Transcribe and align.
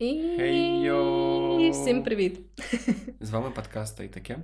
І 0.00 0.36
Хей-йо! 0.38 1.70
всім 1.70 2.02
привіт! 2.02 2.40
З 3.20 3.30
вами 3.30 3.50
подкаст 3.50 3.96
«Та 3.96 4.04
й 4.04 4.08
таке, 4.08 4.38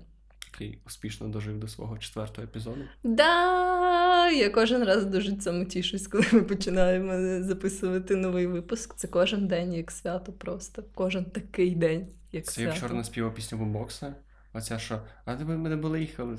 який 0.53 0.79
успішно 0.87 1.29
дожив 1.29 1.59
до 1.59 1.69
свого 1.69 1.99
четвертого 1.99 2.45
епізоду. 2.45 2.81
Да, 3.05 4.31
я 4.31 4.51
кожен 4.51 4.85
раз 4.85 5.05
дуже 5.05 5.37
цьому 5.37 5.65
тішусь, 5.65 6.07
коли 6.07 6.25
ми 6.33 6.43
починаємо 6.43 7.43
записувати 7.45 8.17
новий 8.17 8.47
випуск. 8.47 8.95
Це 8.97 9.09
кожен 9.09 9.47
день 9.49 9.75
як 9.75 9.91
свято 9.91 10.33
просто. 10.33 10.85
Кожен 10.95 11.25
такий 11.25 11.75
день, 11.75 12.07
як 12.33 12.45
Це 12.45 12.53
свято. 12.53 12.69
я 12.69 12.75
вчора 12.75 12.95
наспівав 12.95 13.35
пісню 13.35 13.59
бомбокса. 13.59 14.15
Оця 14.53 14.79
що, 14.79 15.01
а 15.25 15.37
тебе 15.37 15.57
ми 15.57 15.69
не 15.69 15.77
були 15.77 16.01
їхали. 16.01 16.39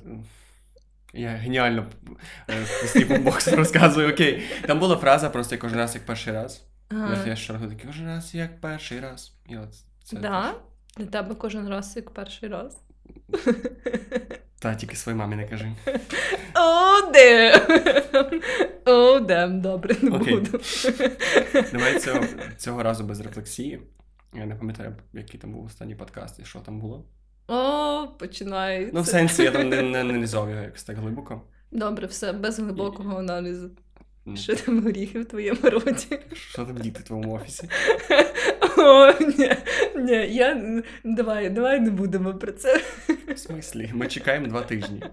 Я 1.13 1.29
геніально 1.29 1.85
е, 2.49 2.65
пісні 2.81 3.05
бомбокса 3.05 3.55
розказую, 3.55 4.09
окей. 4.13 4.43
Там 4.67 4.79
була 4.79 4.97
фраза 4.97 5.29
просто 5.29 5.55
як 5.55 5.61
кожен 5.61 5.77
раз 5.77 5.95
як 5.95 6.05
перший 6.05 6.33
раз. 6.33 6.63
Ага. 6.89 7.23
Я 7.27 7.35
ще 7.35 7.53
такий, 7.53 7.85
кожен 7.85 8.05
раз 8.07 8.35
як 8.35 8.61
перший 8.61 8.99
раз. 8.99 9.33
І 9.49 9.57
от 9.57 9.69
це 10.03 10.17
Да? 10.17 10.47
теж. 10.51 10.55
Для 10.97 11.05
тебе 11.05 11.35
кожен 11.35 11.69
раз 11.69 11.95
як 11.95 12.09
перший 12.11 12.49
раз. 12.49 12.81
Та 14.59 14.75
тільки 14.75 14.95
своїй 14.95 15.17
мамі 15.17 15.35
не 15.35 15.47
кажи. 15.47 15.71
О, 16.55 17.11
дем! 17.11 17.61
О, 18.85 19.19
дем, 19.19 19.61
добре, 19.61 19.95
не 20.01 20.09
Окей. 20.17 20.33
буду. 20.35 20.51
Давай 21.73 21.99
цього, 21.99 22.23
цього 22.57 22.83
разу 22.83 23.03
без 23.03 23.19
рефлексії. 23.19 23.81
Я 24.33 24.45
не 24.45 24.55
пам'ятаю, 24.55 24.95
який 25.13 25.39
там 25.39 25.53
був 25.53 25.65
останній 25.65 25.95
подкаст 25.95 26.39
і 26.39 26.45
що 26.45 26.59
там 26.59 26.79
було. 26.79 27.05
О, 27.47 28.07
починається. 28.07 28.91
Ну, 28.95 29.01
в 29.01 29.07
сенсі, 29.07 29.43
я 29.43 29.51
там 29.51 29.69
не, 29.69 29.81
не 29.81 30.01
аналізував 30.01 30.49
його 30.49 30.61
якось 30.61 30.83
так 30.83 30.97
глибоко. 30.97 31.41
Добре, 31.71 32.07
все, 32.07 32.33
без 32.33 32.59
глибокого 32.59 33.19
аналізу. 33.19 33.71
Що 34.35 34.55
там 34.55 34.83
горіхи 34.83 35.19
в 35.19 35.25
твоєму 35.25 35.59
роті? 35.63 36.19
Що 36.33 36.65
там 36.65 36.77
діти 36.77 36.99
в 36.99 37.03
твоєму 37.03 37.33
офісі? 37.33 37.69
О, 38.77 39.13
ні, 39.37 39.51
ні, 39.95 40.27
я 40.35 40.81
давай, 41.03 41.49
давай 41.49 41.79
не 41.79 41.91
будемо 41.91 42.33
про 42.33 42.51
це. 42.51 42.81
В 43.35 43.37
смислі? 43.37 43.91
Ми 43.93 44.07
чекаємо 44.07 44.47
два 44.47 44.61
тижні. 44.61 45.03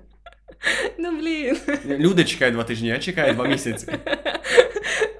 Ну 0.98 1.18
блін. 1.18 1.56
Люди 1.86 2.24
чекають 2.24 2.54
два 2.54 2.64
тижні, 2.64 2.88
я 2.88 2.98
чекаю 2.98 3.34
два 3.34 3.46
місяці. 3.48 3.86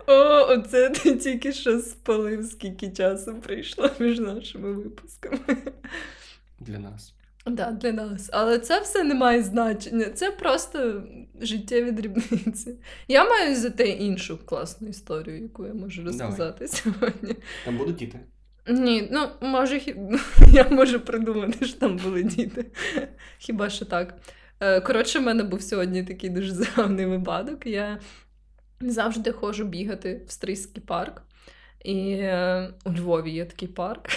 О, 0.07 0.47
оце 0.49 0.91
ти 0.91 1.17
тільки 1.17 1.53
що 1.53 1.79
спалив, 1.79 2.45
скільки 2.45 2.91
часу 2.91 3.35
прийшло 3.35 3.91
між 3.99 4.19
нашими 4.19 4.73
випусками. 4.73 5.39
Для 6.61 6.79
нас. 6.79 7.15
Да, 7.47 7.71
для 7.71 7.93
нас. 7.93 8.31
Але 8.33 8.59
це 8.59 8.81
все 8.81 9.05
не 9.05 9.15
має 9.15 9.43
значення. 9.43 10.05
Це 10.05 10.31
просто 10.31 11.03
життєві 11.45 11.91
дрібниці. 11.91 12.75
Я 13.09 13.25
маю 13.25 13.57
за 13.57 13.71
те 13.71 13.89
іншу 13.89 14.39
класну 14.47 14.89
історію, 14.89 15.43
яку 15.43 15.67
я 15.67 15.75
можу 15.75 16.05
розказати 16.05 16.69
сьогодні. 16.69 17.37
Там 17.65 17.77
будуть 17.79 17.97
діти. 17.97 18.21
Ні, 18.69 19.09
ну 19.13 19.29
може, 19.41 19.75
хі- 19.75 20.21
я 20.53 20.69
можу 20.69 21.01
придумати, 21.01 21.67
що 21.67 21.79
там 21.79 21.97
були 21.97 22.23
діти. 22.23 22.67
Хіба 23.39 23.71
що 23.71 23.85
так. 23.85 24.15
Е, 24.61 24.81
Коротше, 24.81 25.19
в 25.19 25.23
мене 25.23 25.43
був 25.43 25.63
сьогодні 25.63 26.05
такий 26.05 26.31
дуже 26.31 26.53
забавний 26.55 27.07
випадок. 27.07 27.67
Я 27.67 28.01
завжди 28.81 29.33
ходжу 29.33 29.65
бігати 29.65 30.23
в 30.27 30.31
Стрийський 30.31 30.83
парк. 30.87 31.23
І 31.85 32.11
е, 32.13 32.71
у 32.85 32.93
Львові 32.93 33.31
є 33.31 33.45
такий 33.45 33.69
парк. 33.69 34.09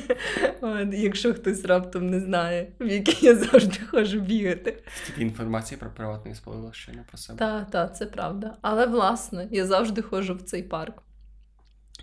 От, 0.60 0.88
якщо 0.92 1.34
хтось 1.34 1.64
раптом 1.64 2.10
не 2.10 2.20
знає, 2.20 2.72
в 2.80 2.86
який 2.86 3.26
я 3.26 3.34
завжди 3.34 3.78
ходжу 3.90 4.20
бігати. 4.20 4.82
Стільки 5.04 5.22
інформації 5.22 5.78
про 5.78 5.90
приватний 5.90 6.34
спалила 6.34 6.72
ще 6.72 6.92
не 6.92 7.02
про 7.02 7.18
себе. 7.18 7.38
Так, 7.38 7.70
так, 7.70 7.96
це 7.96 8.06
правда. 8.06 8.56
Але 8.62 8.86
власне, 8.86 9.48
я 9.50 9.66
завжди 9.66 10.02
ходжу 10.02 10.34
в 10.34 10.42
цей 10.42 10.62
парк. 10.62 11.02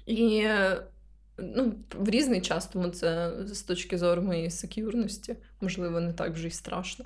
І 0.05 0.37
е, 0.37 0.81
ну, 1.37 1.73
в 1.93 2.09
різний 2.09 2.41
час, 2.41 2.67
тому 2.67 2.89
це 2.89 3.31
з 3.45 3.61
точки 3.61 3.97
зору 3.97 4.21
моєї 4.21 4.49
сек'юрності, 4.49 5.35
можливо, 5.61 5.99
не 5.99 6.13
так 6.13 6.33
вже 6.33 6.47
й 6.47 6.51
страшно. 6.51 7.05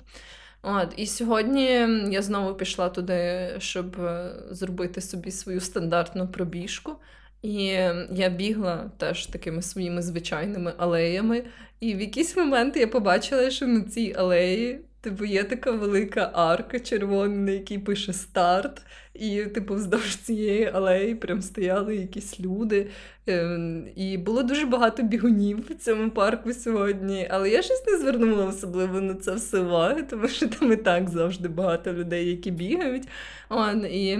От, 0.62 0.94
і 0.96 1.06
сьогодні 1.06 1.64
я 2.10 2.22
знову 2.22 2.54
пішла 2.54 2.88
туди, 2.88 3.50
щоб 3.58 4.00
е, 4.00 4.32
зробити 4.50 5.00
собі 5.00 5.30
свою 5.30 5.60
стандартну 5.60 6.28
пробіжку. 6.28 6.96
І 7.42 7.64
я 8.12 8.28
бігла 8.28 8.90
теж 8.96 9.26
такими 9.26 9.62
своїми 9.62 10.02
звичайними 10.02 10.72
алеями. 10.78 11.44
І 11.80 11.94
в 11.94 12.00
якийсь 12.00 12.36
момент 12.36 12.76
я 12.76 12.86
побачила, 12.86 13.50
що 13.50 13.66
на 13.66 13.80
цій 13.80 14.14
алеї 14.18 14.80
типу, 15.00 15.24
є 15.24 15.44
така 15.44 15.70
велика 15.70 16.30
арка 16.34 16.80
червона, 16.80 17.36
на 17.36 17.50
якій 17.50 17.78
пише 17.78 18.12
старт. 18.12 18.82
І, 19.14 19.44
типу, 19.44 19.74
вздовж 19.74 20.16
цієї 20.16 20.66
алеї 20.66 21.14
прям 21.14 21.42
стояли 21.42 21.96
якісь 21.96 22.40
люди. 22.40 22.86
Ем, 23.26 23.88
І 23.96 24.18
було 24.18 24.42
дуже 24.42 24.66
багато 24.66 25.02
бігунів 25.02 25.70
в 25.70 25.74
цьому 25.74 26.10
парку 26.10 26.52
сьогодні. 26.52 27.28
Але 27.30 27.50
я 27.50 27.62
щось 27.62 27.86
не 27.86 27.98
звернула 27.98 28.44
особливо 28.44 29.00
на 29.00 29.14
це 29.14 29.34
все 29.34 29.58
уваги, 29.60 30.02
тому 30.02 30.28
що 30.28 30.48
там 30.48 30.72
і 30.72 30.76
так 30.76 31.08
завжди 31.08 31.48
багато 31.48 31.92
людей, 31.92 32.30
які 32.30 32.50
бігають. 32.50 33.08
І 33.90 34.18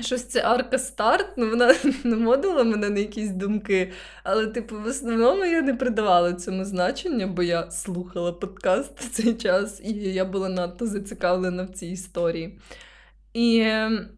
щось 0.00 0.24
це 0.24 0.42
арка 0.42 0.78
старт, 0.78 1.26
ну 1.36 1.50
вона 1.50 1.74
наводила 2.04 2.64
мене 2.64 2.90
на 2.90 2.98
якісь 2.98 3.30
думки. 3.30 3.92
Але, 4.22 4.46
типу, 4.46 4.80
в 4.80 4.86
основному 4.86 5.44
я 5.44 5.62
не 5.62 5.74
придавала 5.74 6.32
цьому 6.32 6.64
значення, 6.64 7.26
бо 7.26 7.42
я 7.42 7.70
слухала 7.70 8.32
подкаст 8.32 9.00
в 9.00 9.10
цей 9.10 9.34
час, 9.34 9.80
і 9.84 9.92
я 9.92 10.24
була 10.24 10.48
надто 10.48 10.86
зацікавлена 10.86 11.62
в 11.62 11.68
цій 11.68 11.86
історії. 11.86 12.58
І, 13.32 13.60
ем, 13.64 14.08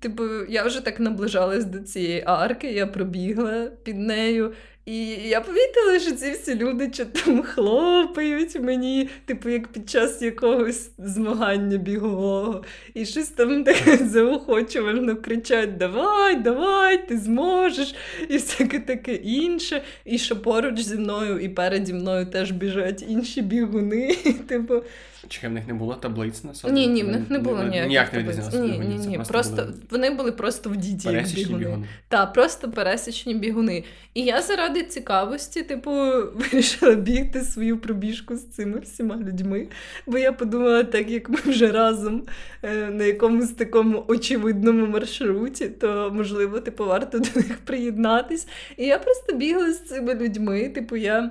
типу, 0.00 0.24
я 0.48 0.64
вже 0.64 0.80
так 0.80 1.00
наближалась 1.00 1.64
до 1.64 1.80
цієї 1.80 2.22
арки, 2.26 2.72
я 2.72 2.86
пробігла 2.86 3.66
під 3.84 3.98
нею. 3.98 4.54
І 4.90 5.06
я 5.28 5.40
помітила, 5.40 6.00
що 6.00 6.12
ці 6.12 6.30
всі 6.30 6.54
люди 6.54 6.90
що 6.94 7.04
там 7.04 7.42
хлопають 7.42 8.60
мені, 8.60 9.08
типу, 9.24 9.48
як 9.48 9.68
під 9.68 9.90
час 9.90 10.22
якогось 10.22 10.90
змагання 10.98 11.76
бігового. 11.76 12.64
І 12.94 13.06
щось 13.06 13.28
там 13.28 13.64
таке 13.64 13.96
заохочувально 13.96 15.16
кричать: 15.16 15.76
Давай, 15.76 16.36
давай, 16.36 17.08
ти 17.08 17.18
зможеш, 17.18 17.94
і 18.28 18.36
всяке 18.36 18.80
таке 18.80 19.14
інше. 19.14 19.82
І 20.04 20.18
що 20.18 20.42
поруч 20.42 20.80
зі 20.80 20.96
мною 20.96 21.38
і 21.38 21.48
переді 21.48 21.92
мною 21.92 22.26
теж 22.26 22.50
біжать 22.50 23.04
інші 23.08 23.42
бігуни. 23.42 24.14
Типу, 24.48 24.82
Чекай, 25.28 25.50
в 25.50 25.52
них 25.52 25.66
не 25.66 25.74
було 25.74 25.94
таблиць 25.94 26.44
на 26.44 26.54
собі? 26.54 26.74
ні, 26.74 26.86
ні, 26.86 27.02
в 27.02 27.08
них 27.08 27.30
не 27.30 27.38
було 27.38 27.62
ніяких 27.62 27.88
Ніяк 27.88 28.12
не 28.12 28.24
таблиць. 28.24 28.54
Ні, 28.54 28.78
ні, 28.78 29.06
ні. 29.06 29.20
Просто 29.28 29.56
були 29.56 29.74
вони 29.90 30.10
були 30.10 30.32
просто 30.32 30.70
в 30.70 30.76
діті 30.76 31.08
пересічні 31.08 31.44
бігуни. 31.44 31.64
бігуни. 31.64 31.86
Так, 32.08 32.32
просто 32.32 32.70
пересічні 32.70 33.34
бігуни. 33.34 33.84
І 34.14 34.22
я 34.22 34.42
заради 34.42 34.79
цікавості, 34.82 35.62
типу, 35.62 35.90
вирішила 36.34 36.94
бігти 36.94 37.40
свою 37.40 37.78
пробіжку 37.78 38.36
з 38.36 38.46
цими 38.46 38.78
всіма 38.80 39.16
людьми. 39.16 39.68
Бо 40.06 40.18
я 40.18 40.32
подумала, 40.32 40.84
так 40.84 41.10
як 41.10 41.28
ми 41.28 41.38
вже 41.44 41.72
разом 41.72 42.22
е, 42.62 42.90
на 42.90 43.04
якомусь 43.04 43.50
такому 43.50 44.04
очевидному 44.08 44.86
маршруті, 44.86 45.68
то 45.68 46.10
можливо, 46.14 46.60
типу, 46.60 46.84
варто 46.86 47.18
до 47.18 47.28
них 47.34 47.58
приєднатись. 47.64 48.48
І 48.76 48.86
я 48.86 48.98
просто 48.98 49.36
бігла 49.36 49.72
з 49.72 49.84
цими 49.84 50.14
людьми. 50.14 50.68
Типу, 50.68 50.96
я 50.96 51.30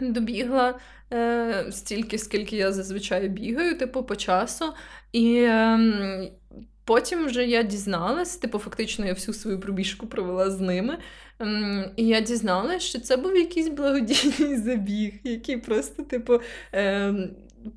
добігла 0.00 0.78
е, 1.12 1.66
стільки, 1.70 2.18
скільки 2.18 2.56
я 2.56 2.72
зазвичай 2.72 3.28
бігаю, 3.28 3.78
типу, 3.78 4.02
по 4.02 4.16
часу. 4.16 4.64
І 5.12 5.42
ем, 5.42 6.28
потім 6.84 7.26
вже 7.26 7.46
я 7.46 7.62
дізналась, 7.62 8.36
типу, 8.36 8.58
фактично 8.58 9.06
я 9.06 9.12
всю 9.12 9.34
свою 9.34 9.60
пробіжку 9.60 10.06
провела 10.06 10.50
з 10.50 10.60
ними. 10.60 10.98
І 11.96 12.06
я 12.06 12.20
дізналась, 12.20 12.82
що 12.82 13.00
це 13.00 13.16
був 13.16 13.36
якийсь 13.36 13.68
благодійний 13.68 14.56
забіг, 14.64 15.12
який 15.24 15.56
просто, 15.56 16.02
типу, 16.02 16.40
ем, 16.72 17.30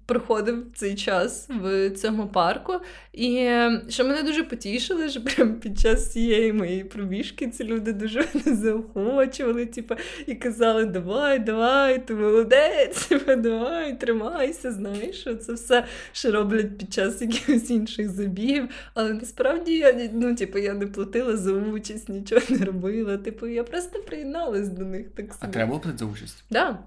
проходив 0.06 0.66
цей 0.76 0.96
час 0.96 1.50
в 1.62 1.90
цьому 1.90 2.28
парку. 2.28 2.74
І 3.14 3.36
е, 3.36 3.82
що 3.90 4.06
мене 4.06 4.24
дуже 4.24 4.44
потішило, 4.44 5.10
що 5.10 5.24
прямо 5.24 5.54
під 5.54 5.80
час 5.80 6.12
цієї 6.12 6.54
моєї 6.54 6.84
пробіжки 6.84 7.48
ці 7.48 7.64
люди 7.64 7.94
дуже 7.94 8.20
мене 8.34 8.58
заохочували, 8.58 9.66
типу, 9.66 9.96
і 10.28 10.36
казали: 10.36 10.86
давай, 10.86 11.40
давай, 11.40 12.06
ти 12.08 12.14
молодець, 12.14 13.06
типу, 13.08 13.36
давай, 13.36 14.00
тримайся, 14.00 14.72
знаєш, 14.72 15.20
що 15.20 15.36
це 15.36 15.54
все, 15.54 15.86
що 16.12 16.32
роблять 16.32 16.78
під 16.78 16.94
час 16.94 17.22
якихось 17.22 17.70
інших 17.70 18.10
забігів. 18.10 18.70
Але 18.94 19.14
насправді 19.14 19.78
я 19.78 20.10
ну, 20.14 20.36
типу, 20.36 20.58
я 20.58 20.74
не 20.74 20.88
платила 20.88 21.38
за 21.38 21.54
участь, 21.54 22.10
нічого 22.10 22.42
не 22.50 22.66
робила. 22.66 23.18
Типу, 23.18 23.48
я 23.48 23.64
просто 23.64 24.00
приєдналась 24.00 24.70
до 24.70 24.86
них 24.86 25.08
так 25.16 25.26
А 25.40 25.48
треба 25.48 25.68
було 25.68 25.80
платити 25.80 26.06
за 26.06 26.12
участь? 26.12 26.44
Да. 26.50 26.80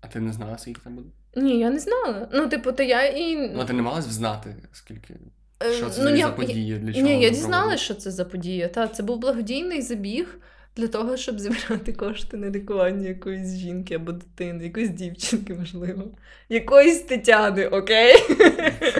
А 0.00 0.06
ти 0.06 0.20
не 0.20 0.32
знала, 0.32 0.58
скільки 0.58 0.80
там 0.84 0.94
буде? 0.94 1.08
Ні, 1.36 1.58
я 1.58 1.70
не 1.70 1.78
знала. 1.78 2.28
Ну, 2.32 2.48
типу, 2.48 2.72
то 2.72 2.82
я 2.82 3.06
і. 3.06 3.36
Ну, 3.54 3.64
ти 3.64 3.72
не 3.72 3.82
мала 3.82 4.02
знати, 4.02 4.56
скільки. 4.72 5.14
Е, 5.62 5.72
Що 5.72 5.90
це 5.90 6.02
ну, 6.02 6.16
я- 6.16 6.26
за 6.26 6.32
подія? 6.32 6.78
Для 6.78 6.92
чого 6.92 7.06
Ні, 7.06 7.22
я 7.22 7.30
дізналася, 7.30 7.84
що 7.84 7.94
це 7.94 8.10
за 8.10 8.24
подія. 8.24 8.68
Та, 8.68 8.88
це 8.88 9.02
був 9.02 9.18
благодійний 9.18 9.82
забіг 9.82 10.38
для 10.76 10.88
того, 10.88 11.16
щоб 11.16 11.40
зібрати 11.40 11.92
кошти 11.92 12.36
на 12.36 12.50
лікування 12.50 13.08
якоїсь 13.08 13.56
жінки 13.56 13.94
або 13.94 14.12
дитини, 14.12 14.64
якоїсь 14.64 14.90
дівчинки, 14.90 15.54
можливо. 15.54 16.04
Якоїсь 16.48 17.00
Тетяни, 17.00 17.66
окей? 17.66 18.14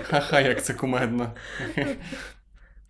Ха-ха, 0.02 0.40
як 0.40 0.64
це 0.64 0.74
кумедно. 0.74 1.32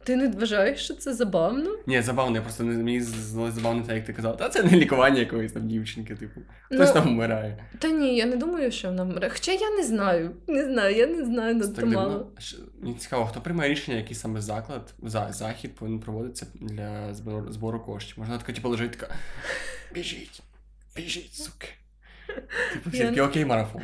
Ти 0.04 0.16
не 0.16 0.28
вважаєш, 0.28 0.84
що 0.84 0.94
це 0.94 1.14
забавно? 1.14 1.70
Ні, 1.86 2.02
забавно, 2.02 2.36
я 2.36 2.42
просто 2.42 2.64
не 2.64 2.82
мені 2.82 3.00
забавно 3.00 3.82
те, 3.82 3.94
як 3.94 4.04
ти 4.04 4.12
казав. 4.12 4.36
Та 4.36 4.48
це 4.48 4.62
не 4.62 4.70
лікування 4.70 5.20
якоїсь 5.20 5.52
там 5.52 5.68
дівчинки, 5.68 6.14
типу. 6.16 6.40
Хтось 6.66 6.88
Ну, 6.88 6.94
там 6.94 7.08
вмирає. 7.08 7.64
Та 7.78 7.88
ні, 7.88 8.16
я 8.16 8.26
не 8.26 8.36
думаю, 8.36 8.72
що 8.72 8.88
вона 8.88 9.02
вмре. 9.04 9.30
Хоча 9.30 9.52
я 9.52 9.70
не 9.70 9.82
знаю. 9.84 10.30
Не 10.46 10.64
знаю, 10.64 10.96
я 10.96 11.06
не 11.06 11.24
знаю 11.24 11.54
надто 11.54 11.86
мало. 11.86 12.32
Мені 12.80 12.94
цікаво, 12.94 13.26
хто 13.26 13.40
приймає 13.40 13.70
рішення, 13.70 13.96
який 13.96 14.14
саме 14.14 14.40
заклад, 14.40 14.94
за, 15.02 15.32
захід 15.32 15.74
повинен 15.74 16.00
проводитися 16.00 16.46
для 16.54 17.14
збору, 17.14 17.52
збору 17.52 17.80
коштів. 17.80 18.14
Можна 18.18 18.38
така, 18.38 18.52
типу, 18.52 18.68
лежить 18.68 18.90
така. 18.98 19.14
Біжіть, 19.94 20.42
біжіть, 20.96 21.34
суки. 21.34 21.68
Типу, 22.72 22.90
всі 22.90 22.98
такі 23.04 23.20
окей, 23.20 23.44
марафон. 23.44 23.82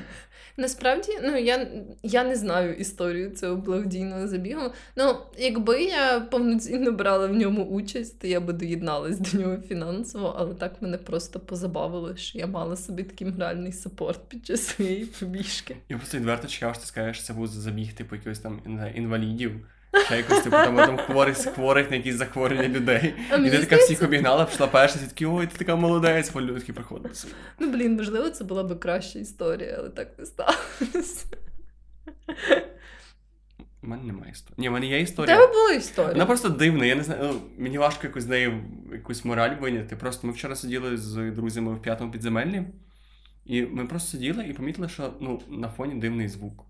Насправді, 0.59 1.13
ну 1.23 1.37
я, 1.37 1.69
я 2.03 2.25
не 2.25 2.37
знаю 2.37 2.75
історію 2.75 3.31
цього 3.31 3.57
благодійного 3.57 4.29
забігу. 4.29 4.73
Ну, 4.97 5.17
якби 5.39 5.83
я 5.83 6.21
повноцінно 6.21 6.93
брала 6.93 7.27
в 7.27 7.35
ньому 7.35 7.65
участь, 7.65 8.21
то 8.21 8.27
я 8.27 8.41
би 8.41 8.53
доєдналась 8.53 9.19
до 9.19 9.39
нього 9.39 9.57
фінансово, 9.69 10.35
але 10.39 10.55
так 10.55 10.83
мене 10.83 10.99
просто 10.99 11.41
позабавило, 11.41 12.17
що 12.17 12.39
я 12.39 12.47
мала 12.47 12.77
собі 12.77 13.03
такий 13.03 13.27
моральний 13.27 13.73
сапорт 13.73 14.21
під 14.29 14.47
час 14.47 14.67
своєї 14.67 15.05
побіжки. 15.05 15.77
Я 15.89 15.97
просто 15.97 16.19
відверто 16.19 16.49
чекав, 16.49 16.75
що 16.75 16.81
ти 16.81 16.87
скажеш, 16.89 17.17
що 17.17 17.27
це 17.27 17.33
був 17.33 17.47
забіг, 17.47 17.93
типу, 17.93 18.15
якихось 18.15 18.39
там 18.39 18.61
інвалідів. 18.95 19.53
Ще 20.07 20.17
якось, 20.17 20.41
типу, 20.41 20.57
там, 20.57 20.77
там 20.77 20.99
хворих, 20.99 21.37
хворих 21.37 21.91
на 21.91 21.97
якісь 21.97 22.15
захворювання 22.15 22.69
людей. 22.69 23.15
А 23.31 23.37
І 23.37 23.51
ти 23.51 23.59
така 23.59 23.77
всіх 23.77 24.03
обігнала, 24.03 24.45
пішла 24.45 24.67
перша, 24.67 24.99
і 25.05 25.09
такі, 25.09 25.27
ой, 25.27 25.47
ти 25.47 25.59
така 25.59 25.77
молодець, 25.77 26.37
люди 26.37 26.61
такі. 26.61 26.75
Ну, 27.59 27.71
блін, 27.71 27.97
можливо, 27.97 28.31
це 28.31 28.45
була 28.45 28.65
би 28.65 28.75
краща 28.75 29.19
історія, 29.19 29.77
але 29.79 29.89
так 29.89 30.19
не 30.19 30.27
сталося. 30.27 31.27
У 33.83 33.87
мене 33.87 34.03
немає 34.03 34.33
історії. 34.33 34.55
Ні, 34.59 34.69
в 34.69 34.73
мене 34.73 34.87
є 34.87 35.01
історія. 35.01 35.37
тебе 35.37 35.53
була 35.53 35.73
історія. 35.73 36.13
Вона 36.13 36.27
просто 36.27 36.49
дивна, 36.49 36.87
я 36.87 36.95
не 36.95 37.03
знаю. 37.03 37.21
Ну, 37.23 37.41
мені 37.59 37.79
важко 37.79 38.07
якось 38.07 38.25
з 38.25 38.27
нею 38.27 38.65
якусь 38.93 39.25
мораль 39.25 39.57
виняти. 39.61 39.97
Просто 39.97 40.27
ми 40.27 40.33
вчора 40.33 40.57
сиділи 40.57 40.97
з 40.97 41.15
друзями 41.15 41.75
в 41.75 41.83
п'ятому 41.83 42.13
підземеллі, 42.13 42.65
і 43.45 43.63
ми 43.63 43.87
просто 43.87 44.11
сиділи 44.11 44.45
і 44.45 44.53
помітили, 44.53 44.89
що 44.89 45.13
ну, 45.21 45.43
на 45.49 45.69
фоні 45.69 45.95
дивний 45.95 46.29
звук. 46.29 46.65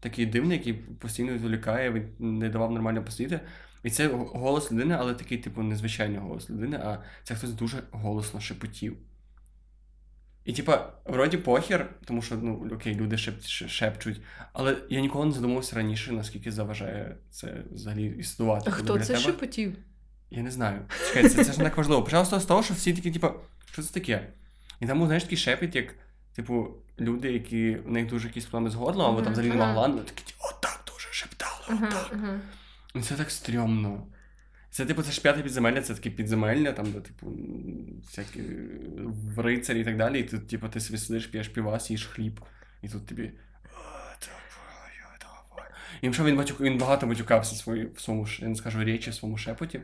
Такий 0.00 0.26
дивний, 0.26 0.58
який 0.58 0.72
постійно 0.72 1.32
відволікає, 1.32 1.90
він 1.92 2.38
не 2.38 2.48
давав 2.48 2.72
нормально 2.72 3.04
посидіти. 3.04 3.40
І 3.82 3.90
це 3.90 4.08
голос 4.14 4.72
людини, 4.72 4.96
але 4.98 5.14
такий, 5.14 5.38
типу, 5.38 5.62
незвичайний 5.62 6.18
голос 6.18 6.50
людини, 6.50 6.76
а 6.76 6.98
це 7.24 7.34
хтось 7.34 7.52
дуже 7.52 7.82
голосно 7.90 8.40
шепотів. 8.40 8.96
І, 10.44 10.52
типа, 10.52 10.92
вроді 11.04 11.36
похер, 11.36 11.90
тому 12.04 12.22
що, 12.22 12.36
ну, 12.36 12.68
окей, 12.72 12.94
люди 12.94 13.18
шеп, 13.18 13.42
шепчуть, 13.46 14.20
але 14.52 14.76
я 14.90 15.00
ніколи 15.00 15.26
не 15.26 15.32
задумався 15.32 15.76
раніше, 15.76 16.12
наскільки 16.12 16.52
заважає 16.52 17.16
це 17.30 17.62
взагалі 17.70 18.06
існувати. 18.18 18.64
А 18.66 18.70
хто 18.70 18.98
це 18.98 19.06
тебе- 19.06 19.18
шепотів? 19.18 19.76
Я 20.30 20.42
не 20.42 20.50
знаю. 20.50 20.80
Чекай, 21.08 21.28
це, 21.28 21.44
це 21.44 21.52
ж 21.52 21.58
не 21.58 21.64
так 21.64 21.76
важливо. 21.76 22.02
Почалося 22.02 22.40
з 22.40 22.44
того, 22.44 22.62
що 22.62 22.74
всі 22.74 22.92
такі, 22.92 23.10
типу, 23.10 23.28
що 23.72 23.82
це 23.82 23.94
таке? 23.94 24.28
І 24.80 24.86
там 24.86 25.06
знаєш, 25.06 25.22
такий 25.22 25.38
шепіт, 25.38 25.76
як, 25.76 25.94
типу, 26.36 26.68
люди, 27.00 27.32
які 27.32 27.74
в 27.74 27.90
них 27.90 28.06
дуже 28.06 28.28
якісь 28.28 28.44
проблеми 28.44 28.70
з 28.70 28.74
горлом, 28.74 29.06
або 29.06 29.16
там 29.16 29.24
Мгм, 29.24 29.32
взагалі 29.32 29.50
ага. 29.50 29.58
нема 29.58 29.72
гланду, 29.72 30.02
такі, 30.02 30.34
отак 30.40 30.84
дуже 30.86 31.08
шептали. 31.10 31.80
І 32.94 33.00
це 33.00 33.14
так 33.14 33.30
стрьомно. 33.30 34.06
Це, 34.70 34.86
типу, 34.86 35.02
це 35.02 35.12
ж 35.12 35.22
п'яте 35.22 35.42
підземелля, 35.42 35.82
це 35.82 35.94
таке 35.94 36.10
підземелля, 36.10 36.72
там, 36.72 36.92
де, 36.92 37.00
типу, 37.00 37.32
всякі 38.06 38.42
в 39.34 39.40
рицарі 39.40 39.80
і 39.80 39.84
так 39.84 39.96
далі. 39.96 40.20
І 40.20 40.24
тут, 40.24 40.48
типу, 40.48 40.68
ти 40.68 40.80
собі 40.80 40.98
сидиш, 40.98 41.26
п'єш 41.26 41.48
півас, 41.48 41.90
їш 41.90 42.06
хліб, 42.06 42.40
і 42.82 42.88
тут 42.88 43.06
тобі. 43.06 43.32
І 46.02 46.12
що 46.12 46.24
він, 46.24 46.36
батюк, 46.36 46.60
він 46.60 46.78
багато 46.78 47.06
матюкався 47.06 47.54
в 47.54 47.58
своєму, 47.98 48.26
я 48.38 48.48
не 48.48 48.54
скажу 48.54 48.84
речі, 48.84 49.10
в 49.10 49.14
своєму 49.14 49.38
шепоті. 49.38 49.80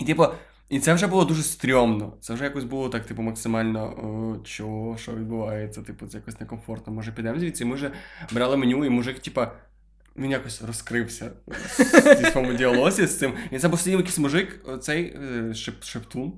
І, 0.00 0.04
типу, 0.04 0.26
і 0.70 0.78
це 0.78 0.94
вже 0.94 1.06
було 1.06 1.24
дуже 1.24 1.42
стрьомно. 1.42 2.12
Це 2.20 2.34
вже 2.34 2.44
якось 2.44 2.64
було 2.64 2.88
так, 2.88 3.06
типу, 3.06 3.22
максимально 3.22 3.84
о, 3.84 4.46
що, 4.46 4.96
що 4.98 5.12
відбувається, 5.12 5.82
типу, 5.82 6.06
це 6.06 6.18
якось 6.18 6.40
некомфортно. 6.40 6.92
Може, 6.92 7.12
підемо 7.12 7.38
звідси. 7.38 7.64
І 7.64 7.66
ми 7.66 7.74
вже 7.74 7.90
брали 8.32 8.56
меню, 8.56 8.84
і 8.84 8.90
мужик, 8.90 9.18
типу, 9.18 9.40
він 10.16 10.30
якось 10.30 10.62
розкрився 10.62 11.32
зі 12.18 12.24
своєму 12.24 12.54
діалозі 12.54 13.06
з 13.06 13.18
цим. 13.18 13.32
І 13.50 13.58
це 13.58 13.68
був 13.68 13.80
сидів 13.80 13.98
якийсь 13.98 14.18
мужик, 14.18 14.64
цей 14.80 15.16
е, 15.16 15.54
шеп, 15.54 15.84
шептун. 15.84 16.32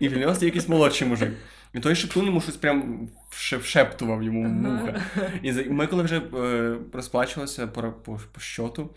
І 0.00 0.08
в 0.08 0.18
нього 0.18 0.34
стоїть 0.34 0.54
якийсь 0.54 0.68
молодший 0.68 1.08
мужик. 1.08 1.32
І 1.74 1.80
той 1.80 1.94
шептун 1.94 2.26
йому 2.26 2.40
щось 2.40 2.56
прям 2.56 3.08
вшептував 3.30 4.22
йому 4.22 4.44
в 4.44 4.78
вуха. 4.78 5.00
І 5.42 5.52
ми 5.52 5.86
коли 5.86 6.02
вже 6.02 6.18
е, 6.18 6.76
розплачувалися 6.92 7.66
по, 7.66 7.82
по, 7.82 8.20
по 8.32 8.40
щоту, 8.40 8.90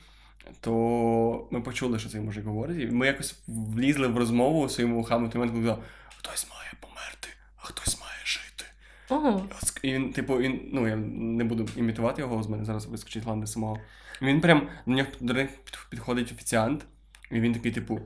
то 0.59 1.47
ми 1.51 1.61
почули, 1.61 1.99
що 1.99 2.09
цей 2.09 2.21
мужик 2.21 2.45
говорить, 2.45 2.81
і 2.81 2.85
ми 2.85 3.07
якось 3.07 3.43
влізли 3.47 4.07
в 4.07 4.17
розмову 4.17 4.69
своїми 4.69 4.95
вухами, 4.95 5.29
той 5.29 5.39
момент, 5.39 5.51
коли 5.51 5.65
казав, 5.65 5.83
хтось 6.17 6.47
має 6.49 6.71
померти, 6.79 7.27
а 7.57 7.61
хтось 7.61 7.99
має 8.01 8.25
жити. 8.25 8.65
Ого. 9.09 9.49
І 9.81 9.93
він, 9.93 10.13
типу, 10.13 10.37
він, 10.37 10.69
ну 10.73 10.87
я 10.87 10.95
не 10.95 11.43
буду 11.43 11.69
імітувати 11.75 12.21
його, 12.21 12.43
з 12.43 12.47
мене 12.47 12.65
зараз 12.65 12.85
вискочить 12.85 13.23
гланди 13.23 13.47
самого. 13.47 13.79
Він 14.21 14.41
прям 14.41 14.67
до 14.85 14.93
нього 14.93 15.09
до 15.19 15.33
них 15.33 15.49
підходить 15.89 16.31
офіціант, 16.31 16.85
і 17.31 17.39
він 17.39 17.53
такий, 17.53 17.71
типу: 17.71 17.99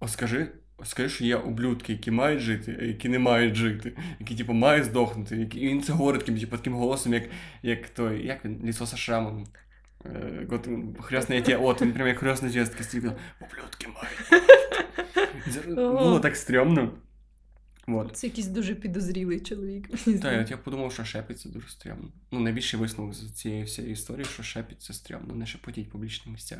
О, 0.00 0.08
скажи, 0.08 0.48
о, 0.76 0.84
скажи, 0.84 1.08
що 1.08 1.24
є 1.24 1.36
ублюдки, 1.36 1.92
які 1.92 2.10
мають 2.10 2.40
жити, 2.40 2.78
а 2.80 2.84
які 2.84 3.08
не 3.08 3.18
мають 3.18 3.54
жити, 3.54 3.96
які, 4.20 4.34
типу, 4.34 4.52
мають 4.52 4.84
здохнути. 4.84 5.36
Які... 5.36 5.60
І 5.60 5.68
він 5.68 5.82
це 5.82 5.92
говорить 5.92 6.20
таким, 6.20 6.38
типу, 6.38 6.56
таким 6.56 6.74
голосом, 6.74 7.14
як, 7.14 7.24
як 7.62 7.88
той, 7.88 8.26
як 8.26 8.44
він, 8.44 8.60
лісоса 8.64 8.96
шрамом. 8.96 9.46
Е, 10.04 10.46
Гот, 10.50 10.68
хресний 11.00 11.40
отець, 11.40 11.58
от 11.60 11.82
він 11.82 11.92
прям 11.92 12.08
як 12.08 12.18
хресний 12.18 12.60
отець, 12.60 12.86
стільки, 12.88 13.12
ублюдки. 13.40 13.86
І 15.68 15.74
Було 15.74 16.20
так 16.20 16.36
стрьомно. 16.36 16.92
Вот. 17.86 18.16
Це 18.16 18.26
якийсь 18.26 18.46
дуже 18.46 18.74
підозрілий 18.74 19.40
чоловік. 19.40 19.88
Так, 20.22 20.50
я 20.50 20.56
подумав, 20.56 20.92
що 20.92 21.04
шепіт 21.04 21.40
це 21.40 21.48
дуже 21.48 21.68
стрьомно. 21.68 22.08
Ну, 22.30 22.40
найбільший 22.40 22.80
висновок 22.80 23.14
з 23.14 23.32
цієї 23.32 23.64
всієї 23.64 23.92
історії, 23.92 24.24
що 24.24 24.42
шепіт 24.42 24.82
це 24.82 24.92
стрьомно, 24.92 25.34
не 25.34 25.46
шепотіть 25.46 25.88
в 25.88 25.90
публічних 25.90 26.34
місцях. 26.34 26.58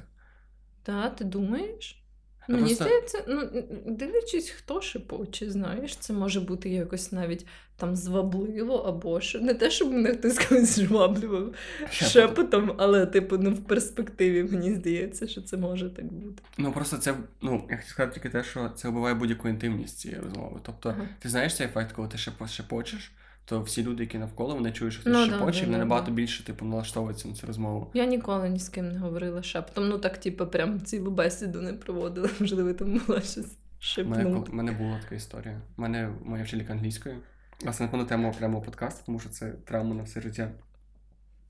Та, 0.82 1.10
ти 1.10 1.24
думаєш? 1.24 2.02
Я 2.48 2.54
Мені 2.54 2.66
просто- 2.66 2.84
здається, 2.84 3.24
ну 3.28 3.62
дивлячись, 3.96 4.50
хто 4.50 4.80
шепоче, 4.80 5.50
знаєш, 5.50 5.96
це 5.96 6.12
може 6.12 6.40
бути 6.40 6.70
якось 6.70 7.12
навіть 7.12 7.46
там 7.82 7.96
звабливо 7.96 8.74
або 8.74 9.20
що. 9.20 9.40
Не 9.40 9.54
те, 9.54 9.70
щоб 9.70 9.92
мене 9.92 10.12
хтось 10.14 10.38
колись 10.38 10.78
зваблював 10.78 11.54
Шепотом. 11.90 12.72
але, 12.78 13.06
типу, 13.06 13.38
ну 13.38 13.50
в 13.50 13.60
перспективі 13.64 14.42
мені 14.42 14.74
здається, 14.74 15.26
що 15.26 15.42
це 15.42 15.56
може 15.56 15.90
так 15.90 16.12
бути. 16.12 16.42
Ну 16.58 16.72
просто 16.72 16.96
це, 16.96 17.14
ну, 17.40 17.64
я 17.70 17.76
хотів 17.76 17.90
сказати 17.90 18.14
тільки 18.14 18.28
те, 18.28 18.44
що 18.44 18.68
це 18.76 18.88
вбиває 18.88 19.14
будь-яку 19.14 19.48
інтимність 19.48 19.98
цієї 19.98 20.20
розмови. 20.20 20.60
Тобто, 20.62 20.88
Ага. 20.88 21.08
ти 21.18 21.28
знаєш 21.28 21.56
цей 21.56 21.66
ефект, 21.66 21.92
коли 21.92 22.08
ти 22.08 22.16
шепо- 22.16 22.48
шепочеш, 22.48 23.12
то 23.44 23.62
всі 23.62 23.82
люди, 23.82 24.02
які 24.02 24.18
навколо, 24.18 24.54
вони 24.54 24.72
чують, 24.72 24.94
що 24.94 25.02
ти 25.02 25.10
Ну, 25.10 25.26
да, 25.26 25.38
да, 25.38 25.58
і 25.58 25.60
вони 25.60 25.72
да, 25.72 25.78
набагато 25.78 26.06
да. 26.06 26.12
більше, 26.12 26.44
типу, 26.44 26.64
налаштовуються 26.64 27.28
на 27.28 27.34
цю 27.34 27.46
розмову. 27.46 27.90
Я 27.94 28.06
ніколи 28.06 28.48
ні 28.48 28.58
з 28.58 28.68
ким 28.68 28.92
не 28.92 28.98
говорила 28.98 29.42
шепотом. 29.42 29.88
Ну 29.88 29.98
так, 29.98 30.18
типу, 30.18 30.46
прям 30.46 30.80
цілу 30.80 31.10
бесіду 31.10 31.60
не 31.60 31.72
проводила. 31.72 32.28
Можливо, 32.40 32.72
там 32.72 33.00
була 33.06 33.20
щось 33.20 33.98
У 33.98 34.04
мене, 34.04 34.44
мене 34.50 34.72
була 34.72 35.00
така 35.02 35.14
історія. 35.14 35.60
У 35.76 35.82
мене 35.82 36.10
моя 36.24 36.44
вчителька 36.44 36.72
англійської. 36.72 37.14
Власне, 37.62 37.86
напевно, 37.86 38.06
тема 38.06 38.28
окремого 38.28 38.62
подкасту, 38.62 39.02
тому 39.06 39.18
що 39.18 39.28
це 39.28 39.50
травма 39.50 39.94
на 39.94 40.02
все 40.02 40.20
життя. 40.20 40.50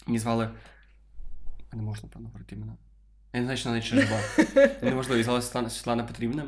Її 0.06 0.18
звали. 0.18 0.50
Я 1.72 1.78
не 1.78 1.82
можу, 1.82 2.00
напевно, 2.02 2.28
говорити 2.28 2.54
імена. 2.54 2.76
Я 3.32 3.40
не 3.40 3.46
знаю, 3.46 3.58
вона 3.64 3.70
навіть 3.70 3.84
ще 3.84 3.96
жива. 4.00 4.20
Неможливо, 4.82 5.14
її 5.14 5.24
звали 5.24 5.70
Світлана, 5.70 6.04
Петрівна, 6.04 6.44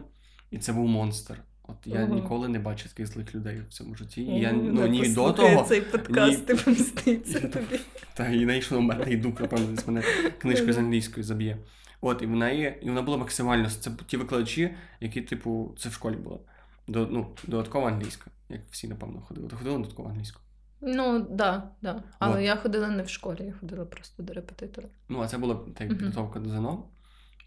і 0.50 0.59
це 0.59 0.73
був 0.73 0.88
монстр. 0.88 1.42
От 1.68 1.76
я 1.85 2.04
Ого. 2.04 2.14
ніколи 2.14 2.49
не 2.49 2.59
бачив 2.59 2.88
таких 2.92 3.06
злих 3.06 3.35
людей 3.35 3.61
в 3.68 3.73
цьому 3.73 3.94
житті. 3.94 4.23
І 4.23 4.40
я 4.40 4.52
ну, 4.52 4.62
вона 4.62 4.88
ні 4.88 5.09
до 5.09 5.33
того, 5.33 5.64
цей 5.64 5.80
подкаст 5.80 6.38
ні- 6.38 6.44
ти 6.44 6.54
помститься 6.54 7.40
тобі. 7.49 7.80
та 8.14 8.28
і 8.28 8.44
знайшов 8.44 8.83
мене 8.83 9.16
дух, 9.16 9.40
напевно, 9.40 9.66
десь 9.66 9.87
мене 9.87 10.02
книжкою 10.38 10.73
з 10.73 10.78
англійської 10.78 11.25
заб'є. 11.25 11.59
От, 12.00 12.23
і 12.23 12.26
вона 12.26 12.50
є, 12.50 12.78
і 12.83 12.88
вона 12.88 13.02
була 13.02 13.16
максимально. 13.16 13.71
Це 13.71 13.90
ті 14.06 14.16
викладачі, 14.16 14.75
які, 15.00 15.23
типу, 15.23 15.75
це 15.78 15.88
в 15.88 15.92
школі 15.92 16.16
було. 16.16 16.40
До, 16.88 17.06
ну, 17.06 17.26
додаткова 17.46 17.88
англійська, 17.88 18.30
як 18.48 18.60
всі, 18.70 18.88
напевно, 18.88 19.20
ходили. 19.20 19.48
Ти 19.48 19.56
ходила 19.56 19.76
на 19.76 19.82
додаткову 19.82 20.08
англійську? 20.08 20.40
Ну, 20.80 21.26
да, 21.30 21.70
да. 21.82 22.02
Але 22.18 22.36
От. 22.38 22.44
я 22.44 22.56
ходила 22.56 22.88
не 22.88 23.02
в 23.02 23.08
школі, 23.08 23.44
я 23.44 23.52
ходила 23.60 23.84
просто 23.84 24.22
до 24.22 24.32
репетитора. 24.32 24.88
Ну, 25.08 25.20
а 25.20 25.28
це 25.28 25.38
була 25.38 25.54
так, 25.74 25.88
підготовка 25.88 26.40
до 26.40 26.48
ЗНО. 26.48 26.84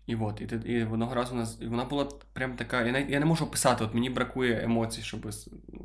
І 0.07 0.15
от, 0.15 0.41
і, 0.41 0.45
ти- 0.45 0.61
і 0.65 0.83
одного 0.83 1.15
разу 1.15 1.35
у 1.35 1.37
нас, 1.37 1.57
і 1.61 1.67
вона 1.67 1.85
була 1.85 2.07
прям 2.33 2.55
така. 2.55 2.81
Я, 2.85 2.91
навіть- 2.91 3.09
я 3.09 3.19
не 3.19 3.25
можу 3.25 3.45
описати, 3.45 3.83
от 3.83 3.93
мені 3.93 4.09
бракує 4.09 4.63
емоцій, 4.63 5.01
щоб 5.01 5.31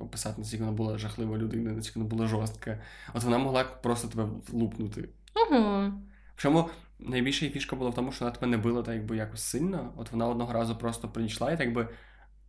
описати, 0.01 0.35
наскільки 0.39 0.65
вона 0.65 0.77
була 0.77 0.99
жахлива 0.99 1.39
людина, 1.39 1.73
наскільки 1.73 1.99
вона 1.99 2.11
була 2.11 2.27
жорстка. 2.27 2.79
От 3.15 3.23
вона 3.23 3.39
могла 3.39 3.65
просто 3.65 4.09
тебе 4.09 4.29
лупнути. 4.53 5.09
Ого. 5.35 5.93
Причому 6.35 6.69
найбільша 6.99 7.45
її 7.45 7.55
фішка 7.55 7.77
була 7.77 7.91
в 7.91 7.95
тому, 7.95 8.13
що 8.13 8.25
вона 8.25 8.37
тебе 8.37 8.47
не 8.47 8.57
била 8.57 8.83
так 8.83 8.95
якби 8.95 9.17
якось 9.17 9.43
сильно. 9.43 9.93
От 9.97 10.13
вона 10.13 10.27
одного 10.27 10.53
разу 10.53 10.77
просто 10.77 11.09
прийшла 11.09 11.53
і 11.53 11.59
так 11.59 11.73
би 11.73 11.89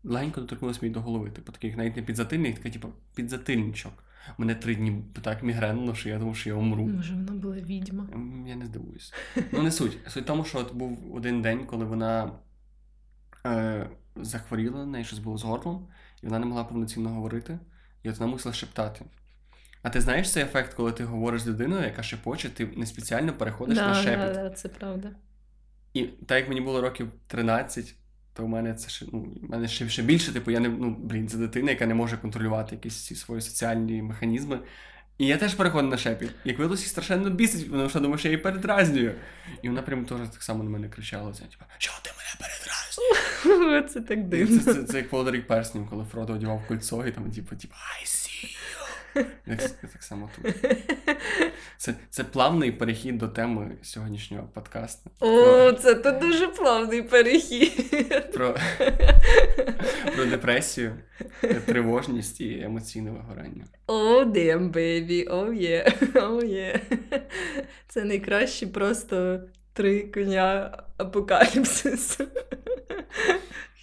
легенько 0.04 0.42
доторкнулася 0.42 0.80
мені 0.82 0.94
до 0.94 1.02
голови. 1.02 1.32
Типу, 1.32 1.52
такий 1.52 1.76
навіть 1.76 1.96
не 1.96 2.02
підзатильник, 2.02 2.56
такий, 2.56 2.72
типу, 2.72 2.90
підзатильничок. 3.16 4.04
Мене 4.38 4.56
три 4.56 4.76
дні 4.76 5.04
так 5.22 5.44
мігренило, 5.44 5.96
що 5.96 6.10
я 6.10 6.20
думав, 6.20 6.36
що 6.36 6.50
я 6.50 6.56
умру. 6.56 6.88
Може, 6.88 7.14
вона 7.14 7.32
була 7.32 7.56
відьма. 7.56 8.08
Я 8.48 8.56
не 8.56 8.66
здивуюсь. 8.66 9.14
Ну, 9.52 9.64
не 9.64 9.72
суть. 9.72 9.98
Суть 10.08 10.24
в 10.24 10.28
тому, 10.28 10.46
що 10.46 10.60
от 10.60 10.74
був 10.74 11.16
один 11.16 11.42
день, 11.42 11.66
коли 11.66 11.86
вона 11.86 12.32
е, 13.46 13.90
захворіла, 14.16 14.86
неї 14.86 15.06
щось 15.06 15.20
було 15.20 15.38
з 15.38 15.44
горлом, 15.44 15.88
і 16.22 16.26
вона 16.26 16.40
не 16.40 16.46
могла 16.46 16.64
повноцінно 16.64 17.10
говорити, 17.10 17.60
і 18.04 18.10
от 18.10 18.18
вона 18.18 18.32
мусила 18.32 18.54
шептати. 18.54 19.06
А 19.82 19.90
ти 19.90 20.02
знаєш 20.02 20.32
цей 20.32 20.44
ефект, 20.44 20.74
коли 20.74 20.92
ти 20.92 21.04
говориш 21.04 21.42
з 21.42 21.48
людиною, 21.48 21.84
яка 21.84 22.04
шепоче, 22.04 22.50
ти 22.50 22.66
не 22.78 22.86
спеціально 22.86 23.34
переходиш 23.34 23.78
на 23.78 23.88
Да, 23.88 23.94
шепіт. 23.94 24.20
да, 24.20 24.34
да, 24.34 24.50
це 24.50 24.70
правда. 24.70 25.12
І 25.94 26.04
так 26.04 26.38
як 26.40 26.50
мені 26.50 26.62
було 26.62 26.82
років 26.82 27.12
13, 27.28 27.96
то 28.34 28.46
в 28.46 28.50
мене 28.50 28.74
це 28.74 28.90
ще, 28.90 29.06
ну, 29.14 29.28
в 29.42 29.52
мене 29.52 29.68
ще, 29.68 29.90
ще 29.90 30.02
більше, 30.02 30.34
типу, 30.34 30.52
я 30.52 30.60
не, 30.60 30.70
ну, 30.70 30.98
блін, 31.00 31.28
це 31.28 31.38
дитина, 31.38 31.72
яка 31.72 31.86
не 31.86 31.94
може 31.94 32.18
контролювати 32.18 32.76
якісь 32.76 33.06
ці 33.06 33.16
свої 33.16 33.42
соціальні 33.42 34.02
механізми. 34.02 34.60
І 35.18 35.28
я 35.28 35.38
теж 35.38 35.54
переходив 35.54 35.90
на 35.90 35.98
шепіт. 35.98 36.32
Як 36.46 36.60
їй 36.60 36.78
страшенно 36.78 37.30
бісить, 37.30 37.72
тому 37.72 37.90
що 37.90 38.00
думаю, 38.00 38.18
що 38.18 38.28
я 38.28 38.32
її 38.32 38.44
передразнюю. 38.44 39.16
І 39.62 39.70
вона 39.70 39.82
прямо 39.82 40.04
теж 40.04 40.30
так 40.30 40.44
само 40.44 40.64
на 40.64 40.70
мене 40.70 40.90
кричала: 40.90 41.34
це, 41.34 41.44
типу, 41.44 41.66
чого 41.78 41.98
ти 42.02 42.12
мене 42.18 42.36
передразнюєш? 42.40 43.92
Це 43.94 44.02
так 44.02 44.28
дивно. 44.28 44.60
Це, 44.60 44.74
це, 44.74 44.84
це 44.84 44.98
як 44.98 45.12
Володарік 45.12 45.48
Перснів, 45.48 45.88
коли 45.90 46.06
Фродо 46.12 46.34
одягав 46.34 46.68
кольцо, 46.68 47.08
і 47.08 47.12
там, 47.12 47.32
типу, 47.32 47.56
типу, 47.56 47.74
you. 48.04 48.23
Так, 49.14 49.62
так 49.94 50.04
само 50.04 50.30
тут. 50.36 50.56
Це, 51.78 51.94
це 52.10 52.24
плавний 52.24 52.72
перехід 52.72 53.18
до 53.18 53.28
теми 53.28 53.72
сьогоднішнього 53.82 54.48
подкасту. 54.54 55.12
О, 55.20 55.72
це 55.72 55.96
то 55.96 56.12
дуже 56.12 56.48
плавний 56.48 57.02
перехід. 57.02 58.32
Про, 58.34 58.56
про 60.16 60.26
депресію, 60.26 60.96
тривожність 61.66 62.42
і 62.42 62.62
емоційне 62.62 63.12
вигорання. 63.12 63.66
О, 63.88 64.24
baby, 64.24 65.30
oh 65.30 65.50
yeah, 65.50 66.14
oh 66.14 66.44
yeah. 66.44 66.80
Це 67.88 68.04
найкращі 68.04 68.66
просто 68.68 69.40
три 69.74 70.02
коня 70.02 70.78
апокаліпсису. 70.98 72.26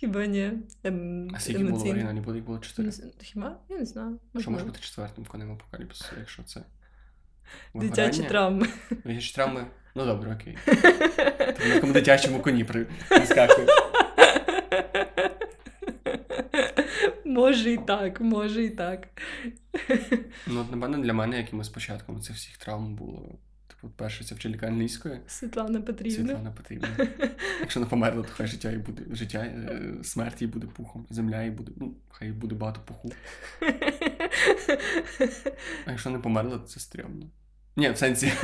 Хіба 0.00 0.26
ні? 0.26 0.52
Ем, 0.85 1.28
А 1.35 1.40
скільки 1.40 1.64
було 1.64 1.85
оригіналі? 1.90 2.21
Було, 2.21 2.37
їх 2.37 2.45
було 2.45 2.59
чотири. 2.59 2.90
Хіба? 3.23 3.57
Я 3.69 3.76
не 3.78 3.85
знаю. 3.85 4.19
Що 4.40 4.50
може 4.50 4.64
бути 4.64 4.78
четвертим 4.80 5.25
конем 5.25 5.52
апокаліпсису, 5.52 6.12
якщо 6.19 6.42
це. 6.42 6.62
Дитячі 7.75 8.23
травми. 8.23 8.66
Дитячі 9.04 9.35
травми. 9.35 9.66
Ну 9.95 10.04
добре, 10.07 10.35
окей. 10.35 10.59
Ти 11.59 11.69
на 11.69 11.75
якому 11.75 11.92
дитячому 11.92 12.40
коні 12.40 12.64
при- 12.64 12.87
прискакує. 13.09 13.66
Може 17.25 17.73
і 17.73 17.78
так, 17.78 18.21
може 18.21 18.64
і 18.64 18.71
так. 18.71 19.09
Ну, 20.47 20.66
напевно, 20.71 20.99
для 20.99 21.12
мене 21.12 21.37
якимось 21.38 21.69
початком 21.69 22.21
цих 22.21 22.37
всіх 22.37 22.57
травм 22.57 22.95
було. 22.95 23.38
Це 24.25 24.34
вчителька 24.34 24.66
англійської. 24.66 25.20
Світлана 25.26 25.80
Петрівна. 25.80 26.16
Світлана 26.16 26.50
Петрівна. 26.50 26.88
Якщо 27.60 27.80
вона 27.80 27.90
померла, 27.90 28.22
то 28.22 28.28
хай 28.32 28.46
життя 28.46 28.70
і 28.70 28.78
буде 28.78 29.02
життя, 29.12 29.38
е, 29.38 29.80
смерть 30.02 30.42
їй 30.42 30.49
буде 30.49 30.66
пухом, 30.66 31.06
земля 31.10 31.42
їй 31.42 31.50
буде, 31.50 31.72
ну, 31.76 31.94
хай 32.10 32.28
їй 32.28 32.34
буде 32.34 32.54
багато 32.54 32.80
пуху. 32.84 33.12
А 35.87 35.90
якщо 35.90 36.10
не 36.10 36.18
померла, 36.18 36.58
то 36.58 36.66
це 36.66 36.80
стрьомно. 36.80 37.26
Ні, 37.76 37.90
в 37.90 37.99
сенсі. 37.99 38.32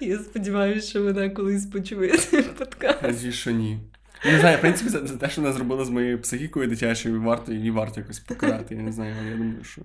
Я 0.00 0.18
сподіваюся, 0.18 0.88
що 0.88 1.02
вона 1.02 1.30
колись 1.30 1.66
почує 1.66 2.18
цей 2.18 2.42
подкаст. 2.42 3.32
Що 3.32 3.50
ні. 3.50 3.78
Я 4.24 4.32
не 4.32 4.40
знаю, 4.40 4.58
в 4.58 4.60
принципі, 4.60 4.90
за, 4.90 5.06
за 5.06 5.16
те, 5.16 5.30
що 5.30 5.40
вона 5.40 5.52
зробила 5.52 5.84
з 5.84 5.90
моєю 5.90 6.20
психікою 6.20 6.68
дитячою, 6.68 7.22
варто 7.22 7.52
її 7.52 7.70
варто 7.70 8.00
якось 8.00 8.20
покарати. 8.20 8.74
Я 8.74 8.82
не 8.82 8.92
знаю, 8.92 9.14
але 9.20 9.30
я 9.30 9.36
думаю, 9.36 9.64
що, 9.64 9.82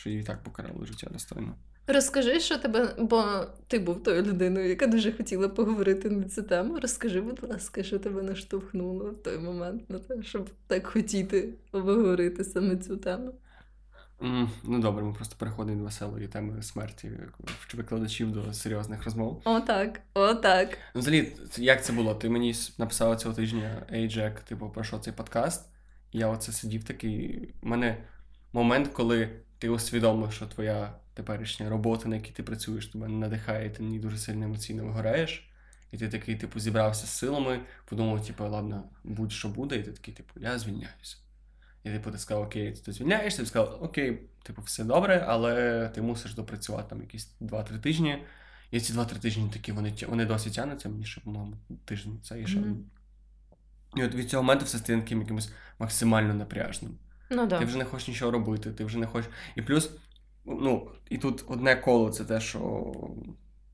що 0.00 0.10
їй 0.10 0.22
так 0.22 0.42
покарало 0.42 0.86
життя 0.86 1.08
достойно. 1.12 1.54
Розкажи, 1.86 2.40
що 2.40 2.58
тебе, 2.58 2.94
бо 2.98 3.24
ти 3.66 3.78
був 3.78 4.02
тою 4.02 4.22
людиною, 4.22 4.68
яка 4.68 4.86
дуже 4.86 5.12
хотіла 5.12 5.48
поговорити 5.48 6.10
на 6.10 6.24
цю 6.24 6.42
тему. 6.42 6.78
Розкажи, 6.82 7.20
будь 7.20 7.42
ласка, 7.42 7.82
що 7.82 7.98
тебе 7.98 8.22
наштовхнуло 8.22 9.10
в 9.10 9.22
той 9.22 9.38
момент 9.38 9.90
на 9.90 9.98
те, 9.98 10.22
щоб 10.22 10.50
так 10.66 10.86
хотіти 10.86 11.48
обговорити 11.72 12.44
саме 12.44 12.76
цю 12.76 12.96
тему. 12.96 13.34
М, 14.22 14.50
ну 14.64 14.78
добре, 14.78 15.04
ми 15.04 15.12
просто 15.12 15.36
переходимо 15.38 15.76
від 15.76 15.84
веселої 15.84 16.28
теми 16.28 16.62
смерті 16.62 17.10
викладачів 17.74 18.32
до 18.32 18.52
серйозних 18.52 19.04
розмов. 19.04 19.42
О, 19.44 19.60
так, 19.60 20.00
о, 20.14 20.34
так. 20.34 20.78
Ну, 20.94 21.00
взагалі, 21.00 21.32
як 21.56 21.84
це 21.84 21.92
було? 21.92 22.14
Ти 22.14 22.28
мені 22.28 22.54
написала 22.78 23.16
цього 23.16 23.34
тижня 23.34 23.86
Ей 23.92 24.08
Джек, 24.08 24.40
типу, 24.40 24.70
про 24.70 24.84
що 24.84 24.98
цей 24.98 25.12
подкаст. 25.12 25.68
Я 26.12 26.28
оце 26.28 26.52
сидів 26.52 26.84
такий. 26.84 27.48
У 27.62 27.68
мене 27.68 28.04
момент, 28.52 28.88
коли 28.88 29.28
ти 29.60 29.68
усвідомив, 29.68 30.32
що 30.32 30.46
твоя 30.46 30.92
теперішня 31.14 31.68
робота, 31.68 32.08
на 32.08 32.16
якій 32.16 32.32
ти 32.32 32.42
працюєш, 32.42 32.86
тебе 32.86 33.08
надихає, 33.08 33.66
і 33.66 33.70
ти 33.70 33.82
не 33.82 33.98
дуже 33.98 34.18
сильно 34.18 34.44
емоційно 34.44 34.84
вигораєш. 34.84 35.50
І 35.92 35.98
ти 35.98 36.08
такий, 36.08 36.36
типу, 36.36 36.60
зібрався 36.60 37.06
з 37.06 37.10
силами, 37.10 37.60
подумав, 37.84 38.26
типу, 38.26 38.48
ладно, 38.48 38.84
будь-що 39.04 39.48
буде, 39.48 39.76
і 39.76 39.82
ти 39.82 39.92
такий, 39.92 40.14
типу, 40.14 40.40
я 40.40 40.58
звільняюся. 40.58 41.16
І 41.84 41.90
типу, 41.90 42.10
ти 42.10 42.18
сказав, 42.18 42.42
окей, 42.42 42.72
ти 42.72 42.92
звільняєшся, 42.92 43.42
ти 43.42 43.46
сказав, 43.46 43.78
окей, 43.82 44.22
типу, 44.42 44.62
все 44.62 44.84
добре, 44.84 45.24
але 45.28 45.88
ти 45.88 46.02
мусиш 46.02 46.34
допрацювати 46.34 46.90
там 46.90 47.00
якісь 47.00 47.34
2-3 47.40 47.80
тижні. 47.80 48.24
І 48.70 48.80
ці 48.80 48.92
2-3 48.92 49.18
тижні 49.18 49.50
такі, 49.52 49.72
вони, 49.72 49.94
вони 50.08 50.24
досі 50.26 50.50
тягнуться, 50.50 50.88
мені 50.88 51.04
ще, 51.04 51.20
по-моєму, 51.20 51.56
тиждень 51.84 52.20
це 52.22 52.40
і 52.40 52.46
ще. 52.46 52.58
Мгм. 52.58 52.84
І 53.96 54.04
от 54.04 54.14
від 54.14 54.30
цього 54.30 54.42
моменту 54.42 54.64
все 54.64 54.78
стає 54.78 55.00
таким 55.00 55.20
якимось 55.20 55.52
максимально 55.78 56.34
напряжним. 56.34 56.98
Ну 57.30 57.48
Ти 57.48 57.64
вже 57.64 57.78
не 57.78 57.84
хочеш 57.84 58.08
нічого 58.08 58.30
робити, 58.30 58.72
ти 58.72 58.84
вже 58.84 58.98
не 58.98 59.06
хочеш. 59.06 59.30
І 59.56 59.62
плюс, 59.62 59.90
ну, 60.44 60.90
і 61.10 61.18
тут 61.18 61.44
одне 61.48 61.76
коло 61.76 62.10
це 62.10 62.24
те, 62.24 62.40
що 62.40 62.92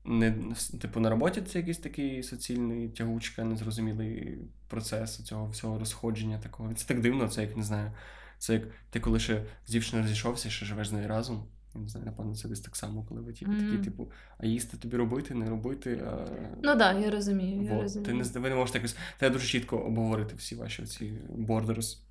не, 0.05 0.35
типу, 0.81 0.99
на 0.99 1.09
роботі 1.09 1.41
це 1.41 1.59
якийсь 1.59 1.77
такий 1.77 2.23
суцільний 2.23 2.89
тягучка, 2.89 3.43
незрозумілий 3.43 4.37
процес 4.67 5.17
цього 5.23 5.49
всього 5.49 5.79
розходження 5.79 6.39
такого. 6.39 6.73
Це 6.73 6.87
так 6.87 7.01
дивно, 7.01 7.27
це 7.27 7.41
як 7.41 7.57
не 7.57 7.63
знаю. 7.63 7.91
Це 8.37 8.53
як 8.53 8.63
ти 8.89 8.99
коли 8.99 9.19
ще 9.19 9.43
з 9.67 9.71
дівчиною 9.71 10.03
розійшовся, 10.03 10.49
ще 10.49 10.65
живеш 10.65 10.87
з 10.87 10.91
нею 10.91 11.07
разом. 11.07 11.43
Я 11.75 11.81
не 11.81 11.87
знаю, 11.89 12.05
напевно, 12.05 12.35
це 12.35 12.47
десь 12.47 12.59
так 12.59 12.75
само, 12.75 13.05
коли 13.09 13.21
ви 13.21 13.33
типу, 13.33 13.51
такі, 13.51 13.77
типу, 13.77 14.11
а 14.37 14.45
їсти 14.45 14.77
тобі 14.77 14.97
робити, 14.97 15.33
не 15.33 15.49
робити. 15.49 16.03
А... 16.07 16.27
Ну 16.55 16.61
так, 16.63 16.77
да, 16.77 16.93
я 16.93 17.11
розумію. 17.11 17.63
Я 17.63 17.81
розумію. 17.81 18.23
Ти 18.23 18.39
не 18.39 18.39
ви 18.39 18.49
не 18.49 18.55
можете 18.55 18.77
якось. 18.77 18.95
Треба 19.17 19.33
дуже 19.33 19.47
чітко 19.47 19.77
обговорити 19.77 20.35
всі 20.35 20.55
ваші 20.55 20.85
ці 20.85 21.11
бордерс. 21.29 22.06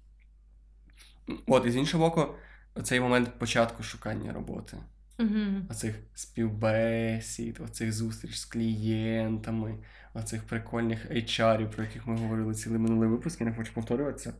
От, 1.47 1.66
і 1.66 1.71
з 1.71 1.76
іншого 1.76 2.04
боку, 2.04 2.35
цей 2.83 3.00
момент 3.00 3.38
початку 3.38 3.83
шукання 3.83 4.33
роботи. 4.33 4.76
Угу. 5.18 5.66
Оцих 5.71 5.97
співбесід, 6.14 7.61
оцих 7.64 7.92
зустріч 7.92 8.37
з 8.37 8.45
клієнтами, 8.45 9.78
оцих 10.14 10.42
прикольних 10.42 11.11
HR, 11.11 11.71
про 11.71 11.85
яких 11.85 12.06
ми 12.06 12.16
говорили 12.16 12.54
цілий 12.54 12.78
минулий 12.78 13.09
випуск, 13.09 13.40
я 13.40 13.47
не 13.47 13.54
хочу 13.54 13.73
повторюватися. 13.75 14.35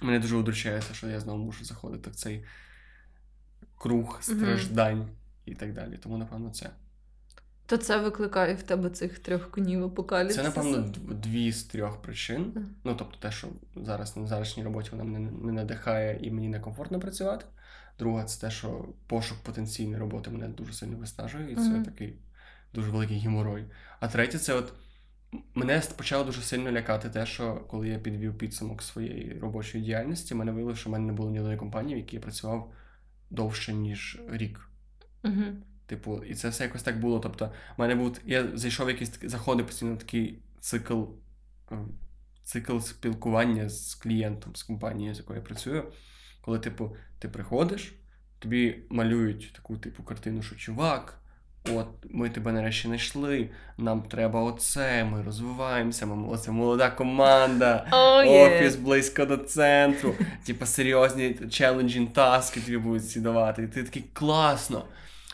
Мене 0.00 0.18
дуже 0.18 0.36
удручається, 0.36 0.94
що 0.94 1.08
я 1.08 1.20
знову 1.20 1.44
мушу 1.44 1.64
заходити 1.64 2.10
в 2.10 2.14
цей 2.14 2.44
круг 3.78 4.18
страждань 4.22 5.08
і 5.44 5.54
так 5.54 5.72
далі. 5.72 5.98
Тому, 6.02 6.16
напевно, 6.16 6.50
це. 6.50 6.70
То 7.66 7.76
це 7.76 8.00
викликає 8.00 8.54
в 8.54 8.62
тебе 8.62 8.90
цих 8.90 9.18
трьох 9.18 9.50
конів 9.50 9.84
апокаліпсису? 9.84 10.42
Це, 10.42 10.48
напевно, 10.48 10.92
дві 11.14 11.52
з 11.52 11.64
трьох 11.64 12.02
причин. 12.02 12.66
Ну, 12.84 12.94
тобто, 12.98 13.16
те, 13.18 13.30
що 13.30 13.48
зараз 13.76 14.16
на 14.16 14.26
зарашній 14.26 14.64
роботі 14.64 14.88
вона 14.92 15.04
мене 15.04 15.30
не 15.30 15.52
надихає 15.52 16.18
і 16.22 16.30
мені 16.30 16.48
некомфортно 16.48 17.00
працювати. 17.00 17.44
Друга, 17.98 18.24
це 18.24 18.40
те, 18.40 18.50
що 18.50 18.88
пошук 19.06 19.38
потенційної 19.38 19.98
роботи 19.98 20.30
мене 20.30 20.48
дуже 20.48 20.72
сильно 20.72 20.96
виснажує, 20.96 21.52
і 21.52 21.54
це 21.54 21.60
Мгм. 21.60 21.84
такий 21.84 22.18
дуже 22.74 22.90
великий 22.90 23.18
геморой. 23.18 23.64
А 24.00 24.08
третє, 24.08 24.38
це 24.38 24.54
от 24.54 24.72
мене 25.54 25.82
почало 25.96 26.24
дуже 26.24 26.42
сильно 26.42 26.72
лякати 26.72 27.10
те, 27.10 27.26
що 27.26 27.54
коли 27.68 27.88
я 27.88 27.98
підвів 27.98 28.38
підсумок 28.38 28.82
своєї 28.82 29.38
робочої 29.38 29.84
діяльності, 29.84 30.34
мене 30.34 30.52
виявилося, 30.52 30.80
що 30.80 30.90
в 30.90 30.92
мене 30.92 31.06
не 31.06 31.12
було 31.12 31.30
ні 31.30 31.40
одної 31.40 31.56
компанії, 31.58 31.94
в 31.94 31.98
якій 31.98 32.16
я 32.16 32.22
працював 32.22 32.72
довше, 33.30 33.72
ніж 33.74 34.20
рік. 34.28 34.70
Угу. 35.24 35.42
Типу, 35.86 36.22
і 36.24 36.34
це 36.34 36.48
все 36.48 36.64
якось 36.64 36.82
так 36.82 37.00
було. 37.00 37.20
Тобто, 37.20 37.52
в 37.76 37.80
мене 37.80 37.94
був. 37.94 38.18
Я 38.24 38.46
зайшов 38.54 38.86
в 38.86 38.90
якісь 38.90 39.20
заходив 39.22 39.66
постійно 39.66 39.94
в 39.94 39.98
такий 39.98 40.38
цикл, 40.60 41.02
е, 41.72 41.76
цикл 42.44 42.78
спілкування 42.78 43.68
з 43.68 43.94
клієнтом, 43.94 44.56
з 44.56 44.62
компанією, 44.62 45.14
з 45.14 45.18
якою 45.18 45.38
я 45.38 45.44
працюю. 45.44 45.84
Коли, 46.40 46.58
типу, 46.58 46.96
ти 47.18 47.28
приходиш, 47.28 47.94
тобі 48.38 48.78
малюють 48.90 49.52
таку 49.52 49.76
типу 49.76 50.02
картину, 50.02 50.42
що 50.42 50.56
чувак. 50.56 51.20
От 51.74 51.88
ми 52.10 52.30
тебе 52.30 52.52
нарешті 52.52 52.88
знайшли, 52.88 53.48
нам 53.78 54.02
треба 54.02 54.42
оце, 54.42 55.04
ми 55.04 55.22
розвиваємося, 55.22 56.06
ми 56.06 56.28
оце 56.28 56.50
молода 56.50 56.90
команда, 56.90 57.86
О, 57.92 58.22
є. 58.22 58.46
офіс 58.46 58.76
близько 58.76 59.26
до 59.26 59.36
центру, 59.36 60.14
типу 60.44 60.66
серйозні 60.66 61.34
челенджінг 61.50 62.12
таски 62.12 62.60
тобі 62.60 62.78
будуть 62.78 63.02
всі. 63.02 63.20
І 63.58 63.66
ти 63.66 63.82
такий 63.82 64.04
класно. 64.12 64.84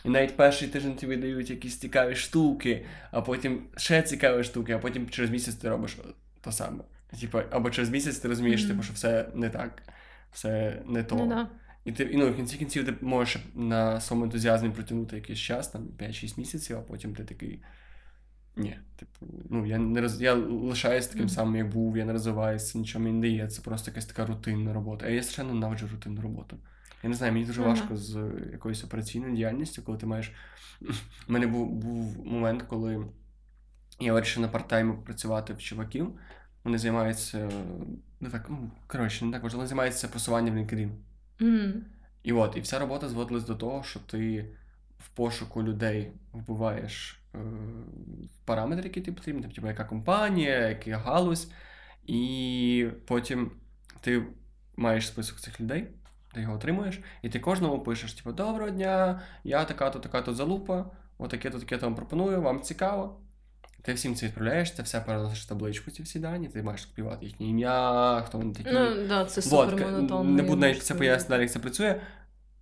І 0.05 0.09
навіть 0.09 0.37
перший 0.37 0.67
тиждень 0.67 0.95
тобі 0.95 1.17
дають 1.17 1.49
якісь 1.49 1.77
цікаві 1.79 2.15
штуки, 2.15 2.85
а 3.11 3.21
потім 3.21 3.63
ще 3.77 4.01
цікаві 4.01 4.43
штуки, 4.43 4.73
а 4.73 4.79
потім 4.79 5.09
через 5.09 5.31
місяць 5.31 5.55
ти 5.55 5.69
робиш 5.69 5.97
то 6.41 6.51
саме. 6.51 6.83
Типа, 7.21 7.43
або 7.51 7.69
через 7.69 7.89
місяць 7.89 8.17
ти 8.17 8.27
розумієш, 8.27 8.61
Мгм. 8.61 8.69
типу, 8.71 8.83
що 8.83 8.93
все 8.93 9.29
не 9.35 9.49
так, 9.49 9.83
все 10.31 10.81
не 10.87 11.03
то. 11.03 11.15
Ну, 11.15 11.27
да. 11.27 11.47
І 11.85 11.91
ти 11.91 12.03
і, 12.03 12.17
ну, 12.17 12.31
в 12.31 12.35
кінці 12.35 12.57
кінців 12.57 12.85
ти 12.85 12.93
можеш 13.05 13.37
на 13.55 14.01
своєму 14.01 14.25
ентузіазмі 14.25 14.69
протягнути 14.69 15.15
якийсь 15.15 15.39
час, 15.39 15.67
там 15.67 15.87
5-6 15.97 16.39
місяців, 16.39 16.77
а 16.77 16.81
потім 16.81 17.15
ти 17.15 17.23
такий. 17.23 17.61
Ні, 18.55 18.77
типу, 18.95 19.25
ну 19.49 19.65
я 19.65 19.77
не 19.77 20.01
роз... 20.01 20.21
я 20.21 20.33
лишаюсь 20.33 21.07
таким 21.07 21.21
Мгм. 21.25 21.29
самим, 21.29 21.55
як 21.55 21.69
був, 21.69 21.97
я 21.97 22.05
не 22.05 22.13
розвиваюся, 22.13 22.77
нічого 22.77 23.03
мені 23.03 23.15
не 23.15 23.21
дає. 23.21 23.47
Це 23.47 23.61
просто 23.61 23.91
якась 23.91 24.05
така 24.05 24.25
рутинна 24.25 24.73
робота. 24.73 25.05
А 25.05 25.09
я 25.09 25.23
страшенно 25.23 25.53
ненавиджу 25.53 25.87
рутинну 25.91 26.21
роботу. 26.21 26.57
Я 27.03 27.09
не 27.09 27.15
знаю, 27.15 27.33
мені 27.33 27.45
дуже 27.45 27.61
важко 27.61 27.97
з 27.97 28.31
якоюсь 28.51 28.83
операційною 28.83 29.35
діяльністю, 29.35 29.81
коли 29.81 29.97
ти 29.97 30.05
маєш. 30.05 30.31
У 31.29 31.33
мене 31.33 31.47
був, 31.47 31.71
був 31.71 32.25
момент, 32.25 32.63
коли 32.63 33.05
я 33.99 34.13
вирішив 34.13 34.41
на 34.41 34.47
парт-тайму 34.47 35.03
працювати 35.03 35.53
в 35.53 35.57
чуваків. 35.57 36.19
Вони 36.63 36.77
займаються. 36.77 37.49
Ну 38.19 38.29
так, 38.29 38.45
ну, 38.49 38.71
коротше, 38.87 39.25
не 39.25 39.31
так 39.31 39.43
важливо, 39.43 39.59
вони 39.59 39.67
займаються 39.67 40.07
просуванням 40.07 40.57
LinkedIn. 40.57 40.89
Мгм. 41.39 41.73
І 42.23 42.33
от, 42.33 42.57
і 42.57 42.59
вся 42.59 42.79
робота 42.79 43.09
зводилась 43.09 43.45
до 43.45 43.55
того, 43.55 43.83
що 43.83 43.99
ти 43.99 44.49
в 44.99 45.09
пошуку 45.09 45.63
людей 45.63 46.11
вбиваєш 46.31 47.19
е, 47.35 47.39
параметри, 48.45 48.83
які 48.83 49.01
тобі 49.01 49.17
потрібні, 49.17 49.43
типу, 49.43 49.67
яка 49.67 49.85
компанія, 49.85 50.69
яка 50.69 50.97
галузь, 50.97 51.51
і 52.05 52.87
потім 53.05 53.51
ти 54.01 54.23
маєш 54.77 55.07
список 55.07 55.39
цих 55.39 55.61
людей, 55.61 55.87
ти 56.33 56.41
його 56.41 56.53
отримуєш, 56.55 56.99
і 57.21 57.29
ти 57.29 57.39
кожному 57.39 57.79
пишеш: 57.79 58.13
типу, 58.13 58.31
доброго 58.31 58.69
дня, 58.69 59.21
я 59.43 59.65
така-то, 59.65 59.99
така-то 59.99 60.33
залупа, 60.33 60.85
отаке-то, 61.17 61.59
таке-то 61.59 61.85
вам 61.85 61.95
пропоную, 61.95 62.41
вам 62.41 62.61
цікаво. 62.61 63.19
Ти 63.81 63.93
всім 63.93 64.15
це 64.15 64.25
відправляєш, 64.25 64.71
це 64.73 64.83
все 64.83 65.01
переносиш 65.01 65.43
в 65.45 65.47
табличку, 65.49 65.91
ці 65.91 66.03
всі 66.03 66.19
дані, 66.19 66.47
ти 66.47 66.63
маєш 66.63 66.81
співати 66.81 67.25
їхнє 67.25 67.45
ім'я, 67.47 68.21
хто 68.27 68.37
вони 68.37 68.53
такі. 68.53 68.69
Ну, 68.73 69.07
да, 69.07 69.25
це 69.25 69.41
супер 69.41 69.75
к- 69.75 69.85
монотонно. 69.91 70.31
не 70.31 70.43
буду 70.43 70.55
навіть 70.55 70.83
це 70.83 70.95
пояснити, 70.95 71.29
далі, 71.29 71.41
як 71.41 71.51
це 71.51 71.59
працює. 71.59 72.01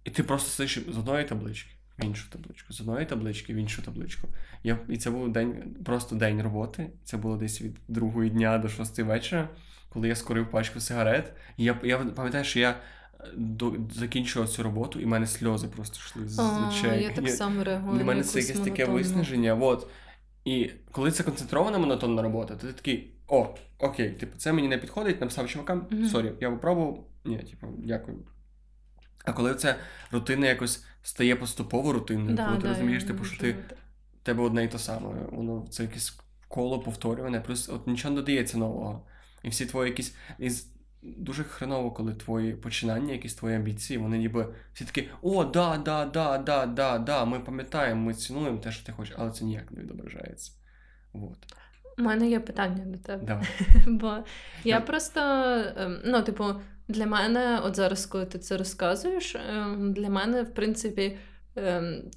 І 0.03 0.09
ти 0.09 0.23
просто 0.23 0.49
сидиш 0.49 0.79
з 0.93 0.97
одної 0.97 1.25
таблички 1.25 1.69
в 1.99 2.05
іншу 2.05 2.29
табличку, 2.29 2.73
з 2.73 2.81
одної 2.81 3.05
таблички 3.05 3.53
в 3.53 3.57
іншу 3.57 3.81
табличку. 3.81 4.27
Я, 4.63 4.77
і 4.89 4.97
це 4.97 5.11
був 5.11 5.31
день, 5.31 5.75
просто 5.85 6.15
день 6.15 6.41
роботи. 6.41 6.89
Це 7.03 7.17
було 7.17 7.37
десь 7.37 7.61
від 7.61 7.75
другої 7.87 8.29
дня 8.29 8.57
до 8.57 8.69
шостої 8.69 9.07
вечора, 9.07 9.49
коли 9.89 10.07
я 10.07 10.15
скорив 10.15 10.51
пачку 10.51 10.79
сигарет. 10.79 11.33
І 11.57 11.63
я, 11.63 11.77
я 11.83 11.97
пам'ятаю, 11.97 12.43
що 12.43 12.59
я 12.59 12.69
е, 12.69 12.75
до, 13.37 13.73
закінчував 13.93 14.49
цю 14.49 14.63
роботу, 14.63 14.99
і 14.99 15.05
в 15.05 15.07
мене 15.07 15.27
сльози 15.27 15.67
просто 15.67 15.97
йшли 15.97 16.27
з 16.27 16.39
очей. 16.39 17.03
я 17.03 17.09
так 17.13 17.29
само 17.29 17.63
реагую. 17.63 17.97
для 17.97 18.05
мене 18.05 18.23
це 18.23 18.39
якесь 18.39 18.59
таке 18.59 18.85
виснаження. 18.85 19.53
Вот. 19.53 19.87
І 20.45 20.71
коли 20.91 21.11
це 21.11 21.23
концентрована 21.23 21.77
монотонна 21.77 22.21
робота, 22.21 22.55
то 22.55 22.67
ти 22.67 22.73
такий, 22.73 23.13
о, 23.27 23.55
окей, 23.79 24.09
типу, 24.09 24.37
це 24.37 24.53
мені 24.53 24.67
не 24.67 24.77
підходить, 24.77 25.21
написав 25.21 25.47
чувакам, 25.47 25.87
Мгм. 25.91 26.05
sorry, 26.05 26.31
я 26.41 26.51
попробував, 26.51 27.03
ні, 27.25 27.37
типу, 27.37 27.67
дякую. 27.77 28.17
А 29.25 29.33
коли 29.33 29.55
це 29.55 29.75
рутина 30.11 30.47
якось 30.47 30.85
стає 31.03 31.35
поступово 31.35 31.93
рутинною, 31.93 32.35
Да, 32.35 32.45
коли 32.45 32.57
ти 32.57 32.63
да, 32.63 32.69
розумієш, 32.69 33.03
типу, 33.03 33.23
що 33.23 33.41
ти 33.41 33.55
тебе 34.23 34.43
одне 34.43 34.63
і 34.63 34.67
те 34.67 34.79
саме, 34.79 35.09
воно 35.31 35.67
це 35.69 35.83
якесь 35.83 36.19
коло 36.47 36.79
повторюване, 36.79 37.41
плюс 37.41 37.69
от 37.69 37.87
нічого 37.87 38.13
не 38.13 38.19
додається 38.21 38.57
нового. 38.57 39.05
І 39.43 39.49
всі 39.49 39.65
твої 39.65 39.89
якісь. 39.89 40.15
Дуже 41.03 41.43
хреново, 41.43 41.91
коли 41.91 42.13
твої 42.13 42.53
починання, 42.53 43.13
якісь 43.13 43.35
твої 43.35 43.55
амбіції, 43.55 43.99
вони 43.99 44.17
ніби 44.17 44.53
всі 44.73 44.85
такі: 44.85 45.09
о, 45.21 45.43
да, 45.43 45.77
да, 45.77 46.05
да, 46.05 46.37
да, 46.37 46.65
да, 46.65 46.97
да, 46.97 47.25
ми 47.25 47.39
пам'ятаємо, 47.39 48.01
ми 48.01 48.13
цінуємо 48.13 48.57
те, 48.57 48.71
що 48.71 48.85
ти 48.85 48.91
хочеш, 48.91 49.15
але 49.17 49.31
це 49.31 49.45
ніяк 49.45 49.71
не 49.71 49.81
відображається. 49.81 50.51
Вот. 51.13 51.37
У 51.97 52.01
мене 52.01 52.29
є 52.29 52.39
питання 52.39 52.85
до 52.85 52.97
тебе. 52.97 53.25
Давай. 53.25 53.47
Бо 53.87 54.17
я 54.63 54.81
просто, 54.81 55.21
ем, 55.77 56.01
ну, 56.05 56.21
типу, 56.21 56.45
для 56.87 57.05
мене, 57.05 57.59
от 57.63 57.75
зараз, 57.75 58.05
коли 58.05 58.25
ти 58.25 58.39
це 58.39 58.57
розказуєш, 58.57 59.35
ем, 59.35 59.93
для 59.93 60.09
мене, 60.09 60.43
в 60.43 60.53
принципі, 60.53 61.17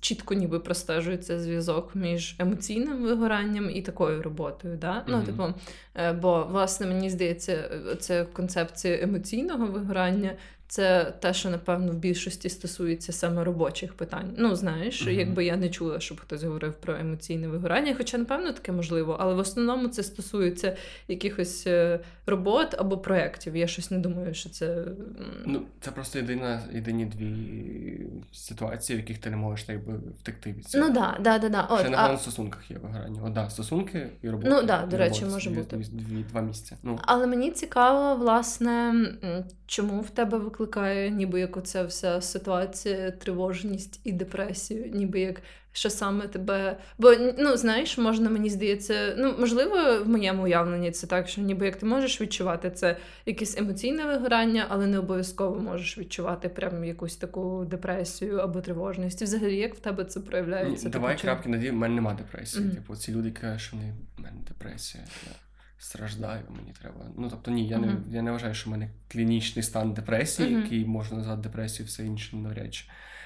чітко 0.00 0.34
ніби 0.34 0.60
простежується 0.60 1.38
зв'язок 1.38 1.94
між 1.94 2.36
емоційним 2.38 3.02
вигоранням 3.02 3.70
і 3.70 3.82
такою 3.82 4.22
роботою. 4.22 4.76
Да? 4.76 5.04
Ну, 5.06 5.22
типу, 5.22 5.54
е, 5.94 6.12
бо, 6.12 6.46
власне, 6.50 6.86
мені 6.86 7.10
здається, 7.10 7.70
це 8.00 8.24
концепція 8.24 8.98
емоційного 9.02 9.66
вигорання. 9.66 10.32
Це 10.74 11.12
те, 11.20 11.34
що 11.34 11.50
напевно 11.50 11.92
в 11.92 11.94
більшості 11.94 12.48
стосується 12.48 13.12
саме 13.12 13.44
робочих 13.44 13.94
питань. 13.94 14.34
Ну, 14.38 14.56
знаєш, 14.56 15.02
Мгм. 15.02 15.14
якби 15.18 15.44
я 15.44 15.56
не 15.56 15.68
чула, 15.68 16.00
щоб 16.00 16.20
хтось 16.20 16.42
говорив 16.42 16.72
про 16.74 16.94
емоційне 16.94 17.48
вигорання, 17.48 17.94
хоча, 17.98 18.18
напевно, 18.18 18.52
таке 18.52 18.72
можливо, 18.72 19.16
але 19.20 19.34
в 19.34 19.38
основному 19.38 19.88
це 19.88 20.02
стосується 20.02 20.76
якихось 21.08 21.66
е, 21.66 22.00
робот 22.26 22.74
або 22.78 22.98
проєктів. 22.98 23.56
Я 23.56 23.66
щось 23.66 23.90
не 23.90 23.98
думаю, 23.98 24.34
що 24.34 24.48
це. 24.50 24.84
Ну, 25.46 25.62
це 25.80 25.90
просто 25.90 26.18
єдина, 26.18 26.62
єдині 26.72 27.04
дві 27.04 28.06
ситуації, 28.32 28.96
в 28.96 29.00
яких 29.00 29.18
ти 29.18 29.30
не 29.30 29.36
можеш 29.36 29.66
так 29.66 29.86
би 29.86 30.00
втекти 30.20 30.52
від 30.52 30.64
цього. 30.64 30.88
Ну 30.88 30.94
да, 30.94 31.18
да, 31.20 31.38
да, 31.38 31.48
да. 31.48 31.62
От, 31.70 31.80
Ще, 31.80 31.90
напевно, 31.90 32.12
а, 32.12 32.16
в 32.16 32.20
стосунках 32.20 32.70
є 32.70 32.78
вигорання. 32.78 33.22
О, 33.24 33.28
да, 33.28 33.50
стосунки 33.50 34.08
і 34.22 34.30
робота. 34.30 34.50
Ну, 34.50 34.62
да, 34.62 34.86
до 34.86 34.96
речі, 34.96 35.24
може 35.24 35.50
Дві- 35.50 35.58
бути. 35.58 35.76
Дві, 35.76 35.84
дві, 35.84 36.24
два 36.30 36.40
місця. 36.40 36.76
Ну, 36.82 36.98
але 37.02 37.26
мені 37.26 37.50
цікаво, 37.50 38.16
власне, 38.16 38.94
чому 39.66 40.00
в 40.00 40.10
тебе 40.10 40.38
викликає 40.38 40.63
ніби 41.10 41.40
як 41.40 41.56
оця 41.56 41.84
вся 41.84 42.20
ситуація, 42.20 43.10
тривожність 43.10 44.00
і 44.04 44.12
депресію, 44.12 44.90
ніби 44.94 45.20
як 45.20 45.42
що 45.74 45.90
саме 45.90 46.28
тебе. 46.28 46.76
Бо 46.98 47.14
ну 47.38 47.56
знаєш, 47.56 47.98
можна 47.98 48.30
мені 48.30 48.50
здається, 48.50 49.14
ну 49.18 49.34
можливо, 49.38 50.04
в 50.04 50.08
моєму 50.08 50.42
уявленні 50.42 50.90
це 50.90 51.06
так, 51.06 51.28
що 51.28 51.40
ніби 51.40 51.66
як 51.66 51.76
ти 51.76 51.86
можеш 51.86 52.20
відчувати 52.20 52.70
це 52.70 52.96
якесь 53.26 53.58
емоційне 53.58 54.04
вигорання, 54.04 54.66
але 54.68 54.86
не 54.86 54.98
обов'язково 54.98 55.60
можеш 55.60 55.98
відчувати 55.98 56.48
прям 56.48 56.84
якусь 56.84 57.16
таку 57.16 57.64
депресію 57.70 58.38
або 58.38 58.60
тривожність. 58.60 59.22
І 59.22 59.24
взагалі, 59.24 59.56
як 59.56 59.74
в 59.74 59.78
тебе 59.78 60.04
це 60.04 60.20
ні, 60.20 60.26
проявляється? 60.26 60.88
давай 60.88 61.18
крапки 61.18 61.48
надії, 61.48 61.70
в 61.70 61.74
мене 61.74 61.94
немає 61.94 62.16
депресії. 62.16 62.64
Мгм. 62.64 62.74
Типу, 62.74 62.96
ці 62.96 63.12
люди 63.12 63.30
кажуть, 63.30 63.60
що 63.60 63.76
в 63.76 64.20
мене 64.22 64.36
депресія, 64.48 65.04
страждаю, 65.84 66.42
мені 66.56 66.72
треба. 66.80 67.06
Ну, 67.16 67.28
тобто, 67.30 67.50
ні, 67.50 67.68
я, 67.68 67.78
не, 67.78 67.96
я 68.10 68.22
не 68.22 68.30
вважаю, 68.30 68.54
що 68.54 68.70
в 68.70 68.72
мене 68.72 68.90
клінічний 69.08 69.62
стан 69.62 69.92
депресії, 69.92 70.50
Мгм. 70.50 70.62
який 70.62 70.84
можна 70.84 71.16
назвати 71.16 71.42
депресією, 71.42 71.86
все 71.86 72.06
інше 72.06 72.36
навряд 72.36 72.74
чи. 72.74 72.84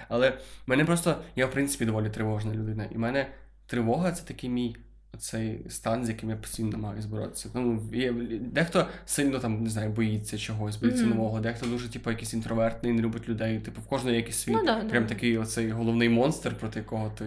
Але 0.08 0.38
мене 0.66 0.84
просто, 0.84 1.16
я 1.36 1.46
в 1.46 1.50
принципі 1.50 1.84
доволі 1.84 2.10
тривожна 2.10 2.54
людина. 2.54 2.84
І 2.84 2.94
в 2.94 2.98
мене 2.98 3.26
тривога 3.66 4.12
це 4.12 4.24
такий 4.24 4.50
мій 4.50 4.76
цей 5.18 5.70
стан, 5.70 6.04
з 6.04 6.08
яким 6.08 6.30
я 6.30 6.36
постійно 6.36 6.70
намагаюся 6.70 7.08
боротися. 7.08 7.48
Ну, 7.54 7.82
є, 7.92 8.12
дехто 8.40 8.86
сильно 9.06 9.38
там, 9.38 9.62
не 9.62 9.70
знаю, 9.70 9.90
боїться 9.90 10.38
чогось, 10.38 10.76
боїться 10.76 11.04
Мгм. 11.04 11.16
нового, 11.16 11.40
дехто 11.40 11.66
дуже, 11.66 11.88
типу, 11.88 12.10
якийсь 12.10 12.34
інтровертний, 12.34 12.92
не 12.92 13.02
любить 13.02 13.28
людей. 13.28 13.60
Типу, 13.60 13.80
в 13.80 13.86
кожного 13.86 14.16
якийсь 14.16 14.36
свій 14.36 14.52
Ну, 14.52 14.64
да, 14.64 14.80
прям 14.84 15.02
да. 15.02 15.08
такий 15.08 15.38
оцей 15.38 15.70
головний 15.70 16.08
монстр, 16.08 16.54
проти 16.58 16.78
якого 16.78 17.10
ти 17.10 17.24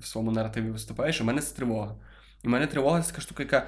в 0.00 0.06
своєму 0.06 0.32
наративі 0.32 0.70
виступаєш. 0.70 1.20
У 1.20 1.24
мене 1.24 1.40
це 1.40 1.56
тривога. 1.56 1.94
І 2.44 2.46
в 2.48 2.50
мене 2.50 2.66
тривога 2.66 3.02
це 3.02 3.08
така 3.10 3.20
штука, 3.20 3.42
яка 3.42 3.66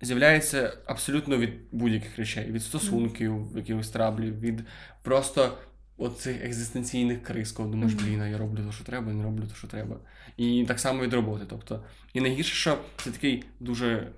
з'являється 0.00 0.72
абсолютно 0.86 1.36
від 1.36 1.50
будь-яких 1.72 2.18
речей, 2.18 2.50
від 2.50 2.62
стосунків, 2.62 3.46
якихось 3.56 3.90
траблів, 3.90 4.40
від 4.40 4.64
просто 5.02 5.58
оцих 5.96 6.44
екзистенційних 6.44 7.22
криз, 7.22 7.52
коли 7.52 7.70
думаєш, 7.70 7.94
блін, 7.94 8.22
я 8.30 8.38
роблю 8.38 8.66
те, 8.66 8.72
що 8.72 8.84
треба, 8.84 9.12
не 9.12 9.24
роблю 9.24 9.46
те, 9.46 9.54
що 9.54 9.66
треба. 9.66 9.96
І 10.36 10.64
так 10.68 10.80
само 10.80 11.02
від 11.02 11.14
роботи. 11.14 11.44
Тобто, 11.48 11.84
і 12.12 12.20
найгірше, 12.20 12.54
що 12.54 12.78
це 12.96 13.10
такий 13.10 13.44
дуже 13.60 14.08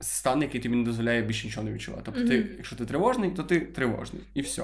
стан, 0.00 0.42
який 0.42 0.60
тобі 0.60 0.76
не 0.76 0.84
дозволяє 0.84 1.22
більше 1.22 1.46
нічого 1.46 1.66
не 1.66 1.72
відчувати. 1.72 2.02
Тобто, 2.04 2.28
ти, 2.28 2.46
якщо 2.56 2.76
ти 2.76 2.86
тривожний, 2.86 3.30
то 3.30 3.42
ти 3.42 3.60
тривожний. 3.60 4.22
І 4.34 4.40
все. 4.40 4.62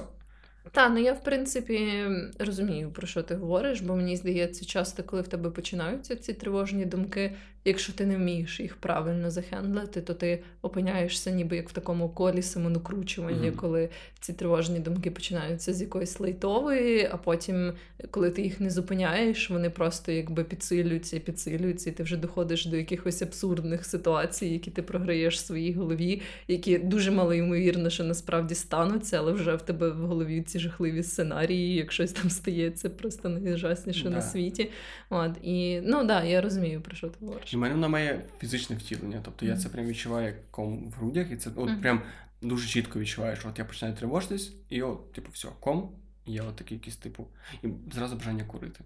Та, 0.71 0.89
ну 0.89 0.99
я 0.99 1.13
в 1.13 1.23
принципі 1.23 2.05
розумію, 2.39 2.91
про 2.91 3.07
що 3.07 3.23
ти 3.23 3.35
говориш, 3.35 3.81
бо 3.81 3.95
мені 3.95 4.17
здається, 4.17 4.65
часто, 4.65 5.03
коли 5.03 5.21
в 5.21 5.27
тебе 5.27 5.49
починаються 5.49 6.15
ці 6.15 6.33
тривожні 6.33 6.85
думки, 6.85 7.35
якщо 7.69 7.93
ти 7.93 8.05
не 8.05 8.15
вмієш 8.15 8.59
їх 8.59 8.75
правильно 8.75 9.31
захендлити, 9.31 10.01
то 10.01 10.13
ти 10.13 10.39
опиняєшся 10.61 11.31
ніби 11.31 11.55
як 11.55 11.69
в 11.69 11.71
такому 11.73 12.09
колі 12.09 12.41
самонакручування, 12.41 13.47
Мгм. 13.47 13.55
коли 13.55 13.89
ці 14.19 14.33
тривожні 14.33 14.79
думки 14.79 15.11
починаються 15.11 15.73
з 15.73 15.81
якоїсь 15.81 16.19
лайтової, 16.19 17.09
а 17.11 17.17
потім, 17.17 17.73
коли 18.11 18.29
ти 18.31 18.41
їх 18.41 18.59
не 18.59 18.69
зупиняєш, 18.69 19.49
вони 19.49 19.69
просто 19.69 20.11
якби 20.11 20.43
підсилюються 20.43 21.17
і 21.17 21.19
підсилюються, 21.19 21.89
і 21.89 21.93
ти 21.93 22.03
вже 22.03 22.17
доходиш 22.17 22.65
до 22.65 22.77
якихось 22.77 23.21
абсурдних 23.21 23.85
ситуацій, 23.85 24.45
які 24.47 24.71
ти 24.71 24.81
програєш 24.81 25.35
в 25.35 25.45
своїй 25.45 25.73
голові, 25.73 26.21
які 26.47 26.77
дуже 26.77 27.11
малоймовірно, 27.11 27.89
що 27.89 28.03
насправді 28.03 28.55
стануться, 28.55 29.17
але 29.17 29.31
вже 29.31 29.55
в 29.55 29.61
тебе 29.61 29.89
в 29.89 29.97
голові 30.05 30.41
ці 30.41 30.59
жахливі 30.59 31.03
сценарії, 31.03 31.75
як 31.75 31.91
щось 31.91 32.11
там 32.11 32.29
стається, 32.29 32.89
просто 32.89 33.29
найжасніше 33.29 34.03
Да. 34.03 34.09
на 34.09 34.21
світі. 34.21 34.69
От 35.09 35.31
і 35.43 35.79
ну 35.83 36.03
да, 36.05 36.23
я 36.23 36.41
розумію, 36.41 36.81
про 36.81 36.95
що 36.95 37.07
ти 37.07 37.15
говориш. 37.21 37.53
В 37.59 37.61
мене 37.61 37.75
воно 37.75 37.89
має 37.89 38.21
фізичне 38.39 38.75
втілення. 38.75 39.21
Тобто 39.25 39.45
я 39.45 39.57
це 39.57 39.69
прям 39.69 39.85
відчуваю 39.85 40.25
як 40.27 40.51
ком 40.51 40.89
в 40.89 40.93
грудях, 40.93 41.31
і 41.31 41.37
це 41.37 41.49
от 41.55 41.81
прям 41.81 42.01
дуже 42.41 42.67
чітко 42.67 42.99
відчуваєш. 42.99 43.45
От 43.45 43.59
я 43.59 43.65
починаю 43.65 43.97
тривожитись, 43.97 44.53
і 44.69 44.81
от, 44.81 45.13
типу, 45.13 45.31
все, 45.31 45.47
ком, 45.59 45.91
і 46.25 46.33
я 46.33 46.43
от 46.43 46.55
такий 46.55 46.77
якийсь, 46.77 46.95
типу, 46.95 47.27
і 47.63 47.67
зразу 47.93 48.15
бажання 48.15 48.43
курити. 48.43 48.83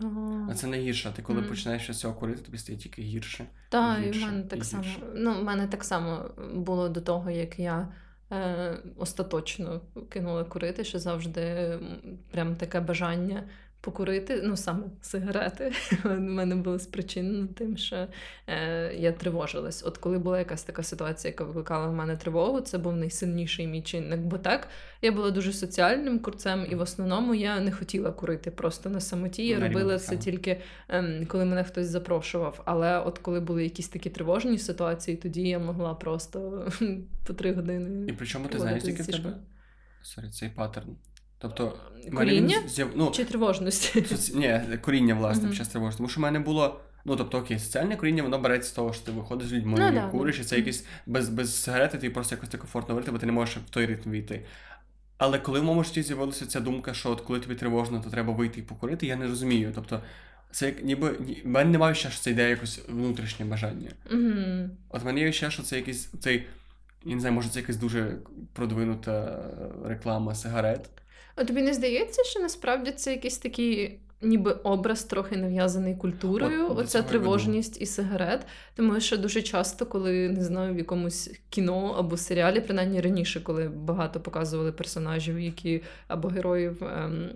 Ага. 0.00 0.48
А 0.50 0.54
це 0.54 0.66
найгірше. 0.66 1.12
Ти 1.16 1.22
коли 1.22 1.40
Мгм. 1.40 1.48
починаєш 1.48 1.90
з 1.90 1.98
цього 1.98 2.14
курити, 2.14 2.42
тобі 2.42 2.58
стає 2.58 2.78
тільки 2.78 3.02
гірше. 3.02 3.44
Так, 3.68 3.98
і 3.98 4.02
в 4.02 4.04
гірше, 4.04 4.26
мене 4.26 4.40
і 4.40 4.44
так 4.44 4.64
само. 4.64 4.84
Ну, 5.14 5.40
в 5.40 5.44
мене 5.44 5.66
так 5.66 5.84
само 5.84 6.30
було 6.54 6.88
до 6.88 7.00
того, 7.00 7.30
як 7.30 7.58
я 7.58 7.88
е, 8.32 8.78
остаточно 8.96 9.80
кинула 10.08 10.44
курити, 10.44 10.84
що 10.84 10.98
завжди 10.98 11.78
прям 12.30 12.56
таке 12.56 12.80
бажання 12.80 13.42
покурити, 13.84 14.40
ну 14.44 14.56
саме 14.56 14.82
сигарети. 15.00 15.72
У 16.04 16.08
мене 16.08 16.56
було 16.56 16.78
спричинено 16.78 17.46
тим, 17.46 17.76
що 17.76 18.06
е, 18.46 18.94
я 18.94 19.12
тривожилась. 19.12 19.84
От 19.86 19.98
коли 19.98 20.18
була 20.18 20.38
якась 20.38 20.62
така 20.62 20.82
ситуація, 20.82 21.30
яка 21.30 21.44
викликала 21.44 21.86
в 21.86 21.92
мене 21.92 22.16
тривогу, 22.16 22.60
це 22.60 22.78
був 22.78 22.96
найсильніший 22.96 23.66
мій 23.66 23.82
чинник. 23.82 24.20
Бо 24.20 24.38
так 24.38 24.68
я 25.02 25.12
була 25.12 25.30
дуже 25.30 25.52
соціальним 25.52 26.18
курцем, 26.18 26.66
і 26.70 26.74
в 26.74 26.80
основному 26.80 27.34
я 27.34 27.60
не 27.60 27.72
хотіла 27.72 28.12
курити 28.12 28.50
просто 28.50 28.90
на 28.90 29.00
самоті. 29.00 29.46
Я 29.46 29.60
робила 29.60 29.98
це 29.98 30.16
тільки 30.16 30.60
ем, 30.88 31.26
коли 31.26 31.44
мене 31.44 31.64
хтось 31.64 31.86
запрошував. 31.86 32.62
Але 32.64 32.98
от 33.00 33.18
коли 33.18 33.40
були 33.40 33.64
якісь 33.64 33.88
такі 33.88 34.10
тривожні 34.10 34.58
ситуації, 34.58 35.16
тоді 35.16 35.42
я 35.48 35.58
могла 35.58 35.94
просто 35.94 36.68
по 37.26 37.32
три 37.32 37.52
години. 37.52 38.06
І 38.08 38.12
причому 38.12 38.48
ти 38.48 38.58
проводити 38.58 38.80
знаєш, 38.80 38.98
який 38.98 39.14
в 39.14 39.22
тебе? 39.22 39.36
Sorry, 40.02 40.28
цей 40.28 40.48
паттерн. 40.48 40.96
Тобто, 41.44 41.72
Куріння 42.14 42.56
з'яв- 42.68 42.90
ну, 42.94 43.10
чи 43.10 43.24
тривожності? 43.24 44.04
соці... 44.04 44.36
Ні, 44.36 44.60
куріння, 44.80 45.14
власне, 45.14 45.48
під 45.48 45.56
час 45.56 45.68
тривоги. 45.68 45.92
Тому 45.96 46.08
що 46.08 46.20
в 46.20 46.22
мене 46.22 46.38
було. 46.38 46.80
Ну, 47.04 47.16
тобто, 47.16 47.38
окей, 47.38 47.58
соціальне 47.58 47.96
куріння, 47.96 48.22
воно 48.22 48.38
береться 48.38 48.70
з 48.70 48.72
того, 48.72 48.92
що 48.92 49.04
ти 49.04 49.12
виходиш 49.12 49.48
з 49.48 49.52
людьми, 49.52 49.76
Ну, 49.78 49.92
да, 49.92 50.08
куриш, 50.08 50.36
да. 50.36 50.42
і 50.42 50.44
це 50.44 50.56
якийсь 50.56 50.84
без, 51.06 51.28
без 51.28 51.62
сигарети, 51.62 51.98
тобі 51.98 52.10
просто 52.10 52.34
якось 52.34 52.48
так 52.48 52.60
комфортно 52.60 52.88
говорити, 52.94 53.12
бо 53.12 53.18
ти 53.18 53.26
не 53.26 53.32
можеш 53.32 53.56
в 53.56 53.70
той 53.70 53.86
ритм 53.86 54.10
війти. 54.10 54.44
Але 55.18 55.38
коли 55.38 55.60
в 55.60 55.64
моєму 55.64 55.84
житті 55.84 56.02
з'явилася 56.02 56.46
ця 56.46 56.60
думка, 56.60 56.94
що 56.94 57.10
от 57.10 57.20
коли 57.20 57.40
тобі 57.40 57.54
тривожно, 57.54 58.00
то 58.00 58.10
треба 58.10 58.32
вийти 58.32 58.60
і 58.60 58.62
покурити, 58.62 59.06
я 59.06 59.16
не 59.16 59.26
розумію. 59.26 59.72
Тобто, 59.74 60.00
це 60.50 60.66
як 60.66 60.84
ніби 60.84 61.10
в 61.44 61.48
мене 61.48 61.70
немає 61.70 61.94
ще, 61.94 62.10
що 62.10 62.20
це 62.22 62.30
йде 62.30 62.50
якось 62.50 62.80
внутрішнє 62.88 63.46
бажання. 63.46 63.90
Мгм. 64.10 64.70
От 64.88 65.02
в 65.02 65.06
мене 65.06 65.20
є 65.20 65.32
ще, 65.32 65.50
що 65.50 65.62
це 65.62 65.76
якийсь 65.76 66.08
цей. 66.20 66.46
Я 67.04 67.14
не 67.14 67.20
знаю, 67.20 67.34
може, 67.34 67.48
це 67.48 67.60
якась 67.60 67.76
дуже 67.76 68.16
продвинута 68.52 69.44
реклама 69.84 70.34
сигарет. 70.34 70.90
А 71.34 71.44
тобі 71.44 71.62
не 71.62 71.74
здається, 71.74 72.24
що 72.24 72.40
насправді 72.40 72.90
це 72.90 73.10
якийсь 73.10 73.38
такий. 73.38 74.00
Ніби 74.22 74.52
образ 74.52 75.04
трохи 75.04 75.36
нав'язаний 75.36 75.96
культурою, 75.96 76.70
От, 76.70 76.78
оця 76.78 77.02
тривожність 77.02 77.80
і 77.80 77.86
сигарет. 77.86 78.46
Тому 78.74 79.00
що 79.00 79.16
дуже 79.16 79.42
часто, 79.42 79.86
коли 79.86 80.28
не 80.28 80.44
знаю, 80.44 80.74
в 80.74 80.78
якомусь 80.78 81.30
кіно 81.50 81.94
або 81.98 82.16
серіалі, 82.16 82.60
принаймні 82.60 83.00
раніше, 83.00 83.40
коли 83.40 83.68
багато 83.68 84.20
показували 84.20 84.72
персонажів, 84.72 85.40
які 85.40 85.82
або 86.08 86.28
героїв 86.28 86.84
ем, 86.84 87.30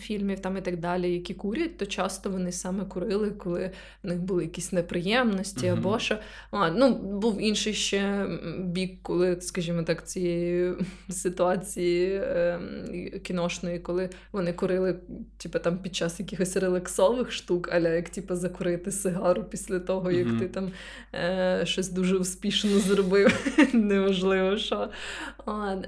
фільмів 0.00 0.40
там 0.40 0.56
і 0.56 0.60
так 0.60 0.76
далі, 0.80 1.12
які 1.12 1.34
курять, 1.34 1.76
то 1.78 1.86
часто 1.86 2.30
вони 2.30 2.52
саме 2.52 2.84
курили, 2.84 3.30
коли 3.30 3.70
в 4.02 4.06
них 4.06 4.18
були 4.22 4.42
якісь 4.42 4.72
неприємності, 4.72 5.66
Мгм. 5.66 5.78
або 5.78 5.98
що. 5.98 6.18
А, 6.50 6.70
ну, 6.70 6.94
був 6.94 7.40
інший 7.40 7.74
ще 7.74 8.26
бік, 8.58 8.98
коли, 9.02 9.40
скажімо 9.40 9.82
так, 9.82 10.08
цієї 10.08 10.72
ситуації 11.10 12.20
ем, 12.24 12.60
кіношної, 13.22 13.78
коли 13.78 14.10
вони 14.32 14.52
курили, 14.52 14.96
типу, 15.36 15.58
там 15.58 15.78
під 15.78 15.94
час 15.96 16.20
якихось 16.20 16.56
релаксових 16.56 17.32
штук, 17.32 17.68
аля 17.72 17.88
як 17.88 18.08
типу, 18.08 18.34
закурити 18.36 18.92
сигару 18.92 19.44
після 19.44 19.78
того, 19.78 20.10
як 20.10 20.26
Мгм. 20.26 20.38
ти 20.38 20.48
там 20.48 20.70
е, 21.14 21.60
щось 21.64 21.88
дуже 21.88 22.16
успішно 22.16 22.70
зробив. 22.78 23.50
Неважливо 23.72 24.56
що. 24.56 24.88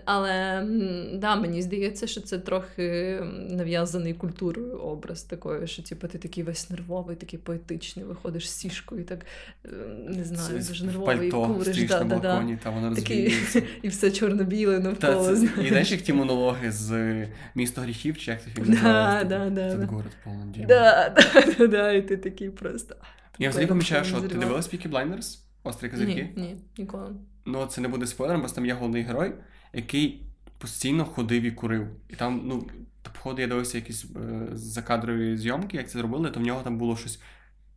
Але 0.04 0.66
да, 1.14 1.36
мені 1.36 1.62
здається, 1.62 2.06
що 2.06 2.20
це 2.20 2.38
трохи 2.38 3.18
нав'язаний 3.50 4.14
культурою 4.14 4.78
образ 4.78 5.22
такої, 5.22 5.66
що 5.66 5.82
типу, 5.82 6.08
ти 6.08 6.18
такий 6.18 6.44
весь 6.44 6.70
нервовий, 6.70 7.16
такий 7.16 7.38
поетичний, 7.38 8.04
виходиш 8.04 8.50
з 8.50 8.54
сішкою, 8.54 9.04
так 9.04 9.26
е, 9.64 9.68
не 10.08 10.24
знаю, 10.24 10.58
дуже 10.68 10.84
нервовий, 10.84 11.16
і 11.16 11.30
пальто 11.30 11.54
куриш. 11.54 11.88
Да, 11.88 12.04
на 12.04 12.04
да, 12.04 12.18
да. 12.18 12.58
та 12.62 12.70
воно 12.70 12.94
Такий, 12.94 13.34
і 13.82 13.88
все 13.88 14.10
чорно-біле 14.10 14.76
Та, 14.76 14.82
навколо. 14.82 15.36
це, 15.36 15.62
і 15.62 15.68
знаєш, 15.68 15.90
як 15.90 16.00
ті 16.00 16.12
монологи 16.12 16.72
з 16.72 16.92
е, 16.92 17.28
місто 17.54 17.80
гріхів, 17.80 18.18
чи 18.18 18.30
як 18.30 18.42
ти 18.42 18.50
фільм 18.50 18.78
Да, 18.82 19.24
да, 19.24 19.50
да, 19.50 19.86
город 19.86 20.12
полон. 20.24 20.54
Да, 20.68 21.14
да, 21.16 21.44
да, 21.58 21.66
да, 21.66 21.92
і 21.92 22.02
ти 22.02 22.16
такий 22.16 22.50
просто. 22.50 22.96
Я 23.38 23.50
взагалі 23.50 23.68
помічаю, 23.68 24.04
що 24.04 24.20
ти 24.20 24.38
дивилась 24.38 24.74
Peaky 24.74 24.90
Blinders? 24.90 25.38
Острі 25.62 25.88
козирки? 25.88 26.28
Ні, 26.36 26.42
ні, 26.42 26.56
ніколи. 26.78 27.14
Ну, 27.46 27.66
це 27.66 27.80
не 27.80 27.88
буде 27.88 28.06
спойлером, 28.06 28.42
бо 28.42 28.48
там 28.48 28.66
є 28.66 28.74
головний 28.74 29.02
герой, 29.02 29.32
який 29.72 30.22
постійно 30.58 31.04
ходив 31.04 31.42
і 31.42 31.50
курив. 31.50 31.88
І 32.08 32.14
там, 32.16 32.42
ну, 32.44 32.66
походу, 33.12 33.42
я 33.42 33.48
дивився 33.48 33.78
якісь 33.78 34.04
е, 34.04 34.46
закадрові 34.52 35.36
зйомки, 35.36 35.76
як 35.76 35.90
це 35.90 35.98
зробили, 35.98 36.30
то 36.30 36.40
в 36.40 36.42
нього 36.42 36.62
там 36.62 36.78
було 36.78 36.96
щось 36.96 37.20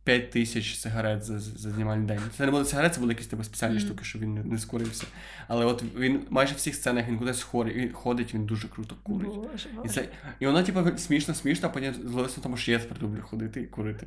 5 0.04 0.30
тисяч 0.30 0.74
сигарет 0.78 1.22
за, 1.24 1.40
за 1.40 1.70
знімальний 1.70 2.06
день. 2.06 2.20
Це 2.36 2.44
не 2.44 2.50
були 2.50 2.64
сигарет, 2.64 2.94
це 2.94 3.00
були 3.00 3.12
якісь 3.12 3.26
типу, 3.26 3.44
спеціальні 3.44 3.76
Мгм. 3.76 3.86
штуки, 3.86 4.04
щоб 4.04 4.22
він 4.22 4.34
не, 4.34 4.44
не 4.44 4.58
скурився. 4.58 5.06
Але 5.48 5.64
от 5.64 5.84
він 5.96 6.20
майже 6.30 6.54
в 6.54 6.56
всіх 6.56 6.74
сценах 6.74 7.08
він 7.08 7.18
кудись 7.18 7.42
хорі, 7.42 7.72
він 7.72 7.92
ходить, 7.92 8.34
він 8.34 8.46
дуже 8.46 8.68
круто 8.68 8.96
курить. 9.02 9.34
Боже, 9.34 9.68
І, 9.84 9.88
це, 9.88 10.08
і 10.40 10.46
воно, 10.46 10.62
типу, 10.62 10.98
смішно, 10.98 11.34
смішно, 11.34 11.68
а 11.68 11.72
потім 11.72 11.94
на 12.14 12.28
тому, 12.42 12.56
що 12.56 12.72
я 12.72 12.78
тепер 12.78 13.02
люблю 13.02 13.22
ходити 13.22 13.60
і 13.60 13.66
курити. 13.66 14.06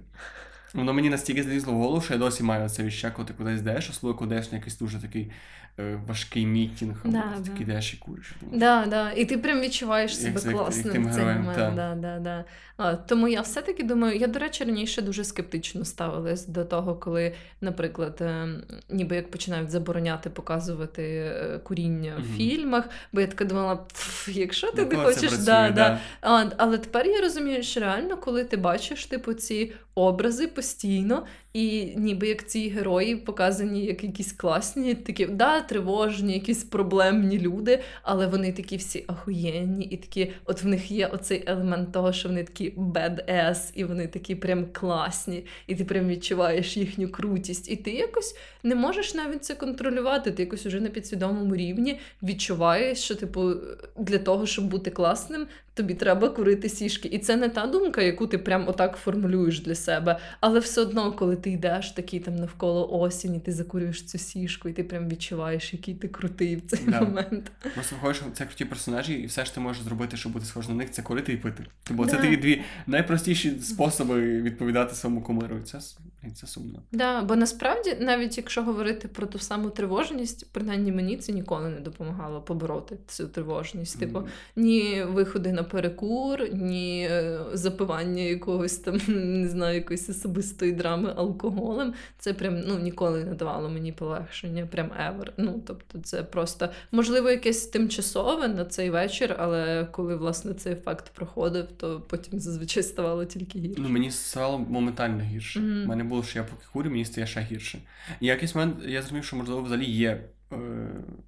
Воно 0.73 0.93
мені 0.93 1.09
настільки 1.09 1.43
злізло 1.43 1.73
в 1.73 1.75
голову, 1.77 2.01
що 2.01 2.13
я 2.13 2.19
досі 2.19 2.43
маю 2.43 2.69
це 2.69 2.83
відчуття, 2.83 3.11
коли 3.15 3.27
ти 3.27 3.33
кудись 3.33 3.59
йдеш, 3.59 3.89
особливо 3.89 4.17
коли 4.19 4.35
йдеш 4.35 4.51
на 4.51 4.57
якийсь 4.57 4.77
дуже 4.77 4.99
такий 4.99 5.31
е, 5.79 5.99
важкий 6.07 6.45
мітінг, 6.45 6.95
або 7.03 7.13
Да, 7.13 7.21
ти 7.21 7.39
да. 7.43 7.49
такий 7.49 7.63
йдеш 7.63 7.93
і 7.93 7.97
куриш. 7.97 8.33
Да, 8.51 8.85
да. 8.89 9.11
І 9.11 9.25
ти 9.25 9.37
прям 9.37 9.61
відчуваєш 9.61 10.11
Як 10.11 10.39
себе 10.39 10.51
як 10.51 10.61
класним 10.61 10.93
тим 10.93 11.07
в 11.07 11.11
цей 11.11 11.19
героєм, 11.19 11.41
момент. 11.41 11.75
Да, 11.75 11.95
да, 11.95 12.19
да. 12.19 12.45
А, 12.77 12.95
тому 12.95 13.27
я 13.27 13.41
все-таки 13.41 13.83
думаю, 13.83 14.17
я, 14.17 14.27
до 14.27 14.39
речі, 14.39 14.63
раніше 14.63 15.01
дуже 15.01 15.23
скептично 15.23 15.85
ставилась 15.85 16.47
до 16.47 16.65
того, 16.65 16.95
коли, 16.95 17.33
наприклад, 17.61 18.17
е, 18.21 18.47
ніби 18.89 19.15
як 19.15 19.31
починають 19.31 19.69
забороняти 19.69 20.29
показувати 20.29 21.03
е, 21.03 21.59
куріння 21.63 22.13
в 22.17 22.19
Мгм. 22.19 22.37
фільмах, 22.37 22.89
бо 23.11 23.21
я 23.21 23.27
така 23.27 23.45
думала, 23.45 23.79
якщо 24.27 24.71
ти 24.71 24.85
не 24.85 24.95
хочеш, 24.95 25.21
працює, 25.21 25.45
да, 25.45 25.69
да. 25.69 25.99
А, 26.21 26.45
але 26.57 26.77
тепер 26.77 27.07
я 27.07 27.21
розумію, 27.21 27.63
що 27.63 27.79
реально, 27.79 28.17
коли 28.17 28.43
ти 28.43 28.57
бачиш 28.57 29.05
типу, 29.05 29.33
ці 29.33 29.73
образи 29.95 30.47
постійно, 30.47 31.25
і 31.53 31.93
ніби 31.95 32.27
як 32.27 32.47
ці 32.47 32.69
герої 32.69 33.15
показані 33.15 33.85
як 33.85 34.03
якісь 34.03 34.31
класні, 34.31 34.95
такі 34.95 35.25
да, 35.25 35.61
тривожні, 35.61 36.33
якісь 36.33 36.63
проблемні 36.63 37.39
люди, 37.39 37.79
але 38.03 38.27
вони 38.27 38.53
такі 38.53 38.77
всі 38.77 39.03
ахуєнні, 39.07 39.85
і 39.85 39.97
такі, 39.97 40.31
от 40.45 40.63
в 40.63 40.67
них 40.67 40.91
є 40.91 41.07
оцей 41.07 41.43
елемент 41.47 41.91
того, 41.91 42.13
що 42.13 42.29
вони 42.29 42.43
такі 42.43 42.73
badass, 42.77 43.71
і 43.73 43.83
вони 43.83 44.07
такі 44.07 44.35
прям 44.35 44.65
класні, 44.71 45.45
і 45.67 45.75
ти 45.75 45.85
прям 45.85 46.07
відчуваєш 46.07 46.77
їхню 46.77 47.09
крутість. 47.09 47.71
І 47.71 47.75
ти 47.75 47.91
якось 47.91 48.35
не 48.63 48.75
можеш 48.75 49.13
навіть 49.13 49.45
це 49.45 49.55
контролювати. 49.55 50.31
Ти 50.31 50.43
якось 50.43 50.65
уже 50.65 50.81
на 50.81 50.89
підсвідомому 50.89 51.55
рівні 51.55 51.99
відчуваєш, 52.23 52.97
що, 52.97 53.15
типу, 53.15 53.51
для 53.97 54.19
того, 54.19 54.45
щоб 54.45 54.65
бути 54.65 54.91
класним, 54.91 55.47
тобі 55.73 55.93
треба 55.93 56.29
курити 56.29 56.69
сішки. 56.69 57.07
І 57.07 57.19
це 57.19 57.35
не 57.35 57.49
та 57.49 57.67
думка, 57.67 58.01
яку 58.01 58.27
ти 58.27 58.37
прям 58.37 58.67
отак 58.67 58.97
формулюєш 58.97 59.59
для 59.61 59.75
себе. 59.75 60.19
Але 60.39 60.59
все 60.59 60.81
одно, 60.81 61.11
коли 61.13 61.35
ти 61.35 61.49
йдеш 61.51 61.91
такий 61.91 62.19
там 62.19 62.35
навколо 62.35 62.99
осінь, 62.99 63.35
і 63.35 63.39
ти 63.39 63.51
закурюєш 63.51 64.03
цю 64.03 64.17
сішку, 64.17 64.69
і 64.69 64.73
ти 64.73 64.83
прям 64.83 65.09
відчуваєш, 65.09 65.73
який 65.73 65.93
ти 65.95 66.07
крутий 66.07 66.55
в 66.55 66.61
цей 66.67 66.79
Да. 66.87 67.01
момент. 67.01 67.51
Просто 67.73 67.95
виходиш, 67.95 68.21
це 68.33 68.45
круті 68.45 68.65
персонажі, 68.65 69.13
і 69.13 69.25
все, 69.25 69.45
що 69.45 69.53
ти 69.55 69.59
можеш 69.59 69.83
зробити, 69.83 70.17
щоб 70.17 70.31
бути 70.31 70.45
схожим 70.45 70.71
на 70.71 70.77
них, 70.83 70.91
це 70.91 71.01
курити 71.01 71.33
і 71.33 71.37
пити. 71.37 71.63
Бо 71.91 72.05
це 72.05 72.15
Да. 72.15 72.21
такі 72.21 72.37
дві 72.37 72.61
найпростіші 72.87 73.59
способи 73.61 74.41
відповідати 74.41 74.95
своєму 74.95 75.21
кумиру. 75.21 75.59
Це, 75.63 75.79
блін, 76.23 76.35
це 76.35 76.47
сумно. 76.47 76.79
Да, 76.91 77.21
бо 77.21 77.35
насправді, 77.35 77.97
навіть 77.99 78.37
якщо 78.37 78.63
говорити 78.63 79.07
про 79.07 79.27
ту 79.27 79.39
саму 79.39 79.69
тривожність, 79.69 80.47
принаймні 80.51 80.91
мені 80.91 81.17
це 81.17 81.31
ніколи 81.31 81.69
не 81.69 81.79
допомагало 81.79 82.41
побороти 82.41 82.97
цю 83.07 83.27
тривожність. 83.27 83.99
Типу, 83.99 84.17
М. 84.17 84.25
ні 84.55 85.03
виходи 85.07 85.51
на 85.51 85.63
перекур, 85.63 86.53
ні 86.53 87.07
е, 87.11 87.39
запивання 87.53 88.21
якогось 88.23 88.77
там, 88.77 88.99
не 89.41 89.49
знаю, 89.49 89.75
якоїсь 89.75 90.09
особистої 90.09 90.71
драми 90.71 91.13
алкоголем. 91.15 91.93
Це 92.19 92.33
прям 92.33 92.59
ну 92.67 92.79
ніколи 92.79 93.23
не 93.23 93.33
давало 93.33 93.69
мені 93.69 93.91
полегшення, 93.91 94.65
прям 94.65 94.87
ever. 94.87 95.27
Ну 95.37 95.63
тобто, 95.67 95.99
це 95.99 96.23
просто 96.23 96.69
можливо 96.91 97.29
якесь 97.29 97.67
тимчасове 97.67 98.47
на 98.47 98.65
цей 98.65 98.89
вечір, 98.89 99.35
але 99.39 99.87
коли 99.91 100.15
власне 100.15 100.53
цей 100.53 100.73
ефект 100.73 101.09
проходив, 101.09 101.65
то 101.77 102.01
потім 102.07 102.39
зазвичай 102.39 102.83
ставало 102.83 103.25
тільки 103.25 103.59
гірше. 103.59 103.81
Ну, 103.81 103.89
мені 103.89 104.11
стало 104.11 104.59
моментально 104.59 105.23
гірше. 105.23 105.59
У 105.59 105.63
мене 105.87 106.03
було, 106.13 106.23
що 106.23 106.39
я 106.39 106.45
поки 106.45 106.65
курю, 106.73 106.89
мені 106.89 107.05
стає 107.05 107.27
ще 107.27 107.41
гірше. 107.41 107.79
І 108.19 108.25
якийсь 108.25 108.55
момент 108.55 108.75
я 108.85 109.01
зрозумів, 109.01 109.25
що 109.25 109.35
можливо 109.35 109.61
взагалі 109.61 109.85
є 109.85 110.23
е, 110.51 110.57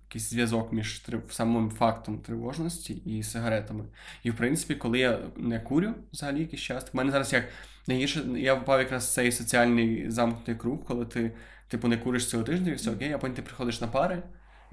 якийсь 0.07 0.29
зв'язок 0.29 0.73
між 0.73 0.99
трив... 0.99 1.23
самим 1.29 1.69
фактом 1.69 2.19
тривожності 2.19 2.93
і 2.93 3.23
сигаретами. 3.23 3.83
І 4.23 4.31
в 4.31 4.35
принципі, 4.35 4.75
коли 4.75 4.99
я 4.99 5.19
не 5.37 5.59
курю 5.59 5.93
взагалі 6.13 6.39
якийсь 6.39 6.61
час, 6.61 6.93
в 6.93 6.97
мене 6.97 7.11
зараз 7.11 7.33
як 7.33 7.45
найгірше, 7.87 8.25
я 8.35 8.53
впав 8.53 8.79
якраз 8.79 9.05
в 9.05 9.13
цей 9.13 9.31
соціальний 9.31 10.11
замкнутий 10.11 10.55
круг, 10.55 10.83
коли 10.85 11.05
ти, 11.05 11.31
типу, 11.67 11.87
не 11.87 11.97
куриш 11.97 12.29
цього 12.29 12.43
тижня, 12.43 12.71
і 12.71 12.75
все 12.75 12.91
окей, 12.91 13.13
а 13.13 13.17
потім 13.17 13.35
ти 13.35 13.41
приходиш 13.41 13.81
на 13.81 13.87
пари. 13.87 14.23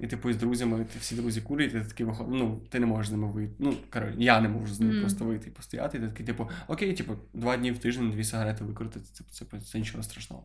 І 0.03 0.07
типу 0.07 0.29
із 0.29 0.37
друзями, 0.37 0.85
ти 0.93 0.99
всі 0.99 1.15
друзі 1.15 1.41
курять, 1.41 1.69
і 1.69 1.79
ти 1.79 1.85
такий 1.85 2.05
виход... 2.05 2.27
ну, 2.29 2.61
ти 2.69 2.79
не 2.79 2.85
можеш 2.85 3.07
з 3.09 3.11
ними 3.11 3.31
вийти. 3.31 3.53
Ну, 3.59 3.73
коротше, 3.93 4.15
я 4.17 4.41
не 4.41 4.49
можу 4.49 4.73
з 4.73 4.79
ними 4.79 4.91
Мгм. 4.93 5.01
просто 5.01 5.25
вийти 5.25 5.47
і 5.49 5.51
постояти. 5.51 5.97
І 5.97 6.01
ти 6.01 6.07
такий, 6.07 6.25
типу, 6.25 6.49
окей, 6.67 6.93
типу, 6.93 7.13
два 7.33 7.57
дні 7.57 7.71
в 7.71 7.77
тиждень, 7.77 8.11
дві 8.11 8.23
сигарети 8.23 8.63
викрити, 8.63 8.99
це, 8.99 9.23
це, 9.31 9.45
це, 9.45 9.59
це 9.59 9.79
нічого 9.79 10.03
страшного. 10.03 10.43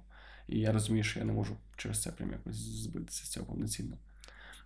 І 0.48 0.58
я 0.58 0.72
розумію, 0.72 1.04
що 1.04 1.18
я 1.18 1.24
не 1.24 1.32
можу 1.32 1.56
через 1.76 2.02
це 2.02 2.10
прям 2.12 2.30
якось 2.32 2.56
збитися 2.56 3.24
з 3.24 3.28
цього 3.28 3.46
повноцінно. 3.46 3.96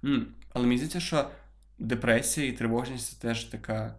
М, 0.04 0.26
Але 0.52 0.64
мені 0.66 0.76
здається, 0.76 1.00
що 1.00 1.30
депресія 1.78 2.46
і 2.48 2.52
тривожність 2.52 3.06
це 3.12 3.28
теж 3.28 3.44
така 3.44 3.94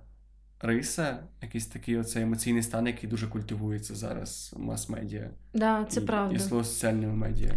риса, 0.60 1.19
якийсь 1.41 1.65
такий 1.67 1.97
оцей 1.97 2.23
емоційний 2.23 2.63
стан, 2.63 2.88
який 2.88 3.10
дуже 3.10 3.27
культивується 3.27 3.95
зараз 3.95 4.53
мас-медіа. 4.58 5.29
Да, 5.53 5.86
це 5.89 6.01
і, 6.01 6.06
правда. 6.06 6.36
І 6.36 6.39
слово 6.39 6.63
соціальними 6.63 7.13
медіа. 7.13 7.53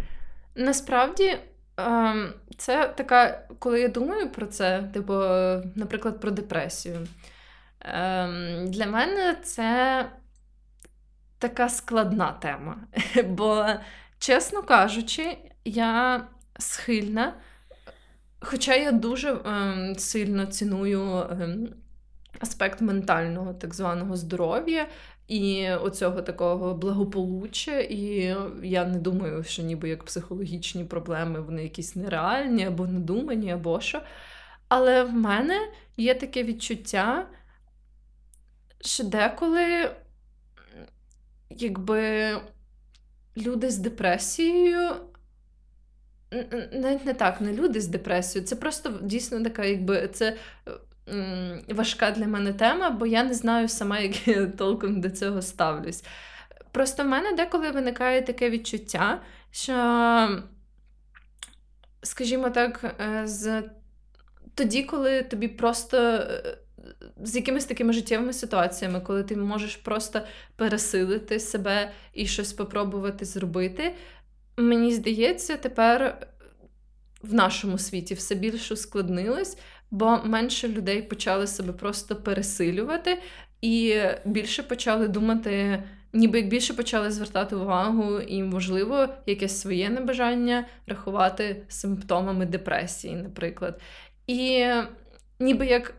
Насправді, 0.55 1.37
це 2.57 2.93
така, 2.97 3.47
коли 3.59 3.81
я 3.81 3.87
думаю 3.87 4.29
про 4.29 4.45
це, 4.45 4.83
типу, 4.93 5.13
наприклад, 5.75 6.19
про 6.19 6.31
депресію. 6.31 7.07
Ем, 7.81 8.67
для 8.67 8.85
мене 8.85 9.35
це 9.43 10.05
така 11.39 11.69
складна 11.69 12.31
тема. 12.31 12.77
Бо, 13.25 13.65
чесно 14.19 14.63
кажучи, 14.63 15.37
я 15.65 16.27
схильна, 16.59 17.33
хоча 18.39 18.75
я 18.75 18.91
дуже 18.91 19.29
ем, 19.45 19.95
сильно 19.97 20.45
ціную 20.45 21.27
ем, 21.31 21.69
аспект 22.39 22.81
ментального 22.81 23.53
так 23.53 23.73
званого 23.73 24.15
здоров'я. 24.15 24.87
І 25.27 25.71
оцього 25.71 26.21
такого 26.21 26.73
благополуччя, 26.73 27.79
і 27.79 28.35
я 28.63 28.85
не 28.85 28.99
думаю, 28.99 29.43
що 29.43 29.63
ніби 29.63 29.89
як 29.89 30.03
психологічні 30.03 30.85
проблеми 30.85 31.41
вони 31.41 31.63
якісь 31.63 31.95
нереальні 31.95 32.65
або 32.65 32.87
надумані, 32.87 33.51
або 33.51 33.81
що. 33.81 34.01
Але 34.67 35.03
в 35.03 35.13
мене 35.13 35.71
є 35.97 36.15
таке 36.15 36.43
відчуття, 36.43 37.27
що 38.81 39.03
деколи, 39.03 39.91
якби 41.49 42.31
люди 43.37 43.69
з 43.69 43.77
депресією. 43.77 44.95
Навіть 46.71 47.05
не 47.05 47.13
так, 47.13 47.41
не 47.41 47.53
люди 47.53 47.81
з 47.81 47.87
депресією. 47.87 48.47
Це 48.47 48.55
просто 48.55 48.99
дійсно 49.01 49.43
така, 49.43 49.65
якби 49.65 50.07
це 50.07 50.37
м, 50.67 50.73
важка 51.69 52.11
для 52.11 52.27
мене 52.27 52.53
тема, 52.53 52.89
бо 52.89 53.05
я 53.05 53.23
не 53.23 53.33
знаю 53.33 53.67
сама, 53.67 53.99
як 53.99 54.27
я 54.27 54.45
толком 54.45 55.01
до 55.01 55.09
цього 55.09 55.41
ставлюсь. 55.41 56.03
Просто 56.71 57.03
в 57.03 57.07
мене 57.07 57.31
деколи 57.31 57.71
виникає 57.71 58.21
таке 58.21 58.49
відчуття, 58.49 59.21
що, 59.51 59.73
скажімо 62.03 62.49
так, 62.49 62.95
е, 63.01 63.27
з 63.27 63.63
тоді, 64.55 64.83
коли 64.83 65.23
тобі 65.23 65.47
просто 65.47 65.97
е, 65.97 66.57
з 67.23 67.35
якимись 67.35 67.65
такими 67.65 67.93
життєвими 67.93 68.33
ситуаціями, 68.33 69.01
коли 69.01 69.23
ти 69.23 69.35
можеш 69.35 69.75
просто 69.75 70.21
пересилити 70.55 71.39
себе 71.39 71.91
і 72.13 72.27
щось 72.27 72.49
спробувати 72.49 73.25
зробити, 73.25 73.95
мені 74.57 74.93
здається, 74.93 75.57
тепер 75.57 76.27
в 77.21 77.33
нашому 77.33 77.77
світі 77.77 78.13
все 78.13 78.35
більше 78.35 78.73
ускладнилось, 78.73 79.57
бо 79.91 80.19
менше 80.23 80.67
людей 80.67 81.01
почали 81.01 81.47
себе 81.47 81.73
просто 81.73 82.15
пересилювати 82.15 83.21
і 83.61 84.01
більше 84.25 84.63
почали 84.63 85.07
думати. 85.07 85.83
Ніби 86.13 86.39
як 86.39 86.47
більше 86.47 86.73
почали 86.73 87.11
звертати 87.11 87.55
увагу 87.55 88.19
і, 88.19 88.43
можливо, 88.43 89.07
якесь 89.25 89.61
своє 89.61 89.89
небажання 89.89 90.65
рахувати 90.87 91.63
симптомами 91.67 92.45
депресії, 92.45 93.15
наприклад. 93.15 93.81
І 94.27 94.65
ніби 95.39 95.65
як 95.65 95.93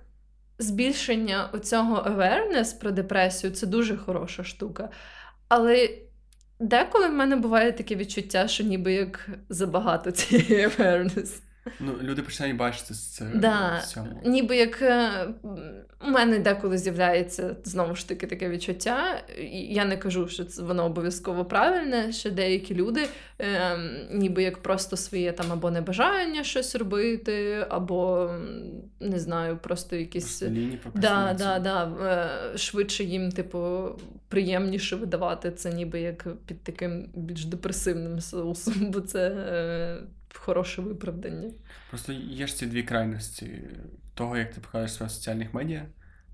збільшення 0.59 1.51
оцього 1.53 1.97
awareness 1.97 2.81
про 2.81 2.91
депресію 2.91 3.53
це 3.53 3.67
дуже 3.67 3.97
хороша 3.97 4.45
штука. 4.45 4.91
Але 5.49 5.91
деколи 6.61 7.09
в 7.09 7.13
мене 7.13 7.37
буває 7.37 7.73
таке 7.73 7.97
відчуття, 7.97 8.49
що 8.49 8.65
ніби 8.65 8.93
як 8.93 9.29
забагато 9.49 10.11
цієї 10.13 10.67
awareness. 10.67 11.43
Ну, 11.81 11.95
люди 12.03 12.23
починають 12.23 12.57
бачити 12.57 12.95
це 12.95 13.25
Да. 13.35 13.79
в 13.83 13.87
цьому. 13.87 14.23
Ніби 14.25 14.57
як 14.57 14.83
е, 14.83 15.11
у 16.07 16.11
мене 16.11 16.39
деколи 16.39 16.79
з'являється 16.79 17.57
знову 17.65 17.95
ж 17.95 18.09
таки 18.09 18.27
таке 18.27 18.49
відчуття. 18.49 19.21
Я 19.69 19.85
не 19.85 19.97
кажу, 19.97 20.29
що 20.29 20.45
це 20.45 20.63
воно 20.63 20.85
обов'язково 20.85 21.45
правильне, 21.45 22.13
що 22.13 22.31
деякі 22.31 22.75
люди 22.75 23.07
е, 23.41 23.77
ніби 24.13 24.43
як 24.43 24.59
просто 24.59 24.97
своє 24.97 25.33
там 25.33 25.53
або 25.53 25.71
небажання 25.71 26.45
щось 26.45 26.75
робити, 26.75 27.67
або 27.69 28.31
не 29.01 29.19
знаю, 29.19 29.59
просто 29.63 29.97
якісь. 29.97 30.25
Просто 30.39 30.47
лінії 30.47 30.81
Да, 30.95 31.37
да, 31.39 31.59
да. 31.59 31.93
Е, 32.55 32.59
Швидше 32.59 33.05
їм, 33.05 33.33
типу, 33.33 33.89
приємніше 34.29 34.97
видавати 34.97 35.51
це, 35.51 35.73
ніби 35.73 36.01
як 36.01 36.27
під 36.47 36.63
таким 36.63 37.09
більш 37.15 37.45
депресивним 37.45 38.21
соусом, 38.21 38.75
бо 38.93 39.01
це 39.01 39.29
е, 39.29 39.97
хороше 40.35 40.83
виправдання. 40.83 41.51
Просто 41.91 42.13
є 42.13 42.47
ж 42.47 42.57
ці 42.57 42.67
дві 42.67 42.83
крайності 42.83 43.61
того, 44.15 44.37
як 44.37 44.55
ти 44.55 44.61
покажеш 44.61 44.93
себе 44.93 45.09
в 45.09 45.11
соціальних 45.11 45.55
медіа. 45.55 45.87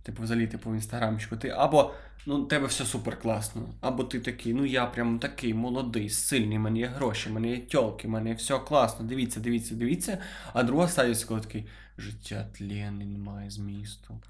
Типу, 0.03 0.23
взагалі, 0.23 0.47
типу, 0.47 0.71
в 0.71 0.75
інстаграмчику, 0.75 1.37
ти 1.37 1.49
або 1.49 1.95
ну, 2.27 2.45
тебе 2.45 2.67
все 2.67 2.85
супер 2.85 3.21
класно, 3.21 3.69
або 3.81 4.05
ти 4.05 4.21
такий, 4.21 4.55
ну 4.55 4.65
я 4.65 4.87
прям 4.87 5.19
такий 5.19 5.55
молодий, 5.55 6.11
сильний, 6.11 6.59
в 6.59 6.61
мене 6.61 6.79
є 6.79 6.87
гроші, 6.87 7.29
в 7.29 7.33
мене 7.33 7.51
є 7.51 7.59
тьолки, 7.59 8.09
в 8.09 8.11
мене 8.11 8.35
все 8.35 8.59
класно, 8.59 9.07
дивіться, 9.07 9.41
дивіться, 9.41 9.75
дивіться. 9.75 10.19
А 10.53 10.63
друга 10.63 10.89
стадія, 10.89 11.27
коли 11.29 11.41
такий 11.41 11.67
життя 11.99 12.47
тлінне, 12.53 13.05
немає 13.05 13.51
змісту. 13.51 14.21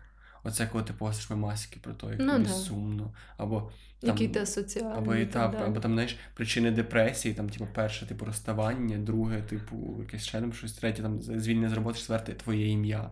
Оце 0.45 0.67
коли 0.67 0.85
ти 0.85 0.93
постиш 0.93 1.31
мемасики 1.31 1.81
про 1.83 1.93
те, 1.95 2.07
як 2.07 2.17
Ну, 2.19 2.33
тобі 2.33 2.45
да. 2.45 2.51
сумно, 2.53 3.13
або 3.37 3.71
Який 4.03 4.27
там, 4.27 4.35
ти 4.35 4.41
асоціальний. 4.41 4.99
або 4.99 5.15
і 5.15 5.27
та, 5.27 5.49
далі. 5.49 5.63
або 5.65 5.81
там, 5.81 5.93
знаєш, 5.93 6.17
причини 6.35 6.71
депресії, 6.71 7.35
там, 7.35 7.49
типу, 7.51 7.69
перше, 7.75 8.07
типу, 8.07 8.25
розставання, 8.25 8.99
друге, 8.99 9.43
типу, 9.43 9.97
якесь 10.01 10.23
ще 10.27 10.41
там 10.41 10.53
щось, 10.53 10.73
третє, 10.73 11.03
там, 11.03 11.23
звільнення 11.23 11.69
з 11.69 11.73
роботи, 11.73 11.99
четверте, 11.99 12.33
твоє 12.33 12.69
ім'я. 12.69 13.11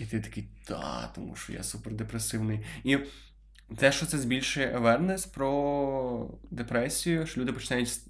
І 0.00 0.04
ти 0.06 0.20
такий, 0.20 0.44
та, 0.64 1.10
тому 1.14 1.36
що 1.36 1.52
я 1.52 1.62
супердепресивний. 1.62 2.60
І 2.84 2.98
те, 3.76 3.92
що 3.92 4.06
це 4.06 4.18
збільшує 4.18 4.78
awareness 4.78 5.34
про 5.34 6.30
депресію, 6.50 7.26
що 7.26 7.40
люди 7.40 7.52
починають. 7.52 8.00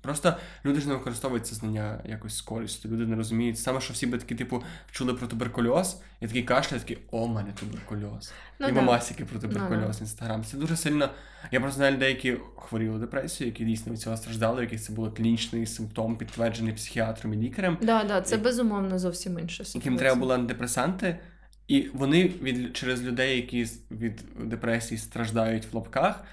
Просто 0.00 0.36
люди 0.64 0.80
ж 0.80 0.88
не 0.88 0.94
використовують 0.94 1.46
це 1.46 1.54
знання 1.54 2.00
якось 2.04 2.36
з 2.36 2.40
користю. 2.40 2.88
Люди 2.88 3.06
не 3.06 3.16
розуміють. 3.16 3.58
Саме, 3.58 3.80
що 3.80 3.92
всі 3.92 4.06
би 4.06 4.18
такі, 4.18 4.34
типу, 4.34 4.62
чули 4.90 5.14
про 5.14 5.26
туберкульоз, 5.26 6.00
і 6.20 6.26
такі 6.26 6.42
кашляють, 6.42 6.86
такі, 6.86 7.00
о, 7.10 7.28
мене 7.28 7.52
туберкульоз. 7.60 8.32
Ну, 8.58 8.68
і 8.68 8.72
да. 8.72 8.80
мамасики 8.80 9.24
про 9.24 9.40
туберкульоз 9.40 9.96
Ну, 10.00 10.00
інстаграм. 10.00 10.44
Це 10.44 10.56
дуже 10.56 10.76
сильно. 10.76 11.10
Я 11.50 11.60
просто 11.60 11.76
знаю 11.76 11.94
людей, 11.94 12.08
які 12.08 12.36
хворіли 12.56 12.98
депресією, 12.98 13.52
які 13.52 13.64
дійсно 13.64 13.92
від 13.92 14.00
цього 14.00 14.16
страждали, 14.16 14.62
яких 14.62 14.82
це 14.82 14.92
було 14.92 15.12
клінічний 15.12 15.66
симптом, 15.66 16.16
підтверджений 16.16 16.74
психіатром 16.74 17.34
і 17.34 17.36
лікарем, 17.36 17.78
Да, 17.82 18.04
да, 18.04 18.20
це 18.20 18.34
І- 18.34 18.38
безумовно 18.38 18.98
зовсім 18.98 19.38
інша 19.38 19.64
яким 19.74 19.96
треба 19.96 20.16
були 20.20 20.34
антидепресанти. 20.34 21.18
І 21.68 21.88
вони 21.94 22.24
від 22.24 22.76
через 22.76 23.02
людей, 23.02 23.36
які 23.36 23.66
від 23.90 24.24
депресії 24.44 24.98
страждають 24.98 25.66
в 25.72 25.76
лапках, 25.76 26.24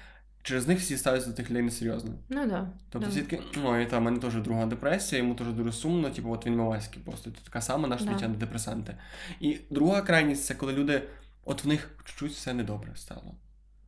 через 0.42 0.68
них 0.68 0.78
всі 0.78 0.96
ставляться 0.96 1.30
до 1.30 1.36
тих 1.36 1.50
людей 1.50 1.62
несерйозно. 1.62 2.14
Ну 2.28 2.46
да. 2.46 2.68
Тобто 2.90 3.06
да. 3.08 3.12
всі 3.12 3.22
такі, 3.22 3.42
ой, 3.64 3.86
та 3.86 3.98
в 3.98 4.02
мене 4.02 4.18
теж 4.18 4.34
друга 4.34 4.66
депресія, 4.66 5.22
йому 5.22 5.34
теж 5.34 5.46
дуже 5.46 5.72
сумно, 5.72 6.10
типу, 6.10 6.30
от 6.30 6.46
він 6.46 6.56
мавайський 6.56 7.02
просто. 7.02 7.30
Це 7.30 7.36
така 7.44 7.60
сама 7.60 7.88
наша 7.88 8.04
Да. 8.04 8.26
антидепресанти. 8.26 8.96
І 9.40 9.58
друга 9.70 10.02
крайність 10.02 10.44
це 10.44 10.54
коли 10.54 10.72
люди, 10.72 11.02
от 11.44 11.64
в 11.64 11.68
них 11.68 11.90
чуть-чуть 12.04 12.32
все 12.32 12.54
недобре 12.54 12.92
стало. 12.94 13.34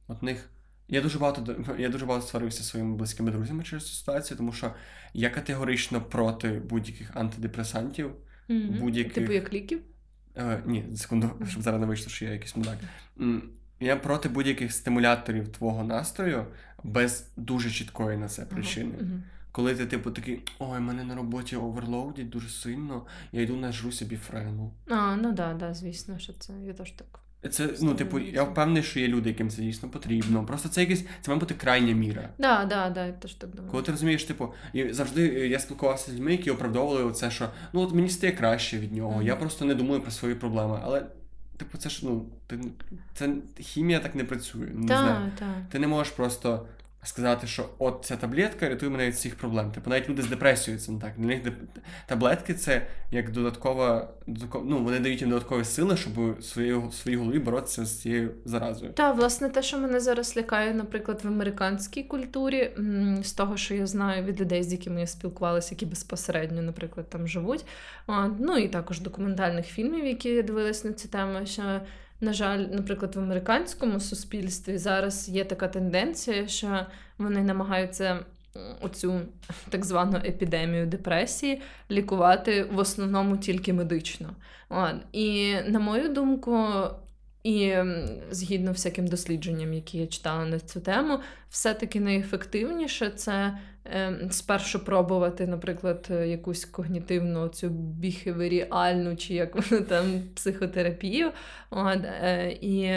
От 0.08 0.22
в 0.22 0.24
них. 0.24 0.50
Я 0.88 1.00
дуже 1.00 1.18
багато 1.18 1.56
я 1.78 1.88
дуже 1.88 2.06
багато 2.06 2.26
сварився 2.26 2.62
зі 2.62 2.68
своїми 2.68 2.96
близькими 2.96 3.30
друзями 3.30 3.64
через 3.64 3.86
цю 3.86 3.92
ситуацію, 3.94 4.38
тому 4.38 4.52
що 4.52 4.74
я 5.14 5.30
категорично 5.30 6.00
проти 6.00 6.48
будь-яких 6.48 7.16
антидепресантів. 7.16 8.10
Мгм. 8.48 8.78
будь-яких- 8.80 9.14
Типу 9.14 9.32
як 9.32 9.52
ліків? 9.52 9.80
Е, 10.36 10.62
ні, 10.66 10.84
секунду, 10.96 11.30
щоб 11.48 11.62
зараз 11.62 11.80
не 11.80 11.86
вийшло, 11.86 12.08
що 12.08 12.24
я 12.24 12.30
якийсь 12.32 12.56
мудак. 12.56 12.78
Я 13.80 13.96
проти 13.96 14.28
будь-яких 14.28 14.72
стимуляторів 14.72 15.48
твого 15.48 15.84
настрою 15.84 16.46
без 16.82 17.28
дуже 17.36 17.70
чіткої 17.70 18.18
на 18.18 18.28
це 18.28 18.42
причини. 18.42 18.94
Коли 19.52 19.74
ти, 19.74 19.86
типу, 19.86 20.10
такий, 20.10 20.42
ой, 20.58 20.80
мене 20.80 21.04
на 21.04 21.14
роботі 21.14 21.56
оверлоудять 21.56 22.28
дуже 22.28 22.48
сильно, 22.48 23.06
я 23.32 23.42
йду 23.42 23.56
нажру 23.56 23.92
собі 23.92 24.16
френу. 24.16 24.72
А, 24.90 25.16
ну 25.16 25.32
да, 25.32 25.54
да, 25.54 25.74
звісно, 25.74 26.18
що 26.18 26.32
це. 26.32 26.52
Я 26.66 26.72
теж 26.72 26.90
так. 26.90 27.20
Це, 27.50 27.68
ну, 27.80 27.94
типу, 27.94 28.18
я 28.18 28.42
впевнений, 28.42 28.82
що 28.82 29.00
є 29.00 29.08
люди, 29.08 29.28
яким 29.28 29.50
це 29.50 29.62
дійсно 29.62 29.88
потрібно. 29.88 30.44
Просто 30.46 30.68
це 30.68 30.80
якесь 30.80 31.04
це 31.20 31.30
має 31.30 31.40
бути 31.40 31.54
крайня 31.54 31.94
міра. 31.94 32.28
Да, 32.38 32.64
да, 32.64 32.90
да, 32.90 33.06
я 33.06 33.12
теж 33.12 33.34
так 33.34 33.50
думаю. 33.50 33.70
Коли 33.70 33.82
ти 33.82 33.92
розумієш, 33.92 34.24
типу, 34.24 34.48
і 34.72 34.92
завжди 34.92 35.28
е, 35.28 35.46
я 35.48 35.58
спілкувався 35.58 36.10
з 36.10 36.14
людьми, 36.14 36.32
які 36.32 36.50
оправдовували 36.50 37.12
це, 37.12 37.30
що 37.30 37.48
ну 37.72 37.80
от 37.80 37.94
мені 37.94 38.08
стає 38.08 38.32
краще 38.32 38.78
від 38.78 38.92
нього, 38.92 39.12
Мгм. 39.16 39.26
я 39.26 39.36
просто 39.36 39.64
не 39.64 39.74
думаю 39.74 40.00
про 40.00 40.10
свої 40.10 40.34
проблеми. 40.34 40.80
Але, 40.84 41.06
типу, 41.56 41.78
це 41.78 41.88
ж 41.90 42.00
ну, 42.02 42.26
ти, 42.46 42.58
це 43.14 43.30
хімія 43.60 43.98
так 44.00 44.14
не 44.14 44.24
працює. 44.24 44.66
Не 44.74 44.86
знаю. 44.86 45.30
Так, 45.38 45.38
так. 45.38 45.48
Ти 45.70 45.78
не 45.78 45.86
можеш 45.86 46.12
просто 46.12 46.66
сказати, 47.04 47.46
що 47.46 47.68
от 47.78 48.04
ця 48.04 48.16
таблетка 48.16 48.68
рятує 48.68 48.90
мене 48.90 49.06
від 49.06 49.14
всіх 49.14 49.34
проблем. 49.34 49.72
Типу 49.72 49.90
навіть 49.90 50.08
люди 50.08 50.22
з 50.22 50.26
депресією 50.26 50.80
це 50.80 50.92
не 50.92 51.00
так. 51.00 51.12
Для 51.16 51.26
них 51.26 51.40
таблетки 52.06 52.54
це 52.54 52.86
як 53.10 53.30
додаткова, 53.30 54.08
додаткова 54.26 54.64
ну 54.68 54.84
вони 54.84 54.98
дають 54.98 55.20
їм 55.20 55.30
додаткові 55.30 55.64
сили, 55.64 55.96
щоб 55.96 56.38
в 56.38 56.42
своїй, 56.42 56.80
своїй 56.92 57.16
голові 57.16 57.38
боротися 57.38 57.84
з 57.84 58.00
цією 58.00 58.30
заразою. 58.44 58.92
Та, 58.92 59.12
власне, 59.12 59.48
те, 59.48 59.62
що 59.62 59.78
мене 59.78 60.00
зараз 60.00 60.36
лякає, 60.36 60.74
наприклад, 60.74 61.20
в 61.24 61.28
американській 61.28 62.02
культурі, 62.02 62.70
з 63.22 63.32
того, 63.32 63.56
що 63.56 63.74
я 63.74 63.86
знаю 63.86 64.24
від 64.24 64.40
людей, 64.40 64.62
з 64.62 64.72
якими 64.72 65.00
я 65.00 65.06
спілкувалася, 65.06 65.68
які 65.74 65.86
безпосередньо, 65.86 66.62
наприклад, 66.62 67.10
там 67.10 67.28
живуть. 67.28 67.64
Ну 68.38 68.58
і 68.58 68.68
також 68.68 69.00
документальних 69.00 69.66
фільмів, 69.66 70.06
які 70.06 70.28
я 70.28 70.42
дивилась 70.42 70.84
на 70.84 70.92
цю 70.92 71.08
тему. 71.08 71.46
що 71.46 71.62
на 72.20 72.32
жаль, 72.32 72.58
наприклад, 72.58 73.16
в 73.16 73.18
американському 73.18 74.00
суспільстві 74.00 74.78
зараз 74.78 75.28
є 75.28 75.44
така 75.44 75.68
тенденція, 75.68 76.48
що 76.48 76.86
вони 77.18 77.42
намагаються 77.42 78.24
оцю 78.80 79.20
так 79.70 79.84
звану 79.84 80.16
епідемію 80.16 80.86
депресії 80.86 81.62
лікувати 81.90 82.64
в 82.64 82.78
основному 82.78 83.36
тільки 83.36 83.72
медично. 83.72 84.30
І 85.12 85.54
на 85.66 85.78
мою 85.78 86.08
думку, 86.08 86.58
і 87.44 87.74
згідно 88.30 88.72
всяким 88.72 89.06
дослідженням, 89.06 89.74
які 89.74 89.98
я 89.98 90.06
читала 90.06 90.44
на 90.44 90.58
цю 90.58 90.80
тему, 90.80 91.18
все-таки 91.50 92.00
найефективніше 92.00 93.10
це 93.10 93.58
спершу 94.30 94.84
пробувати, 94.84 95.46
наприклад, 95.46 96.08
якусь 96.26 96.64
когнітивну 96.64 97.48
цю 97.48 97.68
біхеверіальну 97.68 99.16
чи 99.16 99.34
як 99.34 99.70
воно 99.70 99.82
там 99.82 100.22
психотерапію. 100.34 101.30
От, 101.70 102.04
е, 102.04 102.58
і 102.60 102.92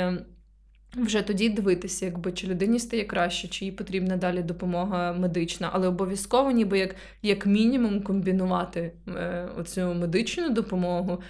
вже 0.96 1.22
тоді 1.22 1.50
дивитися, 1.50 2.06
якби 2.06 2.32
чи 2.32 2.48
людині 2.48 2.80
стає 2.80 3.04
краще, 3.04 3.48
чи 3.48 3.66
їй 3.66 3.72
потрібна 3.72 4.18
далі 4.18 4.44
допомога 4.44 5.14
медична, 5.14 5.70
але 5.74 5.88
обов'язково, 5.88 6.52
ніби 6.52 6.80
як 6.80 6.96
як 7.22 7.46
мінімум, 7.46 8.02
комбінувати 8.02 8.92
е, 9.08 9.48
оцю 9.58 9.94
медичну 9.94 10.50
допомогу 10.50 11.22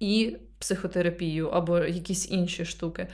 і 0.00 0.36
психотерапію 0.58 1.48
або 1.48 1.78
якісь 1.78 2.30
інші 2.30 2.64
штуки. 2.64 3.06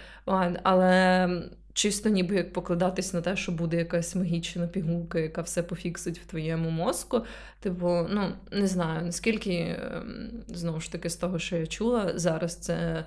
Але 0.62 1.28
чисто 1.72 2.08
ніби 2.08 2.34
як 2.34 2.52
покладатись 2.52 3.12
на 3.12 3.20
те, 3.20 3.36
що 3.36 3.52
буде 3.52 3.76
якась 3.76 4.14
магічна 4.14 4.66
пігулка, 4.66 5.18
яка 5.18 5.42
все 5.42 5.62
пофіксить 5.62 6.18
в 6.18 6.26
твоєму 6.26 6.70
мозку. 6.70 7.24
Типу, 7.60 8.06
ну 8.10 8.32
не 8.52 8.66
знаю 8.66 9.06
наскільки 9.06 9.52
ем, 9.52 10.30
знову 10.48 10.80
ж 10.80 10.92
таки 10.92 11.10
з 11.10 11.16
того, 11.16 11.38
що 11.38 11.56
я 11.56 11.66
чула, 11.66 12.12
зараз 12.14 12.56
це 12.56 13.04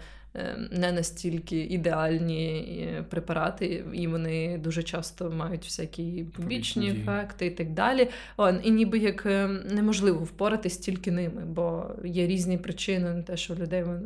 не 0.71 0.91
настільки 0.91 1.59
ідеальні 1.59 2.47
е, 2.97 3.03
препарати, 3.03 3.85
і 3.93 4.07
вони 4.07 4.57
дуже 4.57 4.83
часто 4.83 5.31
мають 5.31 5.63
всякі 5.63 6.25
побічні 6.37 6.89
ефекти 6.91 7.45
і 7.45 7.49
так 7.49 7.73
далі. 7.73 8.09
І 8.63 8.71
ніби 8.71 8.97
як 8.97 9.25
ем, 9.25 9.59
неможливо 9.71 10.19
впоратись 10.19 10.77
тільки 10.77 11.11
ними, 11.11 11.41
бо 11.45 11.89
є 12.03 12.27
різні 12.27 12.57
причини 12.57 13.13
на 13.13 13.21
те, 13.21 13.37
що 13.37 13.53
в 13.53 13.59
людей 13.59 13.81
е, 13.81 13.99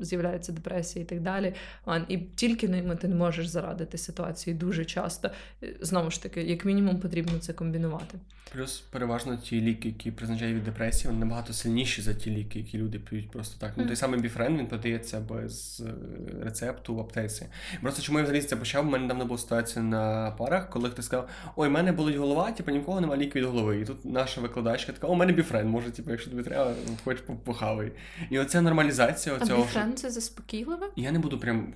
з'являється 0.00 0.52
депресія 0.52 1.02
і 1.04 1.08
так 1.08 1.20
далі. 1.20 1.54
І 2.08 2.18
тільки 2.18 2.68
ними 2.68 2.96
ти 2.96 3.08
не 3.08 3.14
можеш 3.14 3.46
зарадити 3.46 3.98
ситуації 3.98 4.54
дуже 4.54 4.84
часто. 4.84 5.30
Е, 5.62 5.74
знову 5.80 6.10
ж 6.10 6.22
таки, 6.22 6.42
як 6.42 6.64
мінімум, 6.64 7.00
потрібно 7.00 7.38
це 7.38 7.52
комбінувати. 7.52 8.18
Плюс 8.52 8.80
переважно 8.80 9.36
ті 9.36 9.60
ліки, 9.60 9.88
які 9.88 10.10
призначають 10.10 10.56
від 10.56 10.64
депресії, 10.64 11.06
вони 11.12 11.24
набагато 11.24 11.52
сильніші 11.52 12.02
за 12.02 12.14
ті 12.14 12.30
ліки, 12.30 12.58
які 12.58 12.78
люди 12.78 12.98
п'ють 12.98 13.30
просто 13.30 13.60
так. 13.60 13.72
Ну 13.76 13.86
той 13.86 13.96
самий 13.96 14.20
біфрен 14.20 14.58
він 14.58 14.66
подається 14.66 15.11
без 15.20 15.82
е, 15.86 15.94
рецепту 16.44 16.94
в 16.94 17.00
аптеці. 17.00 17.46
Просто 17.82 18.02
чому 18.02 18.18
я 18.18 18.24
взагалі 18.24 18.42
це 18.44 18.56
почав? 18.56 18.86
У 18.86 18.90
мене 18.90 19.08
давно 19.08 19.24
була 19.24 19.38
ситуація 19.38 19.84
на 19.84 20.30
парах, 20.30 20.70
коли 20.70 20.90
хтось 20.90 21.06
сказав, 21.06 21.28
ой, 21.56 21.68
в 21.68 21.72
мене 21.72 21.92
болить 21.92 22.16
голова, 22.16 22.52
типу 22.52 22.70
нікого 22.70 23.00
немає 23.00 23.20
ліки 23.20 23.38
від 23.38 23.48
голови. 23.48 23.80
І 23.80 23.84
тут 23.84 24.04
наша 24.04 24.40
викладачка 24.40 24.92
така, 24.92 25.06
о, 25.06 25.10
у 25.10 25.14
мене 25.14 25.32
біфрен, 25.32 25.68
може, 25.68 25.90
типу, 25.90 26.10
якщо 26.10 26.30
тобі 26.30 26.42
треба, 26.42 26.74
хоч 27.04 27.16
похавай. 27.44 27.92
І 28.30 28.38
оця 28.38 28.62
нормалізація. 28.62 29.36
А 29.40 29.56
біфрен 29.56 29.96
це 29.96 30.10
заспокійливе? 30.10 30.90
Я 30.96 31.12
не 31.12 31.18
буду 31.18 31.38
прям 31.38 31.74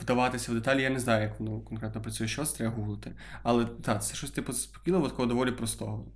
вдаватися 0.00 0.52
в 0.52 0.54
деталі, 0.54 0.82
я 0.82 0.90
не 0.90 1.00
знаю, 1.00 1.22
як 1.22 1.40
воно 1.40 1.60
конкретно 1.60 2.02
працює, 2.02 2.28
що 2.28 2.44
це 2.44 2.56
треба 2.56 2.74
гуглити. 2.74 3.12
Але 3.42 3.64
так, 3.64 4.04
це 4.04 4.14
щось 4.14 4.30
типу 4.30 4.52
заспокійливо, 4.52 5.08
такого 5.08 5.28
доволі 5.28 5.52
простого. 5.52 6.06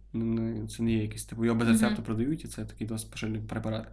Це 0.77 0.83
не 0.83 0.93
є 0.93 1.03
якийсь 1.03 1.25
типу, 1.25 1.45
його 1.45 1.59
без 1.59 1.69
рецепту 1.69 2.03
mm-hmm. 2.03 2.05
продають, 2.05 2.45
і 2.45 2.49
це 2.49 2.65
такий 2.65 2.87
досить 2.87 3.11
поширений 3.11 3.41
препарат. 3.41 3.87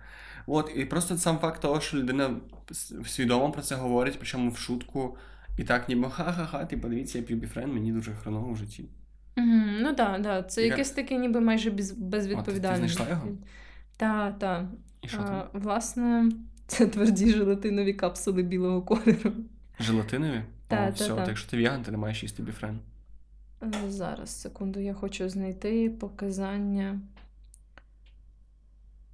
От, 0.48 0.72
і 0.76 0.86
просто 0.86 1.18
сам 1.18 1.38
факт 1.38 1.62
того, 1.62 1.82
що 1.82 1.98
людина 1.98 2.36
свідомо 3.06 3.52
про 3.52 3.62
це 3.62 3.76
говорить, 3.76 4.16
причому 4.18 4.52
в 4.52 4.58
шутку, 4.58 5.18
і 5.58 5.64
так, 5.64 5.90
ніби 5.90 6.10
ха-ха-ха, 6.10 6.66
ти 6.66 6.78
подивіться, 6.78 7.18
я 7.18 7.24
п'ю 7.24 7.42
мені 7.56 7.92
дуже 7.92 8.14
хреново 8.14 8.54
в 8.54 8.58
житті. 8.58 8.86
Mm-hmm. 9.36 9.80
Ну 9.82 9.94
так, 9.96 10.22
да, 10.22 10.44
це 10.44 10.62
Яка... 10.62 10.76
якесь 10.76 10.92
таке, 10.92 11.18
ніби 11.18 11.42
майже 11.42 11.72
без, 11.72 11.92
безвідповідальне. 11.92 12.88
Ти 12.88 12.94
знайшла 12.94 13.10
його? 13.10 13.28
Так, 13.98 14.40
так. 14.40 14.66
І 15.02 15.08
що 15.08 15.18
там? 15.18 15.44
Власне. 15.54 16.32
Це 16.68 16.88
тверді 16.88 17.30
желатинові 17.30 17.94
капсули 17.94 18.44
білого 18.44 18.82
кольору. 18.82 19.32
Желатинові? 19.80 20.42
Так, 20.68 20.90
О, 20.90 20.94
все, 20.94 21.08
так 21.08 21.28
якщо 21.28 21.52
ти 21.52 21.58
веган, 21.58 21.84
ти 21.84 21.92
не 21.92 21.98
маєш 21.98 22.24
їсти 22.24 22.44
біфрен. 22.44 22.80
Е, 23.64 23.92
зараз, 23.92 24.42
секунду, 24.42 24.80
я 24.80 24.94
хочу 24.94 25.30
знайти 25.30 25.90
показання. 25.90 27.00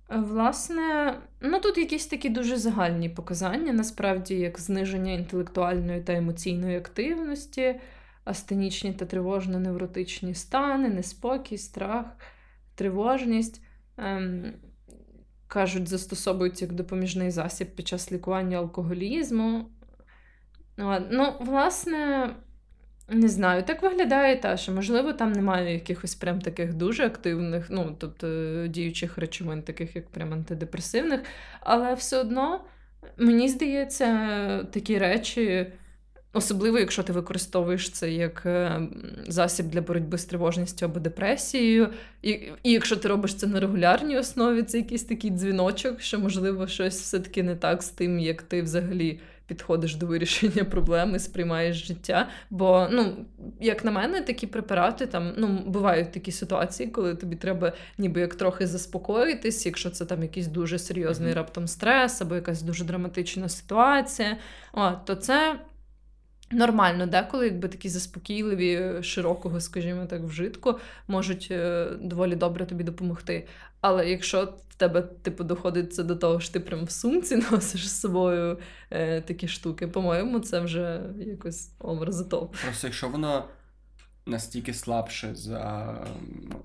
Власне, 0.10 1.18
ну 1.42 1.60
тут 1.60 1.78
якісь 1.78 2.08
такі 2.08 2.30
дуже 2.30 2.58
загальні 2.58 3.10
показання, 3.10 3.74
насправді, 3.74 4.36
як 4.36 4.60
зниження 4.60 5.12
інтелектуальної 5.12 6.02
та 6.02 6.14
емоційної 6.14 6.78
активності, 6.78 7.80
астенічні 8.26 8.94
та 8.94 9.06
тривожно-невротичні 9.06 10.34
стани, 10.34 10.90
неспокій, 10.90 11.58
страх, 11.58 12.06
тривожність. 12.76 13.62
Ем, 13.98 14.54
кажуть, 15.48 15.88
застосовують 15.88 16.62
як 16.62 16.74
допоміжний 16.74 17.32
засіб 17.32 17.76
під 17.76 17.88
час 17.88 18.12
лікування 18.12 18.58
алкоголізму. 18.58 19.70
Ну, 21.10 21.34
власне, 21.40 22.30
не 23.10 23.28
знаю, 23.28 23.64
так 23.64 23.82
виглядає 23.84 24.36
та, 24.36 24.58
що, 24.58 24.72
можливо, 24.72 25.14
там 25.14 25.32
немає 25.32 25.74
якихось 25.74 26.16
прям 26.16 26.42
таких 26.42 26.74
дуже 26.74 27.06
активних, 27.06 27.68
ну, 27.70 27.96
тобто 28.00 28.28
діючих 28.68 29.18
речовин, 29.18 29.62
таких 29.62 29.96
як 29.96 30.10
прям 30.10 30.34
антидепресивних, 30.34 31.22
але 31.60 31.94
все 31.94 32.18
одно, 32.20 32.62
мені 33.18 33.50
здається, 33.50 34.64
такі 34.64 34.98
речі. 34.98 35.68
Особливо, 36.34 36.80
якщо 36.80 37.04
ти 37.04 37.14
використовуєш 37.14 37.90
це 37.90 38.12
як 38.12 38.44
е, 38.46 38.82
засіб 39.28 39.66
для 39.66 39.82
боротьби 39.82 40.18
з 40.18 40.26
тривожністю 40.26 40.86
або 40.86 41.00
депресією, 41.00 41.90
і 42.22 42.30
і 42.64 42.72
якщо 42.72 42.96
ти 42.96 43.08
робиш 43.08 43.36
це 43.36 43.48
на 43.48 43.60
регулярній 43.60 44.18
основі, 44.18 44.64
це 44.64 44.78
якийсь 44.78 45.04
такий 45.04 45.32
дзвіночок, 45.32 46.02
що, 46.02 46.20
можливо, 46.20 46.68
щось 46.68 47.02
все-таки 47.02 47.44
не 47.44 47.56
так 47.56 47.84
з 47.84 47.90
тим, 47.90 48.20
як 48.20 48.42
ти 48.42 48.62
взагалі 48.62 49.20
підходиш 49.48 49.96
до 49.96 50.06
вирішення 50.06 50.64
проблеми, 50.72 51.20
сприймаєш 51.20 51.88
життя. 51.88 52.30
Бо, 52.50 52.88
ну, 52.92 53.26
як 53.60 53.86
на 53.86 53.92
мене, 53.92 54.22
такі 54.22 54.48
препарати 54.48 55.06
там 55.06 55.34
ну, 55.38 55.64
бувають 55.66 56.12
такі 56.12 56.32
ситуації, 56.32 56.90
коли 56.90 57.16
тобі 57.16 57.36
треба 57.36 57.74
ніби 57.98 58.22
як 58.22 58.36
трохи 58.36 58.68
заспокоїтись, 58.68 59.66
якщо 59.66 59.90
це 59.90 60.06
там 60.06 60.24
якийсь 60.24 60.48
дуже 60.48 60.80
серйозний 60.80 61.34
раптом 61.34 61.68
стрес 61.68 62.22
або 62.22 62.36
якась 62.36 62.62
дуже 62.62 62.84
драматична 62.84 63.50
ситуація, 63.50 64.38
О, 64.74 64.92
то 64.92 65.16
це. 65.16 65.60
Нормально, 66.52 67.06
деколи, 67.06 67.46
якби 67.46 67.68
такі 67.68 67.90
заспокійливі, 67.90 68.74
е, 68.74 69.04
широкого, 69.04 69.62
скажімо 69.62 70.06
так, 70.06 70.24
вжитку, 70.24 70.80
можуть 71.08 71.48
е, 71.52 71.90
доволі 72.02 72.36
добре 72.36 72.66
тобі 72.66 72.84
допомогти. 72.84 73.48
Але 73.82 74.10
якщо 74.10 74.54
в 74.70 74.76
тебе, 74.76 75.02
типу, 75.02 75.44
доходить 75.44 75.94
це 75.94 76.04
до 76.04 76.16
того, 76.16 76.40
що 76.40 76.54
ти 76.54 76.60
прям 76.60 76.86
в 76.86 76.92
сумці 76.92 77.36
носиш 77.52 77.90
з 77.90 78.00
собою 78.00 78.60
е, 78.92 79.22
такі 79.22 79.48
штуки, 79.48 79.88
по-моєму, 79.88 80.40
це 80.40 80.60
вже 80.60 81.02
якось 81.20 81.72
образотоп. 81.80 82.56
Просто 82.64 82.88
якщо 82.88 83.10
воно 83.10 83.46
настільки 84.26 84.74
слабше 84.74 85.36
за 85.36 85.94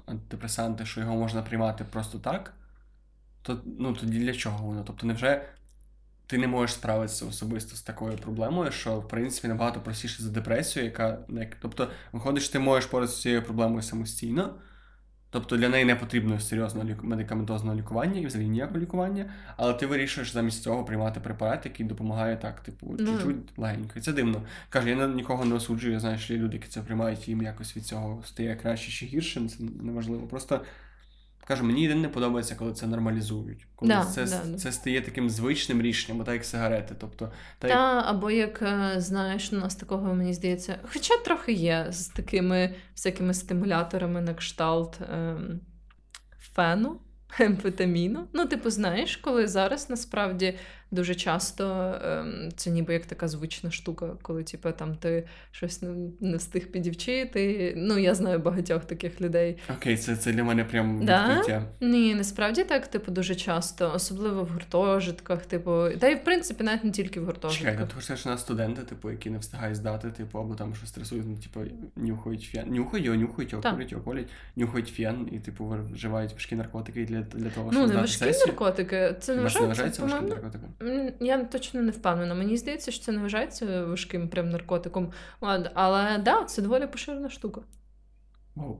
антидепресанти, 0.07 0.87
що 0.87 1.01
його 1.01 1.17
можна 1.17 1.43
приймати 1.43 1.85
просто 1.91 2.19
так, 2.19 2.55
то 3.43 3.61
ну, 3.79 3.93
тоді 3.93 4.19
для 4.19 4.35
чого 4.35 4.67
воно? 4.67 4.85
Тобто, 4.87 5.07
невже 5.07 5.43
ти 6.33 6.39
не 6.39 6.47
можеш 6.47 6.75
справитися 6.75 7.27
особисто 7.27 7.77
з 7.77 7.83
такою 7.83 8.17
проблемою, 8.17 8.73
що 8.73 9.01
в 9.01 9.09
принципі 9.09 9.49
набагато 9.49 9.81
простіше 9.81 10.23
за 10.23 10.31
депресію, 10.31 10.85
яка 10.85 11.19
тобто, 11.61 11.89
виходиш, 12.13 12.49
ти 12.49 12.59
можеш 12.59 12.91
поратися 12.91 13.19
з 13.19 13.23
цією 13.23 13.43
проблемою 13.43 13.83
самостійно. 13.83 14.55
Тобто 15.31 15.57
для 15.57 15.69
неї 15.69 15.85
не 15.85 15.97
потрібно 15.97 16.41
серйозного 16.41 16.89
медикаментозного 17.03 17.77
лікування 17.77 18.21
і 18.21 18.27
взагалі 18.27 18.49
ніякого 18.49 18.81
лікування, 18.81 19.31
але 19.57 19.75
ти 19.75 19.87
вирішуєш 19.87 20.33
замість 20.33 20.63
цього 20.63 20.85
приймати 20.85 21.21
препарат, 21.21 21.65
який 21.65 21.87
допомагає 21.87 22.37
так, 22.37 22.61
типу, 22.61 22.97
ну. 22.99 23.07
чуть-чуть 23.07 23.59
легенько. 23.59 23.93
І 23.97 24.01
це 24.01 24.13
дивно. 24.13 24.43
Каже, 24.69 24.91
я 24.91 25.07
нікого 25.07 25.45
не 25.45 25.55
осуджую, 25.55 25.93
я 25.93 26.01
знаю, 26.01 26.19
що 26.19 26.35
є 26.35 26.41
люди, 26.41 26.57
які 26.57 26.69
це 26.69 26.81
приймають, 26.81 27.29
їм 27.29 27.43
якось 27.43 27.77
від 27.77 27.87
цього 27.87 28.23
стає 28.27 28.57
краще 28.57 28.91
чи 28.93 29.07
гірше, 29.07 29.49
це 29.49 29.65
неважливо. 29.83 30.27
Просто 30.27 30.61
Кажу, 31.45 31.65
мені 31.65 31.83
єдине 31.83 32.01
не 32.01 32.09
подобається, 32.09 32.55
коли 32.55 32.73
це 32.73 32.87
нормалізують. 32.87 33.67
Коли 33.75 33.89
Да, 33.89 34.05
це, 34.05 34.25
да, 34.25 34.41
да. 34.47 34.59
це 34.59 34.73
стає 34.73 35.01
таким 35.01 35.31
звичним 35.31 35.83
рішенням, 35.83 36.25
так 36.25 36.35
як 36.35 36.45
сигарети. 36.45 36.95
Тобто, 36.99 37.33
та 37.59 37.69
як 37.69 38.05
або 38.07 38.31
як 38.31 38.63
е, 38.63 38.95
знаєш, 38.97 39.53
у 39.53 39.57
нас 39.57 39.77
такого 39.77 40.15
мені 40.15 40.35
здається, 40.35 40.79
хоча 40.93 41.17
трохи 41.17 41.53
є 41.53 41.87
з 41.91 42.09
такими 42.09 42.75
всякими 42.95 43.35
стимуляторами 43.35 44.21
на 44.21 44.35
кшталт 44.35 45.01
ем, 45.13 45.61
фену, 46.39 47.01
емфетаміну. 47.39 48.29
Ну, 48.33 48.47
типу, 48.47 48.71
знаєш, 48.71 49.17
коли 49.17 49.49
зараз 49.49 49.91
насправді 49.91 50.59
дуже 50.93 51.15
часто 51.15 51.95
ем, 52.05 52.49
це 52.57 52.71
ніби 52.71 52.93
як 52.93 53.07
така 53.07 53.29
звична 53.29 53.71
штука, 53.71 54.11
коли 54.23 54.45
типу, 54.45 54.73
там 54.73 54.95
ти 54.97 55.25
щось 55.51 55.83
не, 56.21 56.37
встиг 56.37 56.67
підівчити. 56.71 57.75
Ну, 57.77 57.99
я 57.99 58.15
знаю 58.15 58.39
багатьох 58.39 58.85
таких 58.85 59.21
людей. 59.21 59.59
окей, 59.79 59.97
це, 59.97 60.17
це 60.17 60.33
для 60.33 60.45
мене 60.45 60.65
прям 60.65 61.05
Да? 61.05 61.29
відкриття. 61.29 61.65
Ні, 61.81 62.15
насправді 62.15 62.65
так, 62.65 62.87
типу, 62.87 63.13
дуже 63.13 63.35
часто, 63.35 63.93
особливо 63.95 64.45
в 64.45 64.49
гуртожитках, 64.49 65.47
типу, 65.47 65.85
та 66.01 66.09
й 66.09 66.15
в 66.15 66.25
принципі 66.25 66.65
навіть 66.65 66.85
не 66.85 66.91
тільки 66.91 67.21
в 67.21 67.25
гуртожитках. 67.25 67.73
Чекай, 67.73 67.87
ти 67.89 67.95
хочеш, 67.95 68.21
що 68.21 68.29
у 68.29 68.33
нас 68.33 68.41
студенти, 68.41 68.83
типу, 68.83 69.11
які 69.11 69.31
не 69.31 69.39
встигають 69.39 69.77
здати, 69.77 70.11
типу, 70.11 70.39
або 70.39 70.55
там 70.55 70.75
щось 70.75 70.89
стресують, 70.89 71.25
ну, 71.29 71.37
типу, 71.37 71.61
нюхають 71.97 72.43
фен. 72.43 72.71
Нюхають 72.71 73.07
його, 73.07 73.17
нюхають 73.19 73.53
його, 73.53 73.63
Так. 73.63 73.73
курять 73.73 73.93
його, 73.93 74.05
колять, 74.05 74.27
нюхають 74.57 74.89
фен 74.89 75.29
і, 75.33 75.39
типу, 75.39 75.77
вживають 75.93 76.33
важкі 76.33 76.55
наркотики 76.57 77.05
для, 77.05 77.21
для 77.21 77.51
того, 77.51 77.73
щоб 77.73 77.83
Ну, 77.83 77.89
не 77.89 78.01
важкі 78.01 78.25
наркотики. 78.47 79.15
Це 79.21 79.37
не 79.37 79.43
вважається 79.43 80.03
важким 80.03 80.29
наркотиком? 80.29 80.69
Я 81.21 81.45
точно 81.45 81.83
не 81.83 81.91
впевнена. 81.91 82.35
Мені 82.35 82.57
здається, 82.57 82.91
що 82.91 83.05
це 83.05 83.13
не 83.13 83.19
вважається 83.19 83.85
важким 83.85 84.29
прям 84.29 84.51
наркотиком. 84.51 85.13
Але 85.75 86.19
да, 86.19 86.45
це 86.45 86.63
доволі 86.63 86.87
поширена 86.87 87.31
штука. 87.31 87.61
Wow. 88.57 88.77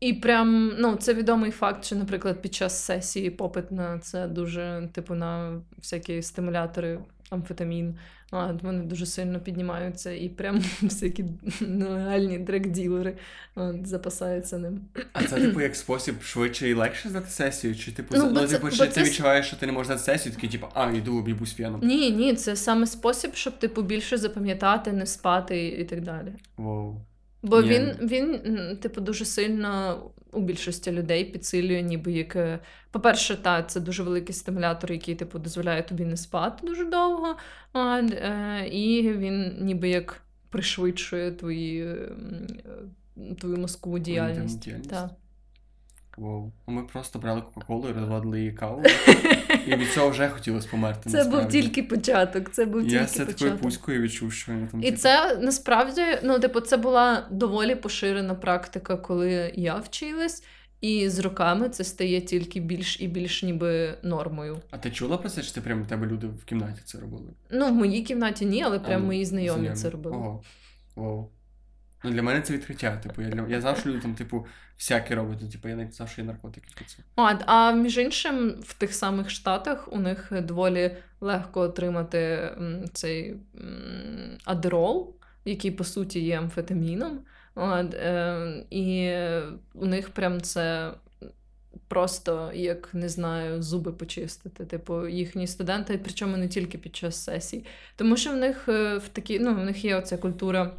І 0.00 0.12
прям 0.12 0.72
ну 0.78 0.96
це 0.96 1.14
відомий 1.14 1.50
факт, 1.50 1.84
що, 1.84 1.96
наприклад, 1.96 2.42
під 2.42 2.54
час 2.54 2.84
сесії 2.84 3.30
попит 3.30 3.72
на 3.72 3.98
це 3.98 4.28
дуже, 4.28 4.88
типу, 4.92 5.14
на 5.14 5.60
всякі 5.78 6.22
стимулятори, 6.22 7.00
амфетамін. 7.30 7.94
А, 8.30 8.52
вони 8.62 8.84
дуже 8.84 9.06
сильно 9.06 9.40
піднімаються, 9.40 10.10
і 10.10 10.28
прям 10.28 10.62
всякі 10.82 11.24
нелегальні 11.60 12.38
дрек-ділери 12.38 13.16
запасаються 13.84 14.58
ним. 14.58 14.80
А 15.12 15.22
це, 15.24 15.40
типу, 15.40 15.60
як 15.60 15.76
спосіб 15.76 16.22
швидше 16.22 16.68
і 16.68 16.74
легше 16.74 17.08
здати 17.08 17.30
сесію? 17.30 17.76
Чи, 17.76 17.92
типу, 17.92 18.14
Ну, 18.18 18.30
ну, 18.30 18.46
це- 18.46 18.54
типу, 18.54 18.70
чи 18.70 18.78
ти 18.78 18.88
це 18.88 19.00
с- 19.00 19.08
відчуваєш, 19.08 19.46
що 19.46 19.56
ти 19.56 19.66
не 19.66 19.72
можеш 19.72 19.86
здати 19.86 20.02
сесію, 20.02 20.34
такий, 20.34 20.50
типу, 20.50 20.66
а, 20.74 20.90
йду 20.90 21.18
об'їбусь 21.18 21.54
феном. 21.54 21.80
Ні, 21.84 22.10
ні, 22.10 22.34
це 22.34 22.56
саме 22.56 22.86
спосіб, 22.86 23.30
щоб 23.34 23.58
типу 23.58 23.82
більше 23.82 24.16
запам'ятати, 24.16 24.92
не 24.92 25.06
спати 25.06 25.68
і 25.68 25.84
так 25.84 26.00
далі. 26.02 26.32
Вау. 26.56 26.96
Бо 27.42 27.62
Ні. 27.62 27.68
він, 27.68 28.08
він, 28.08 28.40
типу, 28.76 29.00
дуже 29.00 29.24
сильно 29.24 30.02
у 30.32 30.40
більшості 30.40 30.92
людей 30.92 31.24
підсилює, 31.24 31.82
ніби 31.82 32.12
як. 32.12 32.36
е, 32.36 32.58
По-перше, 32.90 33.36
та, 33.36 33.62
це 33.62 33.80
дуже 33.80 34.02
великий 34.02 34.34
стимулятор, 34.34 34.92
який, 34.92 35.14
типу, 35.14 35.38
дозволяє 35.38 35.82
тобі 35.82 36.04
не 36.04 36.16
спати 36.16 36.66
дуже 36.66 36.84
довго. 36.84 37.36
А, 37.72 37.98
е, 38.00 38.68
і 38.72 39.12
він 39.12 39.56
ніби 39.60 39.88
як 39.88 40.22
пришвидшує 40.50 41.32
твої, 41.32 41.86
е, 41.86 42.08
твою 43.40 43.56
мозкову 43.56 43.98
діяльність. 43.98 44.60
діяльність. 44.60 44.90
Та. 44.90 45.10
Ну, 46.20 46.52
Ми 46.66 46.82
просто 46.82 47.18
брали 47.18 47.40
Кока-Колу 47.42 47.88
і 47.88 47.92
розводили 47.92 48.38
її 48.38 48.52
каву. 48.52 48.82
І 49.66 49.76
від 49.76 49.92
цього 49.92 50.08
вже 50.10 50.28
хотілося 50.28 50.68
померти. 50.70 51.10
Це 51.10 51.24
був 51.24 51.48
тільки 51.48 51.82
початок. 51.82 52.50
Це 52.50 52.64
був 52.64 52.82
Я 52.82 52.88
тільки 52.88 53.04
це 53.06 53.18
такою 53.18 53.34
початок. 53.34 53.60
пуською 53.60 54.02
відчув, 54.02 54.32
що 54.32 54.52
я 54.52 54.66
там. 54.66 54.80
І 54.82 54.84
типу, 54.84 54.96
це 54.98 55.36
насправді, 55.36 56.02
ну, 56.24 56.38
типу, 56.38 56.60
це 56.60 56.76
була 56.76 57.26
доволі 57.30 57.74
поширена 57.74 58.34
практика, 58.34 58.96
коли 58.96 59.52
я 59.54 59.74
вчилась, 59.76 60.44
і 60.80 61.08
з 61.08 61.18
роками 61.18 61.68
це 61.68 61.84
стає 61.84 62.20
тільки 62.20 62.60
більш 62.60 63.00
і 63.00 63.08
більш 63.08 63.42
ніби 63.42 63.94
нормою. 64.02 64.58
А 64.70 64.78
ти 64.78 64.90
чула 64.90 65.16
про 65.16 65.28
це, 65.28 65.42
чи 65.42 65.52
ти 65.54 65.60
прям 65.60 65.82
в 65.82 65.86
тебе 65.86 66.06
люди 66.06 66.26
в 66.26 66.44
кімнаті 66.44 66.80
це 66.84 66.98
робили? 66.98 67.30
Ну, 67.50 67.66
в 67.66 67.72
моїй 67.72 68.02
кімнаті 68.02 68.46
ні, 68.46 68.62
але 68.62 68.78
прям 68.78 69.02
А, 69.02 69.06
мої 69.06 69.24
знайомі, 69.24 69.58
знайомі. 69.58 69.76
це 69.76 69.90
робили. 69.90 70.16
Ого. 70.16 70.42
Вау. 70.96 71.30
Ну, 72.04 72.10
для 72.10 72.22
мене 72.22 72.40
це 72.40 72.52
відкриття. 72.52 72.96
Типу, 72.96 73.22
я, 73.22 73.28
для... 73.28 73.46
я 73.48 73.60
знав, 73.60 73.82
там, 73.82 74.14
типу, 74.14 74.46
всяке 74.76 75.14
роблять. 75.14 75.52
Типу, 75.52 75.68
я 75.68 75.76
не 75.76 75.90
є 76.18 76.24
наркотики. 76.24 76.68
А, 77.16 77.34
а 77.46 77.72
між 77.72 77.98
іншим, 77.98 78.54
в 78.62 78.74
тих 78.74 78.94
самих 78.94 79.30
штатах 79.30 79.92
у 79.92 80.00
них 80.00 80.32
доволі 80.32 80.96
легко 81.20 81.60
отримати 81.60 82.50
цей 82.92 83.36
адерол, 84.44 85.14
який 85.44 85.70
по 85.70 85.84
суті 85.84 86.20
є 86.20 86.38
амфетаміном. 86.38 87.20
От, 87.54 87.94
е, 87.94 88.64
і 88.70 89.12
у 89.74 89.86
них 89.86 90.10
прям 90.10 90.40
це. 90.40 90.92
Просто 91.88 92.50
як 92.54 92.94
не 92.94 93.08
знаю, 93.08 93.62
зуби 93.62 93.92
почистити. 93.92 94.64
Типу, 94.64 95.08
їхні 95.08 95.46
студенти, 95.46 96.00
причому 96.04 96.36
не 96.36 96.48
тільки 96.48 96.78
під 96.78 96.96
час 96.96 97.24
сесій. 97.24 97.64
Тому 97.96 98.16
що 98.16 98.32
в 98.32 98.36
них 98.36 98.68
е, 98.68 98.98
в 98.98 99.08
такі, 99.08 99.38
ну, 99.38 99.54
в 99.54 99.64
них 99.64 99.84
є 99.84 99.96
оця 99.96 100.16
культура 100.16 100.72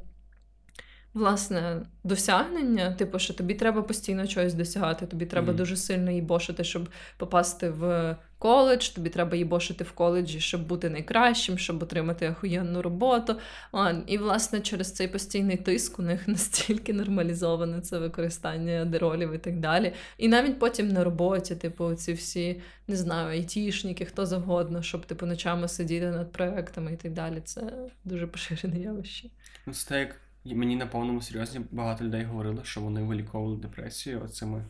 власне 1.14 1.82
досягнення. 2.04 2.94
Типу, 2.94 3.20
що 3.20 3.34
тобі 3.34 3.54
треба 3.54 3.82
постійно 3.82 4.28
чогось 4.28 4.54
досягати, 4.54 5.06
тобі 5.06 5.26
треба 5.26 5.48
Мгм. 5.48 5.56
дуже 5.56 5.76
сильно 5.76 6.12
їбошити, 6.12 6.64
щоб 6.64 6.90
попасти 7.18 7.70
в 7.70 8.16
коледж, 8.38 8.88
тобі 8.90 9.10
треба 9.10 9.38
їбошити 9.38 9.84
в 9.84 9.92
коледжі, 9.92 10.40
щоб 10.40 10.68
бути 10.68 10.90
найкращим, 10.90 11.58
щоб 11.58 11.84
отримати 11.84 12.30
охуєнну 12.30 12.82
роботу. 12.82 13.36
А, 13.72 13.94
і, 14.08 14.18
власне, 14.18 14.60
через 14.60 14.94
цей 14.94 15.08
постійний 15.08 15.58
тиск 15.58 16.00
у 16.00 16.02
них 16.02 16.28
настільки 16.28 16.94
нормалізоване 16.94 17.82
це 17.82 18.00
використання 18.00 18.82
адеролів 18.82 19.34
і 19.34 19.38
так 19.38 19.60
далі. 19.60 19.94
І 20.18 20.28
навіть 20.28 20.60
потім 20.60 20.88
на 20.88 21.04
роботі, 21.04 21.56
типу, 21.56 21.94
ці 21.94 22.14
всі, 22.14 22.62
не 22.88 22.96
знаю, 22.96 23.30
айтішники, 23.30 24.06
хто 24.06 24.26
завгодно, 24.26 24.82
щоб 24.82 25.06
типу 25.06 25.26
ночами 25.26 25.68
сидіти 25.68 26.12
над 26.12 26.32
проектами 26.32 26.94
і 26.94 26.96
так 26.96 27.14
далі. 27.14 27.42
Це 27.46 27.62
дуже 28.06 28.28
поширене 28.28 28.80
явище. 28.80 29.30
Ну, 29.66 29.74
це 29.74 29.90
так, 29.90 30.16
як 30.44 30.58
мені 30.58 30.76
на 30.76 30.88
повному 30.88 31.22
серйозні 31.22 31.62
багато 31.72 32.04
людей 32.04 32.24
говорили, 32.24 32.62
що 32.64 32.82
вони 32.82 33.02
виліковували 33.02 33.58
депресію 33.58 34.24
оцими 34.24 34.66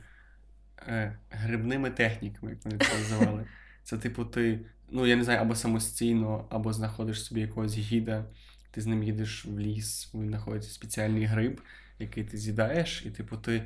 е, 0.88 1.18
грибними 1.30 1.90
техніками, 1.90 2.52
як 2.52 2.66
вони 2.66 2.78
це 2.78 2.98
називали. 2.98 3.46
Це, 3.84 3.98
типу, 3.98 4.26
ти, 4.26 4.60
ну 4.92 5.08
я 5.08 5.16
не 5.16 5.24
знаю, 5.24 5.40
або 5.40 5.56
самостійно, 5.56 6.46
або 6.50 6.74
знаходиш 6.74 7.24
собі 7.24 7.42
якогось 7.42 7.78
гіда, 7.78 8.26
ти 8.72 8.82
з 8.82 8.86
ним 8.86 9.04
їдеш 9.04 9.46
в 9.46 9.60
ліс, 9.60 10.10
він 10.14 10.30
знаходиться 10.30 10.72
спеціальний 10.72 11.26
гриб, 11.26 11.62
який 12.00 12.24
ти 12.24 12.38
з'їдаєш, 12.38 13.04
і 13.06 13.10
типу 13.10 13.38
ти. 13.38 13.64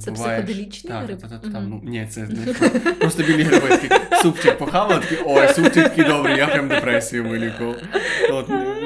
Це 0.00 0.10
вбиваєш... 0.10 0.44
психоделічний 0.44 0.92
так, 0.92 1.04
гриб? 1.04 1.20
Так, 1.20 1.42
так, 1.42 1.64
ну, 1.68 1.80
ні, 1.84 2.06
це 2.06 2.26
просто 3.00 3.22
білі 3.22 3.42
гриби, 3.42 3.78
супчик 4.22 4.58
похавав, 4.58 5.00
такий, 5.00 5.18
ой, 5.26 5.48
супчик 5.48 5.84
такий 5.84 6.04
добрий, 6.04 6.38
я 6.38 6.46
прям 6.46 6.68
депресію 6.68 7.28
вилікував. 7.28 7.76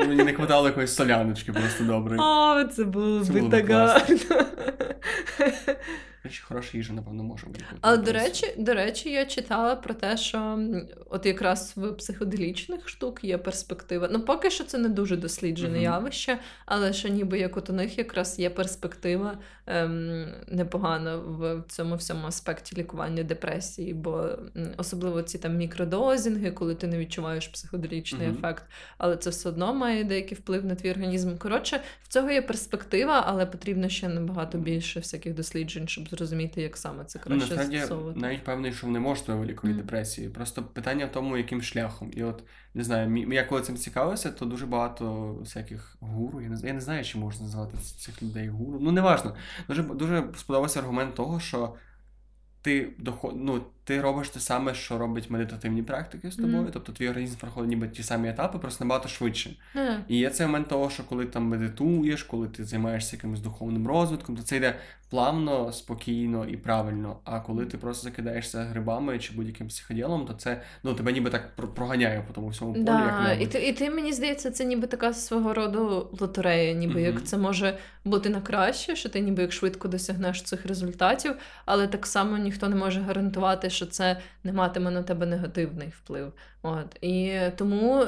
Мені 0.07 0.25
не 0.25 0.33
хватало 0.33 0.67
якоїсь 0.69 0.95
соляночки 0.95 1.53
просто 1.53 1.85
доброї. 1.85 2.21
О, 2.21 2.65
це 2.65 2.85
було 2.85 3.25
Це 3.25 3.33
би 3.33 3.39
було 3.41 3.51
так 3.51 3.71
гарно. 3.71 4.17
Речі, 6.25 6.43
хороша 6.49 6.77
їжа, 6.77 6.93
напевно, 6.93 7.23
може 7.23 7.47
вилікувати. 7.47 7.79
Але 7.81 7.97
до 7.97 8.13
речі, 8.13 8.47
до 8.59 8.75
речі, 8.75 9.11
я 9.11 9.25
читала 9.27 9.77
про 9.77 9.95
те, 9.95 10.17
що 10.17 10.59
от 11.11 11.27
якраз 11.27 11.73
в 11.77 11.93
психоделічних 11.93 12.89
штук 12.89 13.25
є 13.25 13.39
перспектива. 13.39 14.09
Ну, 14.13 14.21
поки 14.21 14.51
що 14.51 14.65
це 14.65 14.79
не 14.79 14.89
дуже 14.89 15.17
досліджене 15.17 15.75
Мгм. 15.75 15.83
явище, 15.83 16.39
але 16.67 16.93
що 16.93 17.09
ніби 17.09 17.39
як 17.39 17.57
от 17.57 17.71
у 17.71 17.73
них 17.73 17.99
якраз 17.99 18.39
є 18.39 18.51
перспектива 18.51 19.39
ем, 19.67 20.27
непогана 20.49 21.17
в 21.17 21.63
цьому 21.69 21.97
всьому 21.97 22.27
аспекті 22.27 22.77
лікування 22.77 23.23
депресії, 23.23 23.95
бо 23.95 24.29
особливо 24.77 25.23
ці 25.23 25.39
там 25.39 25.57
мікродозінги, 25.57 26.51
коли 26.51 26.75
ти 26.75 26.87
не 26.87 26.99
відчуваєш 26.99 27.49
психоделічний 27.49 28.27
Мгм. 28.29 28.37
ефект, 28.39 28.65
але 28.99 29.17
це 29.17 29.31
все 29.31 29.49
одно 29.49 29.75
має 29.75 29.88
деякий 30.05 30.39
вплив 30.39 30.65
на 30.65 30.75
твій 30.75 30.91
організм. 30.91 31.37
Коротше, 31.37 31.81
в 32.03 32.09
цього 32.09 32.31
є 32.31 32.43
перспектива, 32.43 33.25
але 33.27 33.47
потрібно 33.47 33.89
ще 33.89 34.09
набагато 34.09 34.59
більше 34.59 35.01
всяких 35.01 35.35
досліджень, 35.35 35.89
щоб 35.89 36.09
зрозуміти, 36.09 36.63
як 36.63 36.77
саме 36.77 37.05
це 37.05 37.19
Ну, 37.19 37.25
краще 37.25 37.49
насправді, 37.55 37.77
застосовувати. 37.79 38.21
навіть 38.21 38.45
певний, 38.45 38.73
що 38.73 38.87
не 38.87 39.01
можуть 39.01 39.29
вилікувати 39.29 39.69
Мгм. 39.69 39.77
депресії. 39.87 40.29
Просто 40.29 40.63
питання 40.63 41.07
в 41.07 41.13
тому, 41.13 41.37
яким 41.37 41.63
шляхом. 41.63 42.11
І 42.17 42.23
от, 42.23 42.43
не 42.75 42.85
знаю, 42.85 43.33
я 43.33 43.45
коли 43.45 43.63
цим 43.63 43.77
цікавився, 43.77 44.31
то 44.31 44.45
дуже 44.45 44.67
багато 44.67 45.33
всяких 45.41 45.97
гуру. 46.01 46.41
Я 46.41 46.49
не, 46.49 46.57
я 46.69 46.73
не 46.73 46.81
знаю, 46.81 47.05
чи 47.05 47.19
можна 47.19 47.43
назвати 47.45 47.77
цих 47.79 48.23
людей 48.23 48.49
гуру. 48.49 48.79
Ну, 48.83 48.93
неважно. 48.93 49.37
Дуже, 49.69 49.83
дуже 49.83 50.25
сподобався 50.37 50.81
аргумент 50.81 51.15
того, 51.15 51.41
що 51.41 51.75
ти 52.63 52.95
доход... 52.99 53.33
ну, 53.37 53.63
ти 53.89 54.01
робиш 54.01 54.29
те 54.29 54.41
саме, 54.41 54.75
що 54.75 54.99
робить 54.99 55.31
медитативні 55.31 55.83
практики 55.83 56.31
з 56.31 56.37
тобою. 56.37 56.63
Мгм. 56.63 56.71
Тобто 56.73 56.93
твій 56.93 57.09
організм 57.09 57.37
проходить 57.37 57.71
ніби 57.71 57.89
ті 57.89 58.03
самі 58.03 58.29
етапи, 58.29 58.59
просто 58.59 58.85
набагато 58.85 59.09
швидше. 59.09 59.57
Е, 59.77 60.05
І 60.09 60.19
є 60.19 60.31
цей 60.31 60.47
момент 60.47 60.69
того, 60.69 60.91
що 60.91 61.05
коли 61.05 61.27
там 61.27 61.45
медитуєш, 61.45 62.23
коли 62.23 62.49
ти 62.49 62.65
займаєшся 62.65 63.17
якимось 63.17 63.41
духовним 63.41 63.87
розвитком, 63.87 64.37
то 64.37 64.43
це 64.43 64.57
йде 64.57 64.75
плавно, 65.11 65.73
спокійно 65.73 66.45
і 66.45 66.57
правильно. 66.57 67.17
А 67.25 67.41
коли 67.41 67.67
ти 67.67 67.79
просто 67.79 68.05
закидаєшся 68.05 68.59
грибами 68.59 69.19
чи 69.19 69.33
будь-яким 69.33 69.69
психоділом, 69.69 70.27
то 70.27 70.33
це 70.33 70.63
ну 70.83 70.95
тебе 70.95 71.13
ніби 71.13 71.31
так 71.31 71.57
проганяє 71.57 72.25
по 72.27 72.33
тому 72.33 72.49
всьому 72.49 72.73
полю, 72.73 72.85
як 72.85 73.41
і 73.41 73.47
ти, 73.47 73.69
і 73.69 73.73
ти, 73.73 73.91
мені 73.91 74.13
здається, 74.13 74.51
це 74.51 74.65
ніби 74.65 74.87
така 74.87 75.13
свого 75.13 75.55
роду 75.55 76.11
лотерея, 76.21 76.73
ніби 76.73 76.93
Мгм. 76.93 77.03
як 77.03 77.25
це 77.25 77.39
може 77.39 77.79
бути 78.05 78.29
на 78.29 78.41
краще, 78.41 78.97
що 78.97 79.09
ти 79.09 79.21
ніби 79.21 79.43
як 79.43 79.53
швидко 79.53 79.89
досягнеш 79.89 80.43
цих 80.43 80.67
результатів, 80.67 81.35
але 81.65 81.87
так 81.87 82.07
само 82.07 82.39
ніхто 82.39 82.69
не 82.69 82.77
може 82.77 83.01
гарантувати, 83.01 83.71
що 83.71 83.87
це 83.87 84.21
не 84.45 84.53
матиме 84.53 84.91
на 84.91 85.03
тебе 85.03 85.27
негативний 85.27 85.89
вплив. 85.89 86.33
От. 86.63 86.97
І 87.01 87.39
тому 87.57 88.07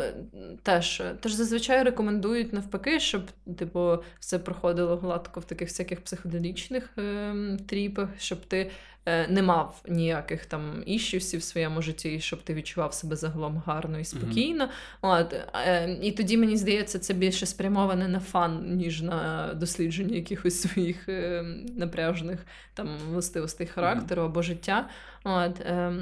теж, 0.62 1.02
теж 1.20 1.32
зазвичай 1.32 1.82
рекомендують 1.82 2.52
навпаки, 2.52 3.00
щоб 3.00 3.22
типу, 3.58 3.98
все 4.20 4.38
проходило 4.38 4.96
гладко 4.96 5.40
в 5.40 5.44
таких 5.44 5.68
всяких 5.68 6.00
психоделічних 6.00 6.89
ем, 6.96 7.58
тріпах, 7.68 8.08
щоб 8.18 8.46
ти 8.46 8.70
е, 9.06 9.28
не 9.28 9.42
мав 9.42 9.82
ніяких 9.88 10.46
там 10.46 10.82
іщусів 10.86 11.40
в 11.40 11.42
своєму 11.42 11.82
житті, 11.82 12.14
і 12.14 12.20
щоб 12.20 12.42
ти 12.42 12.54
відчував 12.54 12.94
себе 12.94 13.16
загалом 13.16 13.62
гарно 13.66 13.98
і 13.98 14.04
спокійно. 14.04 14.68
От, 15.02 15.34
е, 15.54 15.98
і 16.02 16.12
тоді 16.12 16.36
мені 16.36 16.56
здається, 16.56 16.98
це 16.98 17.14
більше 17.14 17.46
спрямоване 17.46 18.08
на 18.08 18.20
фан, 18.20 18.76
ніж 18.76 19.02
на 19.02 19.50
дослідження 19.54 20.16
якихось 20.16 20.60
своїх 20.60 21.08
е, 21.08 21.44
напряжених 21.76 22.46
там 22.74 22.88
властивостей 23.10 23.66
характеру 23.66 24.22
або 24.22 24.42
життя. 24.42 24.88
От, 25.24 25.60
е, 25.60 25.92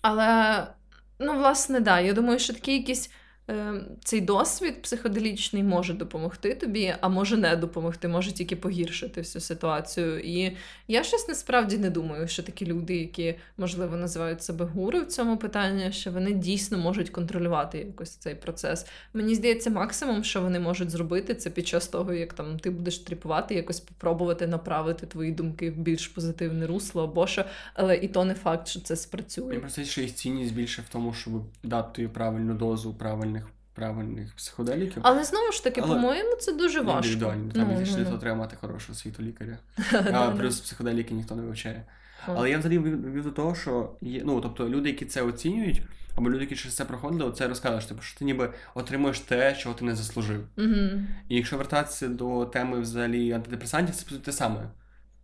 але, 0.00 0.66
ну, 1.18 1.38
власне, 1.38 1.80
да, 1.80 2.00
я 2.00 2.12
думаю, 2.12 2.38
що 2.38 2.52
такий 2.52 2.78
якийсь. 2.78 3.10
Е, 3.50 3.74
Цей 4.04 4.20
досвід 4.20 4.82
психоделічний 4.82 5.62
може 5.62 5.94
допомогти 5.94 6.54
тобі, 6.54 6.94
а 7.00 7.08
може 7.08 7.36
не 7.36 7.56
допомогти, 7.56 8.08
може 8.08 8.32
тільки 8.32 8.56
погіршити 8.56 9.20
всю 9.20 9.42
ситуацію. 9.42 10.20
І 10.20 10.56
я 10.88 11.04
щось 11.04 11.28
насправді 11.28 11.78
не 11.78 11.90
думаю, 11.90 12.28
що 12.28 12.42
такі 12.42 12.66
люди, 12.66 12.96
які 12.96 13.34
можливо 13.56 13.96
називають 13.96 14.42
себе 14.42 14.64
гуру 14.64 15.00
в 15.00 15.06
цьому 15.06 15.36
питанні, 15.36 15.92
що 15.92 16.10
вони 16.10 16.32
дійсно 16.32 16.78
можуть 16.78 17.10
контролювати 17.10 17.78
якось 17.78 18.10
цей 18.10 18.34
процес. 18.34 18.86
Мені 19.14 19.34
здається, 19.34 19.70
максимум, 19.70 20.24
що 20.24 20.42
вони 20.42 20.60
можуть 20.60 20.90
зробити, 20.90 21.34
це 21.34 21.50
під 21.50 21.66
час 21.66 21.88
того, 21.88 22.12
як 22.12 22.32
там 22.32 22.58
ти 22.58 22.70
будеш 22.70 22.98
тріпувати, 22.98 23.54
якось 23.54 23.80
попробувати 23.80 24.46
направити 24.46 25.06
твої 25.06 25.32
думки 25.32 25.70
в 25.70 25.76
більш 25.76 26.08
позитивне 26.08 26.66
русло, 26.66 27.04
або 27.04 27.26
що, 27.26 27.44
але 27.74 27.96
і 27.96 28.08
то 28.08 28.24
не 28.24 28.34
факт, 28.34 28.68
що 28.68 28.80
це 28.80 28.96
спрацює. 28.96 29.58
просто 29.58 29.84
що 29.84 30.00
їх 30.00 30.14
цінність 30.14 30.54
більше 30.54 30.82
в 30.82 30.92
тому, 30.92 31.12
щоб 31.12 31.32
дати 31.62 32.08
правильну 32.08 32.54
дозу 32.54 32.94
правильних 32.94 33.33
правильних 33.74 34.34
психоделіків. 34.36 35.02
Але 35.04 35.24
знову 35.24 35.52
ж 35.52 35.64
таки, 35.64 35.80
Але 35.80 35.94
по-моєму, 35.94 36.36
це 36.36 36.52
дуже 36.52 36.80
важко. 36.80 37.06
Індивідуально. 37.06 37.52
Там 37.52 37.68
Ну, 37.68 37.80
ну, 37.80 37.96
ну, 37.98 38.04
то 38.04 38.10
ну. 38.10 38.18
треба 38.18 38.38
мати 38.38 38.56
хорошу 38.60 38.92
освіту 38.92 39.22
лікаря. 39.22 39.58
А 40.12 40.30
плюс 40.30 40.60
психоделіки 40.60 41.14
ніхто 41.14 41.36
не 41.36 41.42
вивчає. 41.42 41.84
Але 42.26 42.50
я 42.50 42.58
взагалі 42.58 42.78
вів 42.78 43.22
до 43.22 43.30
того, 43.30 43.54
що 43.54 43.96
є, 44.00 44.22
ну, 44.24 44.40
тобто 44.40 44.68
люди, 44.68 44.88
які 44.88 45.04
це 45.04 45.22
оцінюють, 45.22 45.82
або 46.16 46.30
люди, 46.30 46.40
які 46.40 46.56
через 46.56 46.76
це 46.76 46.84
проходили, 46.84 47.32
це 47.32 47.48
розказують, 47.48 47.88
типу, 47.88 48.02
що 48.02 48.18
ти 48.18 48.24
ніби 48.24 48.52
отримуєш 48.74 49.20
те, 49.20 49.54
чого 49.54 49.74
ти 49.74 49.84
не 49.84 49.94
заслужив. 49.96 50.46
Мгм. 50.56 51.08
І 51.28 51.36
якщо 51.36 51.56
вертатися 51.56 52.08
до 52.08 52.44
теми 52.44 52.80
взагалі 52.80 53.32
антидепресантів, 53.32 53.94
це 53.94 54.16
те 54.18 54.32
саме. 54.32 54.70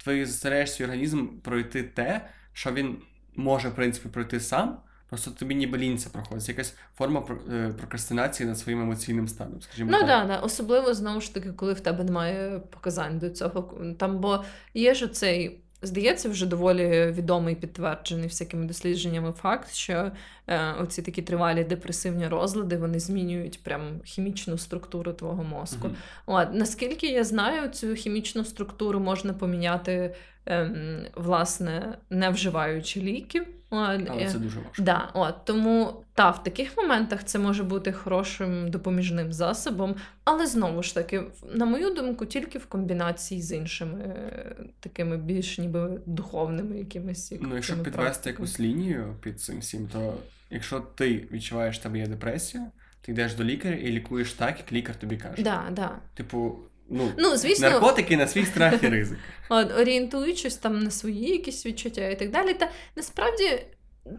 Ти 0.05 0.27
застаєш 0.27 0.73
свій 0.73 0.85
організм 0.85 1.27
пройти 1.27 1.83
те, 1.83 2.29
що 2.53 2.73
він 2.73 2.97
може, 3.37 3.69
в 3.69 3.75
принципі, 3.75 4.09
пройти 4.09 4.41
сам. 4.41 4.79
Просто 5.11 5.31
тобі 5.31 5.55
ніби 5.55 5.79
лінь 5.79 5.99
це 5.99 6.11
проходить. 6.11 6.49
Якась 6.49 6.75
форма 6.99 7.25
е, 7.53 7.69
прокрастинації 7.79 8.49
над 8.49 8.59
своїм 8.59 8.83
емоційним 8.83 9.29
станом, 9.29 9.61
скажімо 9.61 9.91
Ну 9.93 9.99
так. 9.99 10.07
да, 10.07 10.25
да, 10.25 10.37
особливо 10.39 10.95
знову 10.95 11.21
ж 11.21 11.35
таки, 11.35 11.53
коли 11.53 11.73
в 11.73 11.81
тебе 11.81 12.05
немає 12.05 12.61
показань 12.71 13.19
до 13.19 13.31
цього. 13.31 13.75
Там, 13.99 14.19
бо 14.19 14.45
є 14.75 14.95
ж 14.95 15.09
цей, 15.09 15.61
здається, 15.83 16.29
вже 16.29 16.47
доволі 16.47 17.13
відомий, 17.17 17.55
підтверджений 17.55 18.27
всякими 18.29 18.67
дослідженнями 18.67 19.33
факт, 19.33 19.73
що 19.73 20.13
е, 20.47 20.73
оці 20.81 21.03
такі 21.03 21.23
тривалі 21.23 21.65
депресивні 21.65 22.29
розлади 22.29 22.77
вони 22.77 23.01
змінюють 23.01 23.63
прям 23.63 24.01
хімічну 24.05 24.59
структуру 24.59 25.13
твого 25.13 25.45
мозку. 25.45 25.87
Мгм. 25.89 25.97
От, 26.27 26.49
наскільки 26.55 27.07
я 27.07 27.25
знаю, 27.25 27.69
цю 27.69 27.95
хімічну 27.95 28.45
структуру 28.45 29.01
можна 29.01 29.33
поміняти, 29.33 30.15
ем, 30.47 31.07
власне, 31.15 31.99
не 32.11 32.31
вживаючи 32.31 33.01
ліків. 33.01 33.47
Але 33.71 33.97
е, 33.97 34.29
це 34.33 34.39
дуже 34.39 34.59
важко. 34.59 34.83
Да, 34.83 35.11
от 35.15 35.45
тому 35.45 36.05
та 36.15 36.31
в 36.31 36.43
таких 36.43 36.77
моментах 36.77 37.25
це 37.25 37.39
може 37.39 37.65
бути 37.65 37.93
хорошим 37.93 38.71
допоміжним 38.71 39.33
засобом, 39.33 39.95
але 40.25 40.47
знову 40.47 40.83
ж 40.83 40.95
таки, 40.95 41.23
на 41.55 41.65
мою 41.65 41.95
думку, 41.95 42.27
тільки 42.27 42.59
в 42.59 42.67
комбінації 42.67 43.43
з 43.43 43.53
іншими 43.53 43.99
е, 44.01 44.57
такими 44.81 45.17
більш 45.17 45.59
ніби 45.59 46.01
духовними 46.07 46.79
якимись. 46.79 47.35
Ну, 47.41 47.55
якщо 47.55 47.73
підвести 47.73 47.99
практиками. 47.99 48.33
якусь 48.33 48.61
лінію 48.61 49.17
під 49.21 49.41
цим 49.41 49.59
всім, 49.59 49.89
то 49.89 50.15
якщо 50.51 50.81
ти 50.81 51.29
відчуваєш, 51.33 51.75
що 51.75 51.83
тебе 51.83 51.99
є 51.99 52.07
депресія, 52.07 52.67
ти 53.01 53.13
йдеш 53.13 53.35
до 53.35 53.45
лікаря 53.45 53.77
і 53.77 53.91
лікуєш 53.91 54.33
так, 54.33 54.59
як 54.59 54.73
лікар 54.73 54.97
тобі 54.97 55.17
каже. 55.17 55.43
Да, 55.43 55.65
да. 55.73 55.91
Типу, 56.15 56.59
ну, 56.91 57.13
Ну, 57.19 57.37
звісно, 57.37 57.71
наркотики 57.71 58.17
на 58.17 58.27
свій 58.27 58.47
страх 58.47 58.83
і 58.83 58.89
ризик. 58.89 59.19
От, 59.49 59.79
орієнтуючись 59.79 60.57
там 60.57 60.83
на 60.83 60.91
свої 60.91 61.31
якісь 61.31 61.67
відчуття 61.67 62.09
і 62.09 62.19
так 62.19 62.31
далі. 62.31 62.55
Та 62.55 62.71
насправді 62.97 63.61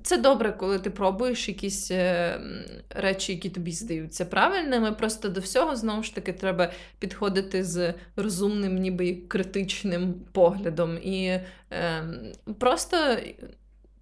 це 0.04 0.18
добре, 0.18 0.52
коли 0.52 0.80
ти 0.80 0.90
пробуєш 0.90 1.48
якісь 1.48 1.92
е, 1.92 2.40
речі, 2.90 3.34
які 3.34 3.50
тобі 3.50 3.72
здаються 3.72 4.26
правильними. 4.26 4.92
Просто 4.92 5.30
до 5.30 5.40
всього 5.40 5.76
знову 5.76 6.04
ж 6.04 6.16
таки 6.16 6.34
треба 6.34 6.72
підходити 7.00 7.64
з 7.64 7.94
розумним, 8.16 8.76
ніби 8.76 9.14
критичним 9.28 10.14
поглядом. 10.32 10.98
І 11.04 11.26
е, 11.72 12.04
просто. 12.60 13.18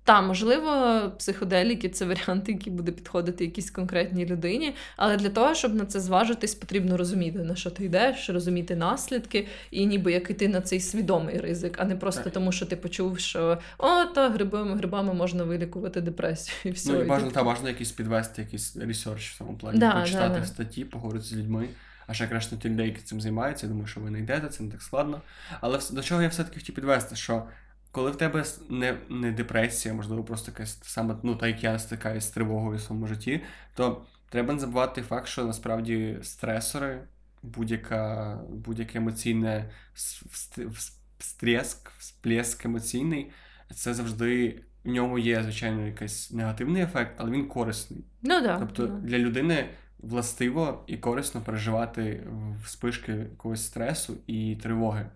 Та, 0.09 0.21
можливо, 0.21 1.01
психоделіки 1.17 1.89
це 1.89 2.05
варіант, 2.05 2.49
який 2.49 2.73
буде 2.73 2.91
підходити 2.91 3.45
якійсь 3.45 3.71
конкретній 3.71 4.25
людині, 4.25 4.75
але 4.97 5.17
для 5.17 5.29
того, 5.29 5.55
щоб 5.55 5.75
на 5.75 5.85
це 5.85 5.99
зважитись, 5.99 6.55
потрібно 6.55 6.97
розуміти, 6.97 7.39
на 7.39 7.55
що 7.55 7.69
ти 7.69 7.85
йдеш, 7.85 8.29
розуміти 8.29 8.75
наслідки, 8.75 9.47
і 9.71 9.85
ніби 9.85 10.11
як 10.11 10.29
іти 10.29 10.47
на 10.47 10.61
цей 10.61 10.79
свідомий 10.79 11.37
ризик, 11.37 11.75
а 11.79 11.85
не 11.85 11.95
просто 11.95 12.23
Так. 12.23 12.33
тому, 12.33 12.51
що 12.51 12.65
ти 12.65 12.75
почув, 12.75 13.19
що 13.19 13.57
о, 13.77 14.05
та 14.05 14.29
грибами, 14.29 14.75
грибами 14.75 15.13
можна 15.13 15.43
вилікувати 15.43 16.01
депресію 16.01 16.55
і 16.63 16.71
все. 16.71 16.91
ну, 16.93 17.01
і 17.01 17.05
бажано, 17.05 17.31
та, 17.31 17.43
бажано 17.43 17.67
якийсь 17.69 17.91
провести 17.91 18.41
якийсь 18.41 18.77
research 18.77 19.31
в 19.31 19.37
цьому 19.37 19.53
плані, 19.53 19.79
Да, 19.79 19.91
почитати 19.91 20.33
да, 20.33 20.39
да. 20.39 20.45
статті, 20.45 20.85
поговорити 20.85 21.25
з 21.25 21.33
людьми. 21.33 21.67
А 22.07 22.13
ще 22.13 22.27
краще 22.27 22.57
ті 22.57 22.69
людей, 22.69 22.87
які 22.87 23.01
цим 23.01 23.21
займаються, 23.21 23.65
я 23.65 23.69
думаю, 23.69 23.87
що 23.87 23.99
ви 23.99 24.09
знайдете, 24.09 24.47
це 24.47 24.63
не 24.63 24.71
так 24.71 24.81
складно. 24.81 25.21
Але 25.61 25.79
до 25.91 26.01
чого 26.01 26.21
я 26.21 26.27
все-таки 26.27 26.59
хотів 26.59 26.75
підвести, 26.75 27.15
що 27.15 27.43
коли 27.91 28.11
в 28.11 28.15
тебе 28.15 28.43
не, 28.69 28.97
не 29.09 29.31
депресія, 29.31 29.93
можливо, 29.95 30.23
просто 30.23 30.51
якась 30.51 30.79
саме, 30.83 31.15
ну, 31.23 31.35
так 31.35 31.49
як 31.49 31.63
я 31.63 31.79
стикаюсь 31.79 32.23
з 32.23 32.29
тривогою 32.29 32.77
в 32.77 32.81
своєму 32.81 33.07
житті, 33.07 33.41
то 33.75 34.05
треба 34.29 34.53
не 34.53 34.59
забувати 34.59 35.01
факт, 35.01 35.27
що 35.27 35.45
насправді 35.45 36.17
стресори, 36.21 37.01
будь-яка, 37.43 38.35
будь-яке 38.49 38.97
емоційне 38.97 39.69
с- 39.95 40.23
вст- 40.23 41.89
всплеск 41.97 42.65
емоційний, 42.65 43.31
це 43.75 43.93
завжди 43.93 44.61
в 44.83 44.89
ньому 44.89 45.19
є, 45.19 45.43
звичайно, 45.43 45.85
якийсь 45.85 46.31
негативний 46.31 46.81
ефект, 46.83 47.15
але 47.17 47.31
він 47.31 47.47
корисний. 47.47 48.03
Ну 48.21 48.41
да. 48.41 48.59
Тобто 48.59 48.87
да. 48.87 48.93
для 48.93 49.17
людини 49.17 49.69
властиво 49.99 50.83
і 50.87 50.97
корисно 50.97 51.41
переживати 51.41 52.27
вспишки 52.63 53.11
якогось 53.11 53.65
стресу 53.65 54.17
і 54.27 54.55
тривоги. 54.63 55.09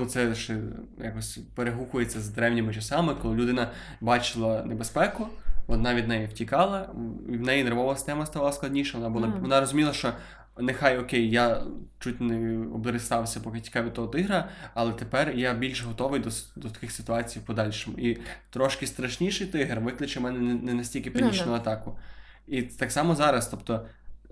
Ну, 0.00 0.06
це 0.06 0.34
ж 0.34 0.58
якось 1.04 1.38
перегукується 1.54 2.20
з 2.20 2.28
древніми 2.28 2.74
часами, 2.74 3.14
коли 3.22 3.36
людина 3.36 3.70
бачила 4.00 4.62
небезпеку, 4.64 5.28
вона 5.66 5.94
від 5.94 6.08
неї 6.08 6.26
втікала, 6.26 6.88
і 7.28 7.36
в 7.36 7.40
неї 7.40 7.64
нервова 7.64 7.96
система 7.96 8.26
ставала 8.26 8.52
складніша. 8.52 8.98
Вона 8.98 9.10
була 9.10 9.28
Ага. 9.28 9.38
вона 9.40 9.60
розуміла, 9.60 9.92
що 9.92 10.12
нехай 10.58 10.98
окей, 10.98 11.30
я 11.30 11.62
чуть 11.98 12.20
не 12.20 12.58
обдерестався, 12.74 13.40
поки 13.40 13.60
тікав 13.60 13.84
від 13.84 13.92
того 13.92 14.08
тигра, 14.08 14.48
але 14.74 14.92
тепер 14.92 15.32
я 15.36 15.54
більш 15.54 15.82
готовий 15.84 16.20
до, 16.20 16.30
до 16.56 16.70
таких 16.70 16.92
ситуацій 16.92 17.38
в 17.38 17.42
подальшому. 17.42 17.98
І 17.98 18.18
трошки 18.50 18.86
страшніший 18.86 19.46
тигр 19.46 19.80
викличе 19.80 20.20
мене 20.20 20.38
не, 20.54 20.74
настільки 20.74 21.10
Ну, 21.14 21.20
панічну 21.20 21.46
да. 21.46 21.54
атаку. 21.54 21.98
І 22.46 22.62
так 22.62 22.92
само 22.92 23.14
зараз, 23.14 23.48
тобто. 23.48 23.86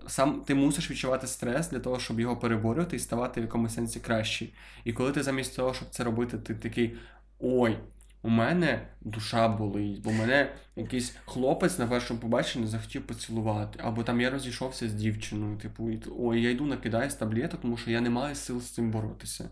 Сам 0.07 0.41
ти 0.41 0.55
мусиш 0.55 0.91
відчувати 0.91 1.27
стрес 1.27 1.69
для 1.69 1.79
того, 1.79 1.99
щоб 1.99 2.19
його 2.19 2.37
переборювати 2.37 2.95
і 2.95 2.99
ставати 2.99 3.41
в 3.41 3.43
якомусь 3.43 3.73
сенсі 3.73 3.99
кращий. 3.99 4.53
І 4.83 4.93
коли 4.93 5.11
ти 5.11 5.23
замість 5.23 5.55
того, 5.55 5.73
щоб 5.73 5.89
це 5.89 6.03
робити, 6.03 6.37
ти 6.37 6.55
такий: 6.55 6.95
ой, 7.39 7.77
у 8.21 8.29
мене 8.29 8.87
душа 9.01 9.47
болить, 9.47 10.01
бо 10.01 10.11
мене 10.11 10.51
якийсь 10.75 11.15
хлопець 11.25 11.79
на 11.79 11.87
першому 11.87 12.19
побаченні 12.19 12.67
захотів 12.67 13.07
поцілувати, 13.07 13.79
або 13.83 14.03
там 14.03 14.21
я 14.21 14.29
розійшовся 14.29 14.89
з 14.89 14.93
дівчиною, 14.93 15.57
типу, 15.57 15.91
і, 15.91 16.01
ой, 16.19 16.41
я 16.41 16.49
йду 16.49 16.65
накидаю 16.65 17.09
з 17.09 17.15
таблеток, 17.15 17.61
тому 17.61 17.77
що 17.77 17.91
я 17.91 18.01
не 18.01 18.09
маю 18.09 18.35
сил 18.35 18.61
з 18.61 18.69
цим 18.69 18.91
боротися. 18.91 19.49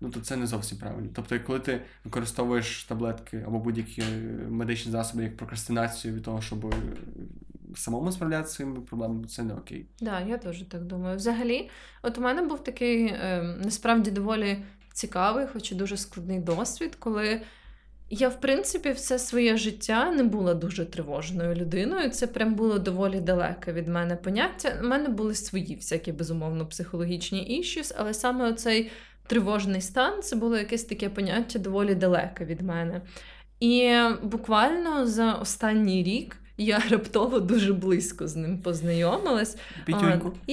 Ну, 0.00 0.10
то 0.10 0.20
це 0.20 0.36
не 0.36 0.46
зовсім 0.46 0.78
правильно. 0.78 1.08
Тобто, 1.14 1.40
коли 1.40 1.60
ти 1.60 1.82
використовуєш 2.04 2.84
таблетки 2.84 3.44
або 3.46 3.58
будь-які 3.58 4.02
медичні 4.48 4.92
засоби 4.92 5.24
як 5.24 5.36
прокрастинацію 5.36 6.14
від 6.14 6.22
того, 6.22 6.42
щоб 6.42 6.74
самому 7.78 8.12
справлятися 8.12 8.54
своїми 8.54 8.80
проблемами, 8.80 9.26
це 9.26 9.42
не 9.42 9.54
окей. 9.54 9.86
Да, 10.00 10.20
я 10.20 10.38
теж 10.38 10.62
так 10.62 10.84
думаю. 10.84 11.16
Взагалі, 11.16 11.70
от 12.02 12.18
у 12.18 12.20
мене 12.20 12.42
був 12.42 12.64
такий 12.64 13.06
е, 13.06 13.42
насправді 13.64 14.10
доволі 14.10 14.58
цікавий, 14.92 15.46
хоч 15.46 15.72
і 15.72 15.74
дуже 15.74 15.96
складний 15.96 16.38
досвід, 16.38 16.96
коли 16.98 17.40
я, 18.10 18.28
в 18.28 18.40
принципі, 18.40 18.92
все 18.92 19.18
своє 19.18 19.56
життя 19.56 20.10
не 20.10 20.22
була 20.22 20.54
дуже 20.54 20.84
тривожною 20.84 21.54
людиною. 21.54 22.10
Це 22.10 22.26
прям 22.26 22.54
було 22.54 22.78
доволі 22.78 23.20
далеке 23.20 23.72
від 23.72 23.88
мене 23.88 24.16
поняття. 24.16 24.80
У 24.82 24.86
мене 24.86 25.08
були 25.08 25.34
свої 25.34 25.76
всякі, 25.76 26.12
безумовно, 26.12 26.66
психологічні 26.66 27.42
іщіс, 27.42 27.94
але 27.98 28.14
саме 28.14 28.50
оцей 28.50 28.90
тривожний 29.26 29.80
стан 29.80 30.22
це 30.22 30.36
було 30.36 30.56
якесь 30.56 30.84
таке 30.84 31.08
поняття 31.08 31.58
доволі 31.58 31.94
далеке 31.94 32.44
від 32.44 32.60
мене. 32.60 33.02
І 33.60 33.98
буквально 34.22 35.06
за 35.06 35.34
останній 35.34 36.02
рік 36.02 36.36
я 36.58 36.82
раптово 36.90 37.40
дуже 37.40 37.72
близько 37.72 38.28
з 38.28 38.36
ним 38.36 38.58
познайомилась. 38.58 39.56
Пітюньку. 39.84 40.32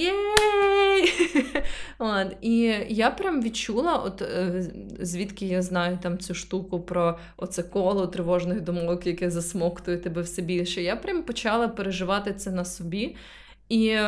От, 1.98 2.26
І 2.40 2.74
я 2.88 3.10
прям 3.10 3.42
відчула, 3.42 3.96
от 3.96 4.22
е, 4.22 4.64
звідки 5.00 5.46
я 5.46 5.62
знаю 5.62 5.98
там 6.02 6.18
цю 6.18 6.34
штуку 6.34 6.80
про 6.80 7.18
оце 7.36 7.62
коло 7.62 8.06
тривожних 8.06 8.60
думок, 8.60 9.06
яке 9.06 9.30
засмоктує 9.30 9.96
тебе 9.96 10.22
все 10.22 10.42
більше. 10.42 10.82
Я 10.82 10.96
прям 10.96 11.22
почала 11.22 11.68
переживати 11.68 12.34
це 12.34 12.50
на 12.50 12.64
собі. 12.64 13.16
І 13.68 13.98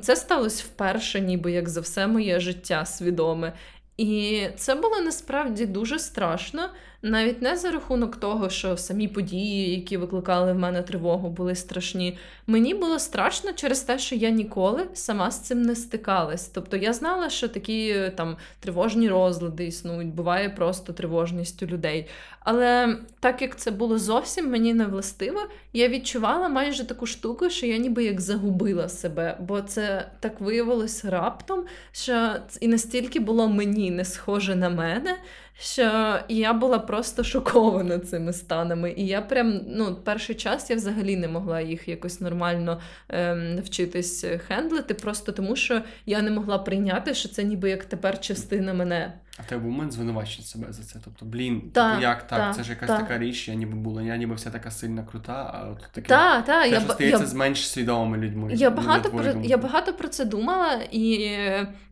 це 0.00 0.16
сталося 0.16 0.64
вперше, 0.66 1.20
ніби 1.20 1.52
як 1.52 1.68
за 1.68 1.80
все 1.80 2.06
моє 2.06 2.40
життя 2.40 2.84
свідоме. 2.84 3.52
І 3.96 4.42
це 4.56 4.74
було 4.74 5.00
насправді 5.00 5.66
дуже 5.66 5.98
страшно, 5.98 6.68
навіть 7.04 7.42
не 7.42 7.56
за 7.56 7.70
рахунок 7.70 8.16
того, 8.16 8.50
що 8.50 8.76
самі 8.76 9.08
події, 9.08 9.70
які 9.70 9.96
викликали 9.96 10.52
в 10.52 10.58
мене 10.58 10.82
тривогу, 10.82 11.28
були 11.28 11.54
страшні. 11.54 12.18
Мені 12.46 12.74
було 12.74 12.98
страшно 12.98 13.52
через 13.52 13.80
те, 13.80 13.98
що 13.98 14.14
я 14.14 14.30
ніколи 14.30 14.86
сама 14.94 15.30
з 15.30 15.40
цим 15.40 15.62
не 15.62 15.76
стикалась. 15.76 16.48
Тобто 16.48 16.76
я 16.76 16.92
знала, 16.92 17.30
що 17.30 17.48
такі 17.48 18.10
там 18.16 18.36
тривожні 18.60 19.08
розлади 19.08 19.66
існують, 19.66 20.14
буває 20.14 20.50
просто 20.50 20.92
тривожність 20.92 21.62
у 21.62 21.66
людей. 21.66 22.08
Але 22.40 22.98
так 23.20 23.42
як 23.42 23.56
це 23.56 23.70
було 23.70 23.98
зовсім 23.98 24.50
мені 24.50 24.74
не 24.74 24.86
властиво, 24.86 25.40
я 25.72 25.88
відчувала 25.88 26.48
майже 26.48 26.86
таку 26.86 27.06
штуку, 27.06 27.50
що 27.50 27.66
я 27.66 27.76
ніби 27.76 28.04
як 28.04 28.20
загубила 28.20 28.88
себе, 28.88 29.36
бо 29.40 29.60
це 29.60 30.08
так 30.20 30.40
виявилось 30.40 31.04
раптом, 31.04 31.64
що 31.92 32.32
і 32.60 32.68
настільки 32.68 33.20
було 33.20 33.48
мені 33.48 33.90
не 33.90 34.04
схоже 34.04 34.56
на 34.56 34.68
мене 34.70 35.16
що 35.58 36.18
я 36.28 36.52
була 36.52 36.78
просто 36.78 37.24
шокована 37.24 37.98
цими 37.98 38.32
станами. 38.32 38.94
І 38.96 39.06
я 39.06 39.22
прям 39.22 39.60
ну, 39.66 39.94
перший 40.04 40.34
час 40.34 40.70
я 40.70 40.76
взагалі 40.76 41.16
не 41.16 41.28
могла 41.28 41.60
їх 41.60 41.88
якось 41.88 42.20
нормально 42.20 42.80
ем, 43.08 43.54
навчитись 43.54 44.24
хендлити, 44.46 44.94
просто 44.94 45.32
тому 45.32 45.56
що 45.56 45.82
я 46.06 46.22
не 46.22 46.30
могла 46.30 46.58
прийняти, 46.58 47.14
що 47.14 47.28
це 47.28 47.44
ніби 47.44 47.70
як 47.70 47.84
тепер 47.84 48.20
частина 48.20 48.74
мене. 48.74 49.20
А 49.38 49.42
в 49.42 49.46
тебе 49.46 49.62
був 49.62 49.70
момент 49.70 49.92
звинувачити 49.92 50.42
себе 50.42 50.72
за 50.72 50.82
це. 50.82 50.98
Тобто, 51.04 51.24
блін, 51.24 51.70
та, 51.72 51.90
типу, 51.90 52.02
як 52.02 52.26
так? 52.26 52.38
Та, 52.38 52.54
це 52.54 52.62
ж 52.62 52.70
якась 52.70 52.88
та. 52.88 52.98
така 52.98 53.18
річ, 53.18 53.48
я 53.48 53.54
ніби 53.54 53.74
була, 53.74 54.02
я 54.02 54.16
ніби 54.16 54.34
вся 54.34 54.50
така 54.50 54.70
сильна 54.70 55.02
крута, 55.02 55.50
а 55.54 55.70
от 55.70 55.92
таке. 55.92 56.08
Та, 56.08 56.42
та, 56.42 56.64
я, 56.64 56.80
стається 56.80 57.22
я, 57.22 57.26
з 57.26 57.34
менш 57.34 57.68
свідомими 57.68 58.18
людьми. 58.18 58.50
Я 58.54 58.70
багато 58.70 59.10
про 59.10 59.24
я 59.42 59.56
багато 59.56 59.92
про 59.92 60.08
це 60.08 60.24
думала, 60.24 60.80
і 60.90 61.30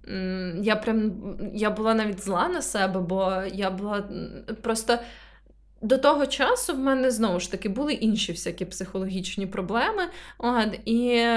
м, 0.09 0.61
я 0.63 0.77
прям 0.77 1.13
я 1.55 1.71
була 1.71 1.95
навіть 1.95 2.25
зла 2.25 2.49
на 2.49 2.63
себе, 2.63 3.01
бо 3.01 3.43
я 3.55 3.71
була 3.71 4.05
просто. 4.63 4.99
До 5.85 5.99
того 5.99 6.27
часу 6.27 6.75
в 6.75 6.79
мене 6.79 7.11
знову 7.11 7.41
ж 7.41 7.51
таки 7.51 7.69
були 7.69 7.93
інші 7.93 8.33
всякі 8.33 8.65
психологічні 8.65 9.47
проблеми. 9.47 10.03
От, 10.39 10.81
і 10.85 11.29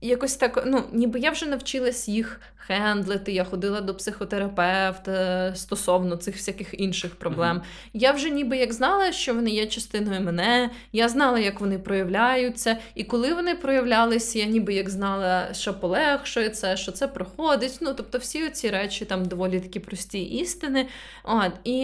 якось 0.00 0.36
так, 0.36 0.62
ну, 0.66 0.84
ніби 0.92 1.20
я 1.20 1.30
вже 1.30 1.46
навчилась 1.46 2.08
їх 2.08 2.40
хендлити. 2.66 3.32
Я 3.32 3.44
ходила 3.44 3.80
до 3.80 3.94
психотерапевта 3.94 5.52
стосовно 5.54 6.16
цих 6.16 6.36
всяких 6.36 6.80
інших 6.80 7.14
проблем. 7.14 7.56
Мгм. 7.56 7.64
Я 7.92 8.12
вже 8.12 8.30
ніби 8.30 8.56
як 8.56 8.72
знала, 8.72 9.12
що 9.12 9.34
вони 9.34 9.50
є 9.50 9.66
частиною 9.66 10.20
мене, 10.20 10.70
я 10.92 11.08
знала, 11.08 11.38
як 11.38 11.60
вони 11.60 11.78
проявляються. 11.78 12.76
І 12.94 13.04
коли 13.04 13.34
вони 13.34 13.54
проявлялися, 13.54 14.38
я 14.38 14.44
ніби 14.44 14.74
як 14.74 14.90
знала, 14.90 15.54
що 15.54 15.74
полегшує 15.74 16.48
це, 16.48 16.76
що 16.76 16.92
це 16.92 17.08
проходить. 17.08 17.78
Ну, 17.80 17.94
тобто, 17.96 18.18
всі 18.18 18.50
ці 18.50 18.70
речі 18.70 19.04
там 19.04 19.24
доволі 19.24 19.60
такі 19.60 19.80
прості 19.80 20.22
істини. 20.22 20.86
От, 21.24 21.52
і 21.64 21.76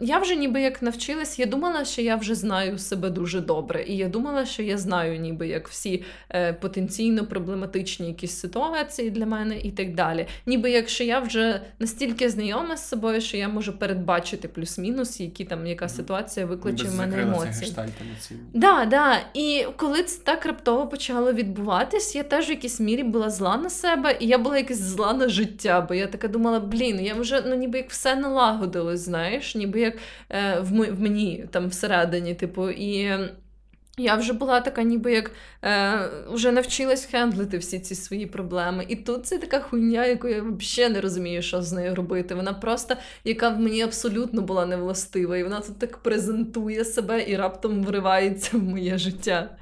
я 0.00 0.18
вже 0.18 0.36
ніби 0.36 0.60
як 0.60 0.82
навчилась, 0.82 1.38
я 1.38 1.46
думала, 1.46 1.84
що 1.84 2.02
я 2.02 2.16
вже 2.16 2.34
знаю 2.34 2.78
себе 2.78 3.10
дуже 3.10 3.40
добре. 3.40 3.84
І 3.84 3.96
я 3.96 4.08
думала, 4.08 4.46
що 4.46 4.62
я 4.62 4.78
знаю, 4.78 5.20
ніби 5.20 5.48
як 5.48 5.68
всі 5.68 6.04
е, 6.30 6.52
потенційно 6.52 7.26
проблематичні 7.26 8.08
якісь 8.08 8.40
ситуації 8.40 9.10
для 9.10 9.26
мене 9.26 9.58
і 9.58 9.70
так 9.70 9.94
далі. 9.94 10.26
Ніби 10.46 10.70
якщо 10.70 11.04
я 11.04 11.20
вже 11.20 11.60
настільки 11.78 12.30
знайома 12.30 12.76
з 12.76 12.88
собою, 12.88 13.20
що 13.20 13.36
я 13.36 13.48
можу 13.48 13.78
передбачити 13.78 14.48
плюс-мінус, 14.48 15.20
які 15.20 15.44
там 15.44 15.66
яка 15.66 15.88
ситуація 15.88 16.46
викличе 16.46 16.84
в 16.84 16.94
мене 16.94 17.22
емоції. 17.22 17.70
Да, 18.54 18.84
да. 18.84 19.18
І 19.34 19.66
коли 19.76 20.02
це 20.02 20.22
так 20.24 20.46
раптово 20.46 20.86
почало 20.86 21.32
відбуватись, 21.32 22.14
я 22.14 22.22
теж 22.22 22.48
в 22.48 22.50
якійсь 22.50 22.80
мірі 22.80 23.02
була 23.02 23.30
зла 23.30 23.56
на 23.56 23.70
себе, 23.70 24.16
і 24.20 24.26
я 24.26 24.38
була 24.38 24.56
якась 24.58 24.80
зла 24.80 25.12
на 25.12 25.28
життя, 25.28 25.80
бо 25.88 25.94
я 25.94 26.06
така 26.06 26.28
думала, 26.28 26.60
блін, 26.60 27.00
я 27.00 27.14
вже 27.14 27.42
ну 27.46 27.54
ніби 27.54 27.78
як 27.78 27.90
все 27.90 28.16
налагодилось, 28.16 29.00
знаєш, 29.00 29.54
ніби 29.54 29.80
як 29.80 29.96
е, 30.30 30.60
в, 30.60 30.94
в 30.94 31.00
мені 31.00 31.44
там 31.50 31.68
всередині, 31.68 32.34
типу, 32.34 32.70
і. 32.70 33.18
Я 33.98 34.16
вже 34.16 34.32
була 34.32 34.60
така, 34.60 34.82
ніби 34.82 35.12
як 35.12 35.30
е, 35.64 36.10
вже 36.30 36.52
навчилась 36.52 37.04
хендлити 37.04 37.58
всі 37.58 37.80
ці 37.80 37.94
свої 37.94 38.26
проблеми. 38.26 38.86
І 38.88 38.96
тут 38.96 39.26
це 39.26 39.38
така 39.38 39.60
хуйня, 39.60 40.06
яку 40.06 40.28
я 40.28 40.42
взагалі 40.42 40.92
не 40.92 41.00
розумію, 41.00 41.42
що 41.42 41.62
з 41.62 41.72
нею 41.72 41.94
робити. 41.94 42.34
Вона 42.34 42.52
просто, 42.52 42.96
яка 43.24 43.48
в 43.48 43.60
мені 43.60 43.82
абсолютно 43.82 44.42
була 44.42 44.66
невластива, 44.66 45.36
і 45.36 45.42
вона 45.42 45.60
тут 45.60 45.78
так 45.78 45.98
презентує 45.98 46.84
себе 46.84 47.24
і 47.30 47.36
раптом 47.36 47.84
вривається 47.84 48.58
в 48.58 48.62
моє 48.62 48.98
життя. 48.98 49.56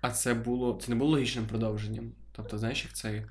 А 0.00 0.10
це 0.10 0.34
було 0.34 0.78
це 0.82 0.90
не 0.90 0.96
було 0.96 1.10
логічним 1.10 1.46
продовженням. 1.46 2.12
Тобто, 2.36 2.58
знаєш, 2.58 2.84
як 2.84 2.92
цей 2.92 3.22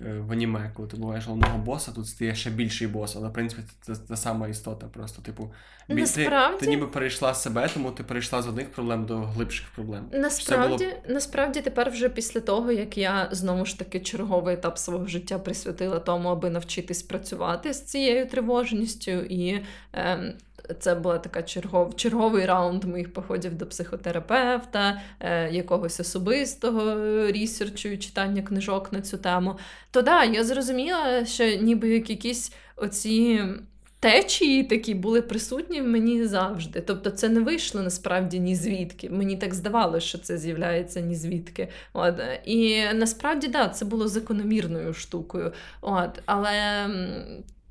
в 0.00 0.32
аніме, 0.32 0.70
коли 0.76 0.88
ти 0.88 0.96
буваєш 0.96 1.26
головного 1.26 1.58
боса, 1.58 1.92
тут 1.92 2.06
стає 2.06 2.34
ще 2.34 2.50
більший 2.50 2.86
бос, 2.86 3.16
але 3.16 3.28
в 3.28 3.32
принципі 3.32 3.62
це 3.80 3.94
та 4.08 4.16
сама 4.16 4.48
істота. 4.48 4.86
Просто, 4.86 5.22
типу, 5.22 5.42
бі- 5.88 5.94
ти, 5.94 6.00
Насправді- 6.00 6.60
ти 6.60 6.66
ніби 6.66 6.86
перейшла 6.86 7.34
себе, 7.34 7.68
тому 7.74 7.90
ти 7.90 8.02
перейшла 8.02 8.42
з 8.42 8.46
одних 8.48 8.72
проблем 8.72 9.06
до 9.06 9.16
глибших 9.18 9.66
проблем. 9.74 10.04
Насправді, 10.12 10.84
було- 10.84 10.96
насправді, 11.14 11.60
тепер 11.60 11.90
вже 11.90 12.08
після 12.08 12.40
того, 12.40 12.72
як 12.72 12.98
я 12.98 13.28
знову 13.32 13.66
ж 13.66 13.78
таки 13.78 14.00
черговий 14.00 14.54
етап 14.54 14.78
свого 14.78 15.06
життя 15.06 15.38
присвятила 15.38 15.98
тому, 15.98 16.28
аби 16.28 16.50
навчитись 16.50 17.02
працювати 17.02 17.72
з 17.74 17.84
цією 17.84 18.26
тривожністю, 18.26 19.10
і 19.10 19.60
ем, 19.92 20.32
це 20.80 20.94
була 20.94 21.18
така 21.18 21.42
чергов, 21.42 21.96
черговий 21.96 22.46
раунд 22.46 22.84
моїх 22.84 23.12
походів 23.12 23.54
до 23.54 23.66
психотерапевта, 23.66 25.00
е, 25.20 25.50
якогось 25.50 26.00
особистого 26.00 26.96
рісерчу 27.26 27.88
і 27.88 27.98
читання 27.98 28.42
книжок 28.42 28.92
на 28.92 29.00
цю 29.00 29.18
тему. 29.18 29.58
То 29.90 30.02
да, 30.02 30.24
я 30.24 30.44
зрозуміла, 30.44 31.24
що 31.26 31.44
ніби 31.44 31.88
як 31.88 32.10
якісь 32.10 32.52
оці. 32.76 33.40
Течії 34.00 34.64
такі 34.64 34.94
були 34.94 35.22
присутні 35.22 35.80
в 35.80 35.88
мені 35.88 36.26
завжди. 36.26 36.80
Тобто 36.80 37.10
це 37.10 37.28
не 37.28 37.40
вийшло 37.40 37.82
насправді 37.82 38.40
ні 38.40 38.56
звідки. 38.56 39.10
Мені 39.10 39.36
так 39.36 39.54
здавалося, 39.54 40.06
що 40.06 40.18
це 40.18 40.38
з'являється 40.38 41.00
ні 41.00 41.14
звідки. 41.14 41.68
От. 41.92 42.14
І 42.44 42.84
насправді, 42.94 43.48
да, 43.48 43.68
це 43.68 43.84
було 43.84 44.08
закономірною 44.08 44.94
штукою. 44.94 45.52
От. 45.80 46.22
Але 46.26 46.86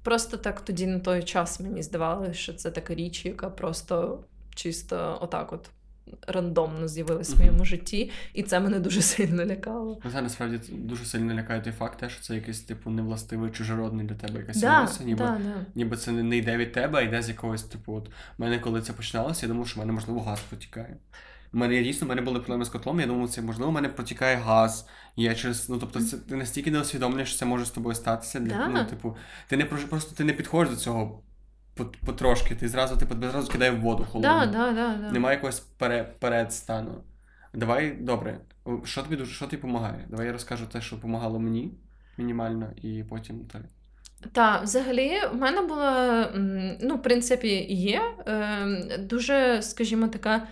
просто 0.07 0.37
так 0.37 0.61
тоді 0.61 0.87
на 0.87 0.99
той 0.99 1.23
час 1.23 1.59
мені 1.59 1.81
здавалося, 1.83 2.33
що 2.33 2.53
це 2.53 2.71
така 2.71 2.95
річ, 2.95 3.25
яка 3.25 3.49
просто 3.49 4.23
чисто 4.55 5.17
отак 5.21 5.53
от 5.53 5.69
рандомно 6.27 6.87
з'явилась 6.87 7.35
в 7.35 7.39
моєму 7.39 7.65
житті, 7.65 8.11
і 8.33 8.43
це 8.43 8.59
мене 8.59 8.79
дуже 8.79 9.01
сильно 9.01 9.45
лякало. 9.45 9.99
Ну, 10.05 10.11
це 10.11 10.21
насправді 10.21 10.59
дуже 10.73 11.05
сильно 11.05 11.33
лякає 11.33 11.61
той 11.61 11.73
факт, 11.73 12.09
що 12.09 12.21
це 12.21 12.35
якийсь 12.35 12.59
типу 12.59 12.89
невластивий 12.89 13.51
чужородний 13.51 14.05
для 14.05 14.15
тебе 14.15 14.39
якась 14.39 14.57
Да, 14.57 14.79
емоція, 14.79 15.05
ніби, 15.05 15.25
да, 15.25 15.41
да. 15.43 15.65
ніби 15.75 15.97
це 15.97 16.11
не- 16.11 16.37
йде 16.37 16.57
від 16.57 16.71
тебе, 16.71 16.99
а 16.99 17.01
йде 17.01 17.21
з 17.21 17.29
якогось, 17.29 17.63
типу, 17.63 17.93
от 17.93 18.09
в 18.09 18.41
мене, 18.41 18.59
коли 18.59 18.81
це 18.81 18.93
починалося, 18.93 19.45
я 19.45 19.51
думав, 19.51 19.67
що 19.67 19.75
в 19.75 19.79
мене 19.79 19.93
можливо 19.93 20.21
газ 20.21 20.39
протікає. 20.49 20.97
У 21.53 21.57
мене 21.57 21.75
я 21.75 21.83
дійсно 21.83 22.05
в 22.05 22.09
мене 22.09 22.21
були 22.21 22.39
проблеми 22.39 22.65
з 22.65 22.69
котлом. 22.69 22.99
Я 22.99 23.05
думав, 23.05 23.29
це 23.29 23.41
можливо, 23.41 23.71
в 23.71 23.73
мене 23.73 23.89
протікає 23.89 24.35
газ. 24.35 24.87
Я 25.15 25.35
через 25.35 25.69
ну 25.69 25.77
тобто, 25.79 26.01
це 26.01 26.17
ти 26.17 26.35
настільки 26.35 26.71
не 26.71 26.79
усвідомлюєш, 26.79 27.29
що 27.29 27.39
це 27.39 27.45
може 27.45 27.65
з 27.65 27.69
тобою 27.69 27.95
статися. 27.95 28.39
Для, 28.39 28.57
Да. 28.57 28.67
Ну, 28.67 28.85
типу, 28.85 29.17
ти 29.47 29.57
не 29.57 29.65
просто 29.65 30.15
ти 30.15 30.23
не 30.23 30.33
підходиш 30.33 30.73
до 30.73 30.79
цього 30.79 31.23
потрошки. 32.05 32.55
Ти 32.55 32.67
зразу 32.67 32.97
типу, 32.97 33.15
тебе 33.15 33.31
зразу 33.31 33.51
кидає 33.51 33.71
в 33.71 33.81
воду 33.81 34.05
холодну. 34.11 34.29
Да, 34.29 34.45
да, 34.45 34.71
да, 34.71 34.97
да. 35.01 35.11
Немає 35.11 35.35
якогось 35.35 35.59
пере, 35.59 36.03
передстану. 36.19 37.03
Давай, 37.53 37.91
добре, 37.91 38.39
що 38.83 39.03
тобі 39.03 39.15
дуже 39.15 39.33
що 39.33 39.45
тобі 39.45 39.55
допомагає? 39.55 40.05
Давай 40.09 40.25
я 40.25 40.31
розкажу 40.31 40.65
те, 40.65 40.81
що 40.81 40.95
допомагало 40.95 41.39
мені 41.39 41.73
мінімально, 42.17 42.69
і 42.75 43.03
потім 43.09 43.39
ти. 43.39 43.59
Та, 44.31 44.61
взагалі, 44.61 45.11
в 45.33 45.35
мене 45.35 45.61
була, 45.61 46.29
ну, 46.81 46.95
в 46.95 47.01
принципі, 47.01 47.65
є 47.69 48.01
е, 48.27 48.97
дуже, 48.99 49.61
скажімо, 49.61 50.07
така 50.07 50.47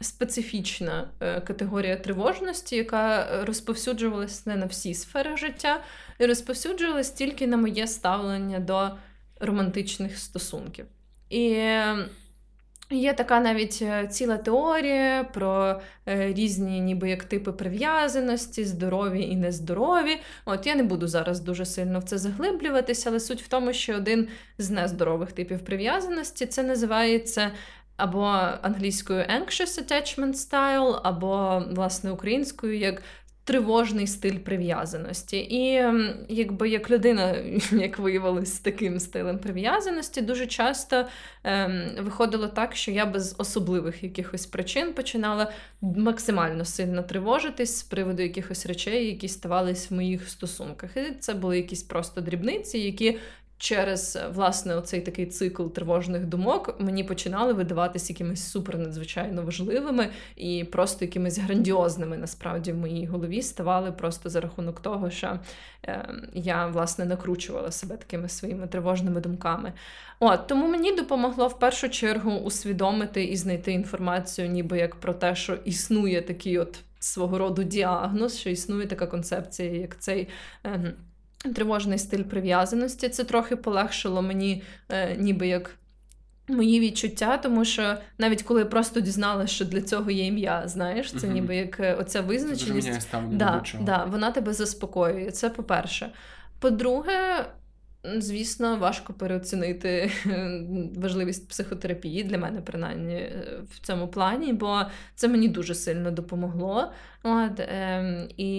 специфічна 0.00 1.08
е, 1.20 1.40
категорія 1.40 1.96
тривожності, 1.96 2.76
яка 2.76 3.28
розповсюджувалась 3.44 4.46
не 4.46 4.56
на 4.56 4.66
всі 4.66 4.94
сфери 4.94 5.36
життя, 5.36 5.80
і 6.18 6.26
розповсюджувалась 6.26 7.10
тільки 7.10 7.46
на 7.46 7.56
моє 7.56 7.86
ставлення 7.86 8.60
до 8.60 8.90
романтичних 9.40 10.18
стосунків. 10.18 10.86
І 11.30 11.70
Є 12.90 13.12
така 13.12 13.40
навіть 13.40 13.78
е, 13.82 14.06
ціла 14.06 14.36
теорія 14.36 15.24
про 15.24 15.80
е, 16.08 16.32
різні, 16.32 16.80
ніби 16.80 17.10
як 17.10 17.24
типи 17.24 17.52
прив'язаності, 17.52 18.64
здорові 18.64 19.22
і 19.22 19.36
нездорові. 19.36 20.20
От 20.44 20.66
я 20.66 20.74
не 20.74 20.82
буду 20.82 21.08
зараз 21.08 21.40
дуже 21.40 21.64
сильно 21.64 21.98
в 21.98 22.02
це 22.02 22.18
заглиблюватися, 22.18 23.10
але 23.10 23.20
суть 23.20 23.42
в 23.42 23.48
тому, 23.48 23.72
що 23.72 23.94
один 23.94 24.28
з 24.58 24.70
нездорових 24.70 25.32
типів 25.32 25.64
прив'язаності 25.64 26.46
це 26.46 26.62
називається 26.62 27.50
або 27.96 28.22
англійською 28.62 29.20
anxious 29.20 29.82
attachment 29.82 30.32
style, 30.32 31.00
або 31.02 31.62
власне 31.70 32.10
українською 32.10 32.78
як 32.78 33.02
тривожний 33.44 34.06
стиль 34.06 34.38
прив'язаності. 34.38 35.36
І 35.36 35.84
якби 36.28 36.68
як 36.68 36.90
людина, 36.90 37.36
як 37.72 37.98
виявилось, 37.98 38.54
з 38.54 38.58
таким 38.58 39.00
стилем 39.00 39.38
прив'язаності, 39.38 40.20
дуже 40.20 40.46
часто 40.46 41.06
ем, 41.44 41.90
виходило 42.00 42.48
так, 42.48 42.76
що 42.76 42.90
я 42.90 43.06
без 43.06 43.34
особливих 43.38 44.02
якихось 44.02 44.46
причин 44.46 44.92
починала 44.92 45.52
максимально 45.80 46.64
сильно 46.64 47.02
тривожитись 47.02 47.78
з 47.78 47.82
приводу 47.82 48.22
якихось 48.22 48.66
речей, 48.66 49.06
які 49.06 49.28
ставались 49.28 49.90
в 49.90 49.94
моїх 49.94 50.28
стосунках. 50.28 50.96
І 50.96 51.14
це 51.20 51.34
були 51.34 51.56
якісь 51.56 51.82
просто 51.82 52.20
дрібниці, 52.20 52.78
які 52.78 53.18
через 53.64 54.18
власне 54.34 54.74
оцей 54.74 55.00
такий 55.00 55.26
цикл 55.26 55.66
тривожних 55.66 56.26
думок 56.26 56.76
мені 56.78 57.04
починали 57.04 57.52
видаватися 57.52 58.12
якимись 58.12 58.50
супер 58.50 58.78
надзвичайно 58.78 59.42
важливими 59.42 60.08
і 60.36 60.64
просто 60.64 61.04
якимись 61.04 61.38
грандіозними 61.38 62.16
насправді 62.16 62.72
в 62.72 62.76
моїй 62.76 63.06
голові 63.06 63.42
ставали 63.42 63.92
просто 63.92 64.30
за 64.30 64.40
рахунок 64.40 64.80
того, 64.80 65.10
що 65.10 65.38
е, 65.84 66.08
я 66.34 66.66
власне 66.66 67.04
накручувала 67.04 67.70
себе 67.70 67.96
такими 67.96 68.28
своїми 68.28 68.66
тривожними 68.66 69.20
думками. 69.20 69.72
От 70.20 70.46
тому 70.46 70.68
мені 70.68 70.96
допомогло 70.96 71.48
в 71.48 71.58
першу 71.58 71.88
чергу 71.88 72.30
усвідомити 72.30 73.24
і 73.24 73.36
знайти 73.36 73.72
інформацію, 73.72 74.48
ніби 74.48 74.78
як 74.78 74.94
про 74.94 75.14
те, 75.14 75.34
що 75.34 75.54
існує 75.54 76.22
такий 76.22 76.58
от 76.58 76.78
свого 76.98 77.38
роду 77.38 77.62
діагноз, 77.62 78.38
що 78.38 78.50
існує 78.50 78.86
така 78.86 79.06
концепція, 79.06 79.70
як 79.70 80.00
цей. 80.00 80.28
Тривожний 81.54 81.98
стиль 81.98 82.22
прив'язаності. 82.22 83.08
Це 83.08 83.24
трохи 83.24 83.56
полегшило 83.56 84.22
мені, 84.22 84.62
е, 84.88 85.16
ніби 85.16 85.48
як. 85.48 85.70
Мої 86.48 86.80
відчуття, 86.80 87.36
тому 87.36 87.64
що 87.64 87.96
навіть 88.18 88.42
коли 88.42 88.60
я 88.60 88.66
просто 88.66 89.00
дізналася, 89.00 89.54
що 89.54 89.64
для 89.64 89.80
цього 89.80 90.10
є 90.10 90.26
ім'я, 90.26 90.62
знаєш, 90.68 91.12
це 91.12 91.28
ніби 91.28 91.56
як 91.56 91.80
е, 91.80 91.94
оця 91.94 92.20
визначеність. 92.20 92.88
Це 92.88 93.22
да, 93.30 93.62
да, 93.80 94.04
вона 94.04 94.30
тебе 94.30 94.52
заспокоює. 94.52 95.30
Це 95.30 95.50
по-перше. 95.50 96.10
По-друге, 96.58 97.44
звісно, 98.04 98.76
важко 98.76 99.12
переоцінити 99.12 100.10
важливість 100.96 101.48
психотерапії 101.48 102.24
для 102.24 102.38
мене, 102.38 102.60
принаймні, 102.60 103.14
е, 103.14 103.62
в 103.70 103.86
цьому 103.86 104.08
плані, 104.08 104.52
бо 104.52 104.82
це 105.14 105.28
мені 105.28 105.48
дуже 105.48 105.74
сильно 105.74 106.10
допомогло. 106.10 106.92
От, 107.22 107.60
е, 107.60 108.28
І 108.36 108.58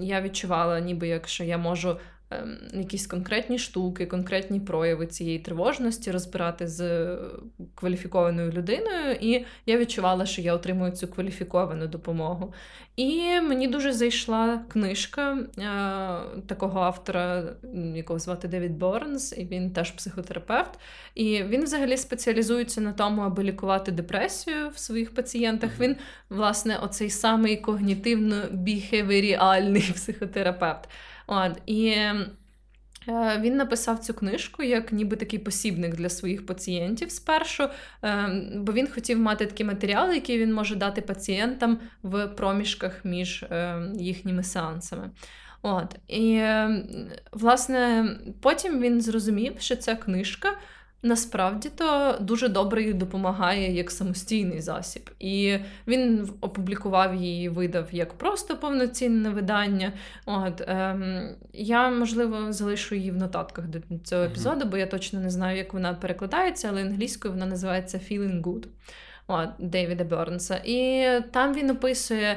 я 0.00 0.20
відчувала, 0.22 0.80
ніби 0.80 1.08
якщо 1.08 1.44
я 1.44 1.58
можу 1.58 1.88
Ем, 1.90 1.98
якісь 2.72 3.06
конкретні 3.06 3.58
штуки, 3.58 4.06
конкретні 4.06 4.60
прояви 4.60 5.06
цієї 5.06 5.38
тривожності 5.38 6.10
розбирати 6.10 6.68
з 6.68 7.08
кваліфікованою 7.74 8.52
людиною, 8.52 9.16
і 9.20 9.44
я 9.66 9.78
відчувала, 9.78 10.26
що 10.26 10.42
я 10.42 10.54
отримую 10.54 10.92
цю 10.92 11.08
кваліфіковану 11.08 11.86
допомогу. 11.86 12.54
І 12.96 13.40
мені 13.40 13.68
дуже 13.68 13.92
зайшла 13.92 14.60
книжка 14.68 15.32
е, 15.32 15.38
такого 16.46 16.80
автора, 16.80 17.44
якого 17.94 18.18
звати 18.18 18.48
Девід 18.48 18.78
Борнс, 18.78 19.34
і 19.38 19.44
він 19.44 19.70
теж 19.70 19.90
психотерапевт. 19.90 20.78
І 21.14 21.42
він 21.42 21.64
взагалі 21.64 21.96
спеціалізується 21.96 22.80
на 22.80 22.92
тому, 22.92 23.22
аби 23.22 23.42
лікувати 23.42 23.92
депресію 23.92 24.68
в 24.68 24.78
своїх 24.78 25.14
пацієнтах. 25.14 25.70
Він, 25.80 25.96
власне, 26.30 26.78
оцей 26.82 27.10
самий 27.10 27.62
когнітивно-біхевіріальний 27.62 29.92
психотерапевт. 29.94 30.88
От, 31.26 31.60
І 31.66 31.86
е, 31.88 32.26
він 33.40 33.56
написав 33.56 33.98
цю 33.98 34.14
книжку 34.14 34.62
як 34.62 34.92
ніби 34.92 35.16
такий 35.16 35.38
посібник 35.38 35.94
для 35.94 36.08
своїх 36.08 36.46
пацієнтів 36.46 37.10
спершу, 37.10 37.68
е, 38.04 38.28
бо 38.54 38.72
він 38.72 38.88
хотів 38.88 39.18
мати 39.18 39.46
такі 39.46 39.64
матеріали, 39.64 40.14
які 40.14 40.38
він 40.38 40.54
може 40.54 40.76
дати 40.76 41.00
пацієнтам 41.02 41.78
в 42.02 42.26
проміжках 42.26 43.04
між 43.04 43.42
е, 43.42 43.82
їхніми 43.94 44.42
сеансами. 44.42 45.10
От. 45.62 45.96
І, 46.08 46.42
власне, 47.32 48.08
потім 48.40 48.80
він 48.80 49.00
зрозумів, 49.00 49.52
що 49.58 49.76
ця 49.76 49.96
книжка 49.96 50.58
насправді 51.04 51.70
то 51.76 52.18
дуже 52.20 52.48
добре 52.48 52.82
їй 52.82 52.92
допомагає 52.92 53.72
як 53.72 53.90
самостійний 53.90 54.60
засіб. 54.60 55.10
І 55.20 55.58
він 55.86 56.30
опублікував 56.40 57.14
її, 57.14 57.48
видав 57.48 57.88
як 57.92 58.12
просто 58.14 58.56
повноцінне 58.56 59.30
видання. 59.30 59.92
От 60.26 60.62
ем, 60.66 61.28
Я, 61.52 61.90
можливо, 61.90 62.52
залишу 62.52 62.94
її 62.94 63.10
в 63.10 63.16
нотатках 63.16 63.64
до 63.66 63.78
цього 64.04 64.22
епізоду, 64.22 64.64
бо 64.64 64.76
я 64.76 64.86
точно 64.86 65.20
не 65.20 65.30
знаю, 65.30 65.56
як 65.56 65.74
вона 65.74 65.94
перекладається, 65.94 66.68
але 66.68 66.82
англійською 66.82 67.34
вона 67.34 67.46
називається 67.46 67.98
Feeling 67.98 68.42
Good 68.42 68.64
от, 69.26 69.48
Дейвіда 69.58 70.04
Бернса. 70.04 70.60
І 70.64 71.06
там 71.30 71.54
він 71.54 71.70
описує. 71.70 72.36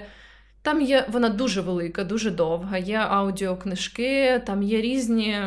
Там 0.68 0.82
є 0.82 1.06
вона 1.12 1.30
дуже 1.30 1.62
велика, 1.62 2.04
дуже 2.04 2.32
довга. 2.32 2.78
Є 2.78 2.98
аудіокнижки, 2.98 4.42
там 4.46 4.64
є 4.64 4.82
різні 4.82 5.38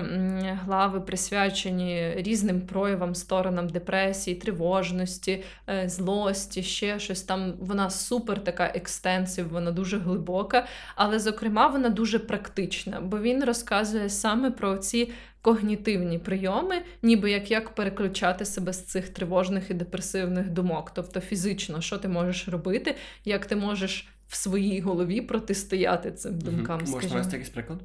глави, 0.65 1.01
присвячені 1.01 2.15
різним 2.17 2.61
проявам, 2.61 3.15
сторонам 3.15 3.69
депресії, 3.69 4.37
тривожності, 4.37 5.45
е, 5.69 5.89
злості, 5.89 6.63
ще 6.63 6.99
щось. 6.99 7.23
Там 7.23 7.53
вона 7.61 7.91
супер 7.91 8.45
така 8.45 8.65
екстенсив, 8.75 9.49
вона 9.49 9.71
дуже 9.71 9.99
глибока, 9.99 10.67
але, 10.97 11.19
зокрема, 11.19 11.67
вона 11.67 11.89
дуже 11.89 12.19
практична, 12.19 13.01
бо 13.01 13.19
він 13.19 13.45
розказує 13.45 14.09
саме 14.09 14.51
про 14.51 14.77
ці. 14.77 15.13
Когнітивні 15.43 16.19
прийоми, 16.19 16.75
ніби 17.03 17.31
як 17.31 17.51
як 17.51 17.75
переключати 17.75 18.45
себе 18.45 18.73
з 18.73 18.85
цих 18.85 19.09
тривожних 19.09 19.71
і 19.71 19.75
депресивних 19.75 20.51
думок, 20.51 20.91
тобто 20.95 21.21
фізично, 21.21 21.81
що 21.81 21.99
ти 21.99 22.09
можеш 22.09 22.49
робити, 22.49 22.97
як 23.25 23.47
ти 23.47 23.57
можеш 23.57 24.09
в 24.31 24.37
своїй 24.37 24.81
голові 24.81 25.21
протистояти 25.21 26.13
цим 26.13 26.41
думкам. 26.41 26.81
Можна 26.87 27.11
навести 27.11 27.37
якийсь 27.37 27.51
приклад? 27.51 27.81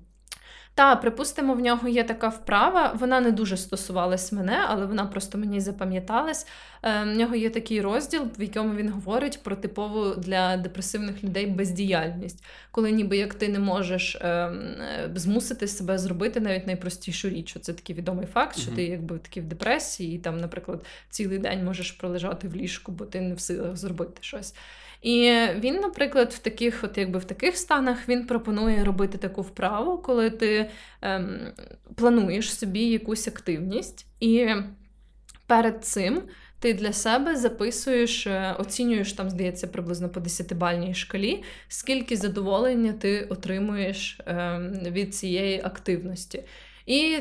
Та, 0.75 0.95
припустимо, 0.95 1.53
в 1.53 1.59
нього 1.59 1.87
є 1.87 2.03
така 2.03 2.27
вправа. 2.27 2.95
Вона 2.99 3.19
не 3.19 3.31
дуже 3.31 3.57
стосувалась 3.57 4.31
мене, 4.31 4.65
але 4.67 4.85
вона 4.85 5.05
просто 5.05 5.37
мені 5.37 5.59
запам'яталась. 5.59 6.47
Е, 6.83 7.03
в 7.03 7.17
нього 7.17 7.35
є 7.35 7.49
такий 7.49 7.81
розділ, 7.81 8.27
в 8.37 8.41
якому 8.41 8.75
він 8.75 8.89
говорить 8.89 9.39
про 9.43 9.55
типову 9.55 10.15
для 10.15 10.57
депресивних 10.57 11.23
людей 11.23 11.47
бездіяльність, 11.47 12.43
коли 12.71 12.91
ніби 12.91 13.17
як 13.17 13.33
ти 13.33 13.47
не 13.47 13.59
можеш 13.59 14.15
е, 14.15 14.27
е, 14.27 15.11
змусити 15.15 15.67
себе 15.67 15.97
зробити 15.97 16.39
навіть 16.39 16.67
найпростішу 16.67 17.29
річ. 17.29 17.57
Це 17.61 17.73
такий 17.73 17.95
відомий 17.95 18.25
факт, 18.25 18.57
що 18.57 18.71
ти 18.71 18.83
якби 18.83 19.17
такий 19.17 19.43
в 19.43 19.45
депресії, 19.45 20.15
і 20.15 20.19
там, 20.19 20.37
наприклад, 20.37 20.85
цілий 21.09 21.39
день 21.39 21.65
можеш 21.65 21.91
пролежати 21.91 22.47
в 22.47 22.55
ліжку, 22.55 22.91
бо 22.91 23.05
ти 23.05 23.21
не 23.21 23.35
в 23.35 23.39
силах 23.39 23.77
зробити 23.77 24.17
щось. 24.21 24.53
І 25.06 25.32
він, 25.60 25.76
наприклад, 25.76 26.34
в 26.34 26.39
таких, 26.39 26.84
от 26.84 26.97
якби 26.97 27.20
в 27.20 27.26
таких 27.26 27.58
станах 27.58 28.10
він 28.10 28.26
пропонує 28.26 28.84
робити 28.84 29.18
таку 29.18 29.41
вправу, 29.41 29.97
коли 29.97 30.30
ти 30.30 30.70
ем, 31.01 31.39
плануєш 31.95 32.58
собі 32.58 32.80
якусь 32.80 33.28
активність, 33.28 34.06
і 34.20 34.47
перед 35.47 35.86
цим 35.86 36.22
ти 36.60 36.74
для 36.74 36.93
себе 36.93 37.36
записуєш, 37.36 38.28
е, 38.28 38.56
оцінюєш 38.60 39.14
там, 39.14 39.30
здається, 39.30 39.68
приблизно 39.68 40.10
по 40.10 40.20
10-бальній 40.20 40.93
шкалі, 40.93 41.43
скільки 41.68 42.18
задоволення 42.18 42.93
ти 42.93 43.22
отримуєш 43.22 44.20
ем, 44.26 44.72
від 44.72 45.16
цієї 45.16 45.62
активності. 45.64 46.43
І, 46.86 47.20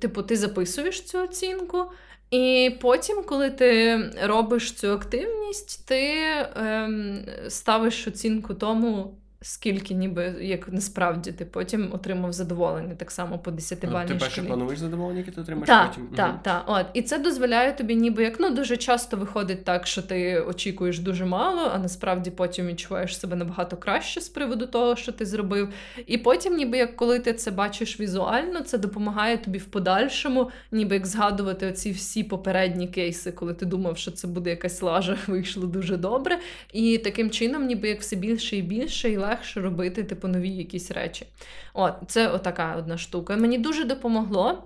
типу, 0.00 0.22
ти 0.22 0.36
записуєш 0.36 1.02
цю 1.02 1.18
оцінку. 1.18 1.84
І 2.30 2.70
потім, 2.80 3.22
коли 3.26 3.50
ти 3.50 3.98
робиш 4.22 4.72
цю 4.72 4.88
активність, 4.88 5.86
ти 5.86 6.18
ем, 6.56 7.26
ставиш 7.48 8.06
оцінку 8.06 8.54
тому, 8.54 9.19
скільки 9.42 9.94
ніби 9.94 10.34
як 10.40 10.72
насправді 10.72 11.32
ти 11.32 11.44
потім 11.44 11.88
отримав 11.92 12.32
задоволення 12.32 12.94
так 12.94 13.10
само 13.10 13.38
по 13.38 13.50
10 13.50 13.90
бальній 13.90 14.08
Ти 14.08 14.14
перше 14.14 14.42
плануєш 14.42 14.78
задоволення, 14.78 15.18
яке 15.18 15.30
ти 15.30 15.40
отримаєш 15.40 15.66
так, 15.66 15.88
потім. 15.88 16.08
Так, 16.16 16.30
угу. 16.30 16.38
так. 16.42 16.64
От. 16.66 16.86
І 16.94 17.02
це 17.02 17.18
дозволяє 17.18 17.72
тобі, 17.72 17.96
ніби 17.96 18.22
як 18.22 18.40
ну 18.40 18.50
дуже 18.50 18.76
часто 18.76 19.16
виходить 19.16 19.64
так, 19.64 19.86
що 19.86 20.02
ти 20.02 20.40
очікуєш 20.40 20.98
дуже 20.98 21.24
мало, 21.24 21.70
а 21.74 21.78
насправді 21.78 22.30
потім 22.30 22.66
відчуваєш 22.66 23.18
себе 23.18 23.36
набагато 23.36 23.76
краще 23.76 24.20
з 24.20 24.28
приводу 24.28 24.66
того, 24.66 24.96
що 24.96 25.12
ти 25.12 25.26
зробив. 25.26 25.68
І 26.06 26.18
потім, 26.18 26.56
ніби 26.56 26.78
як 26.78 26.96
коли 26.96 27.18
ти 27.18 27.32
це 27.32 27.50
бачиш 27.50 28.00
візуально, 28.00 28.60
це 28.60 28.78
допомагає 28.78 29.38
тобі 29.38 29.58
в 29.58 29.64
подальшому, 29.64 30.50
ніби 30.72 30.94
як 30.94 31.06
згадувати 31.06 31.66
оці 31.66 31.90
всі 31.90 32.24
попередні 32.24 32.88
кейси, 32.88 33.32
коли 33.32 33.54
ти 33.54 33.66
думав, 33.66 33.98
що 33.98 34.10
це 34.10 34.28
буде 34.28 34.50
якась 34.50 34.82
лажа, 34.82 35.18
вийшло 35.26 35.66
дуже 35.66 35.96
добре. 35.96 36.38
І 36.72 36.98
таким 36.98 37.30
чином, 37.30 37.66
ніби 37.66 37.88
як 37.88 38.00
все 38.00 38.16
більше 38.16 38.56
і 38.56 38.62
більше, 38.62 39.10
і 39.10 39.16
легше 39.30 39.60
робити 39.60 40.04
типу 40.04 40.28
нові 40.28 40.50
якісь 40.50 40.90
речі. 40.90 41.26
От, 41.74 41.94
це 42.06 42.28
отака 42.28 42.74
одна 42.78 42.98
штука. 42.98 43.36
Мені 43.36 43.58
дуже 43.58 43.84
допомогло. 43.84 44.64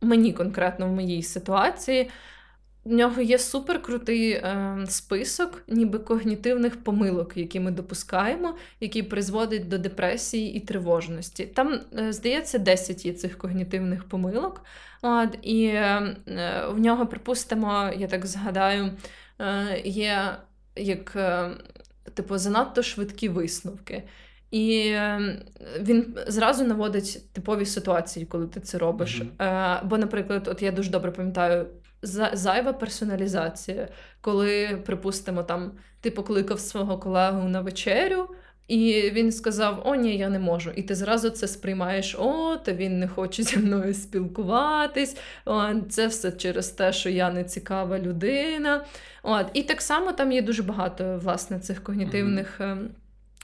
мені 0.00 0.32
конкретно 0.32 0.86
в 0.86 0.90
моїй 0.90 1.22
ситуації. 1.22 2.10
В 2.84 2.92
нього 2.92 3.22
є 3.22 3.38
суперкрутий 3.38 4.30
е, 4.30 4.78
список, 4.88 5.62
ніби 5.68 5.98
когнітивних 5.98 6.84
помилок, 6.84 7.36
які 7.36 7.60
ми 7.60 7.70
допускаємо, 7.70 8.56
які 8.80 9.02
призводять 9.02 9.68
до 9.68 9.78
депресії 9.78 10.54
і 10.54 10.60
тривожності. 10.60 11.46
Там, 11.46 11.80
е, 11.98 12.12
здається, 12.12 12.58
10 12.58 13.06
є 13.06 13.12
цих 13.12 13.38
когнітивних 13.38 14.04
помилок. 14.04 14.64
От, 15.02 15.38
І 15.42 15.66
е, 15.66 16.16
в 16.68 16.78
нього, 16.78 17.06
припустимо, 17.06 17.90
я 17.96 18.06
так 18.06 18.26
згадаю, 18.26 18.90
е, 19.40 19.80
є 19.84 20.36
як 20.76 21.16
е, 21.16 21.50
типу 22.14 22.38
занадто 22.38 22.82
швидкі 22.82 23.28
висновки. 23.28 24.02
І 24.50 24.88
е, 24.88 25.42
він 25.80 26.16
зразу 26.26 26.64
наводить 26.64 27.32
типові 27.32 27.66
ситуації, 27.66 28.26
коли 28.26 28.46
ти 28.46 28.60
це 28.60 28.78
робиш. 28.78 29.22
Mm-hmm. 29.22 29.86
Бо, 29.86 29.98
наприклад, 29.98 30.48
от 30.48 30.62
я 30.62 30.72
дуже 30.72 30.90
добре 30.90 31.10
пам'ятаю 31.10 31.66
зайва 32.32 32.72
персоналізація, 32.72 33.88
коли, 34.20 34.82
припустимо, 34.86 35.42
там 35.42 35.72
ти 36.00 36.10
покликав 36.10 36.60
свого 36.60 36.98
колегу 36.98 37.48
на 37.48 37.60
вечерю. 37.60 38.28
І 38.68 39.10
він 39.12 39.32
сказав: 39.32 39.82
О, 39.84 39.94
ні, 39.94 40.16
я 40.16 40.28
не 40.28 40.38
можу. 40.38 40.70
І 40.70 40.82
ти 40.82 40.94
зразу 40.94 41.30
це 41.30 41.48
сприймаєш, 41.48 42.14
о, 42.18 42.56
та 42.56 42.72
він 42.72 42.98
не 42.98 43.08
хоче 43.08 43.42
зі 43.42 43.56
мною 43.56 43.94
спілкуватись. 43.94 45.16
О, 45.44 45.74
Це 45.88 46.06
все 46.06 46.32
через 46.32 46.68
те, 46.68 46.92
що 46.92 47.08
я 47.08 47.30
не 47.30 47.44
цікава 47.44 47.98
людина. 47.98 48.84
От. 49.22 49.46
І 49.52 49.62
так 49.62 49.82
само 49.82 50.12
там 50.12 50.32
є 50.32 50.42
дуже 50.42 50.62
багато 50.62 51.20
власне 51.22 51.60
цих 51.60 51.84
когнітивних 51.84 52.60
mm-hmm. 52.60 52.88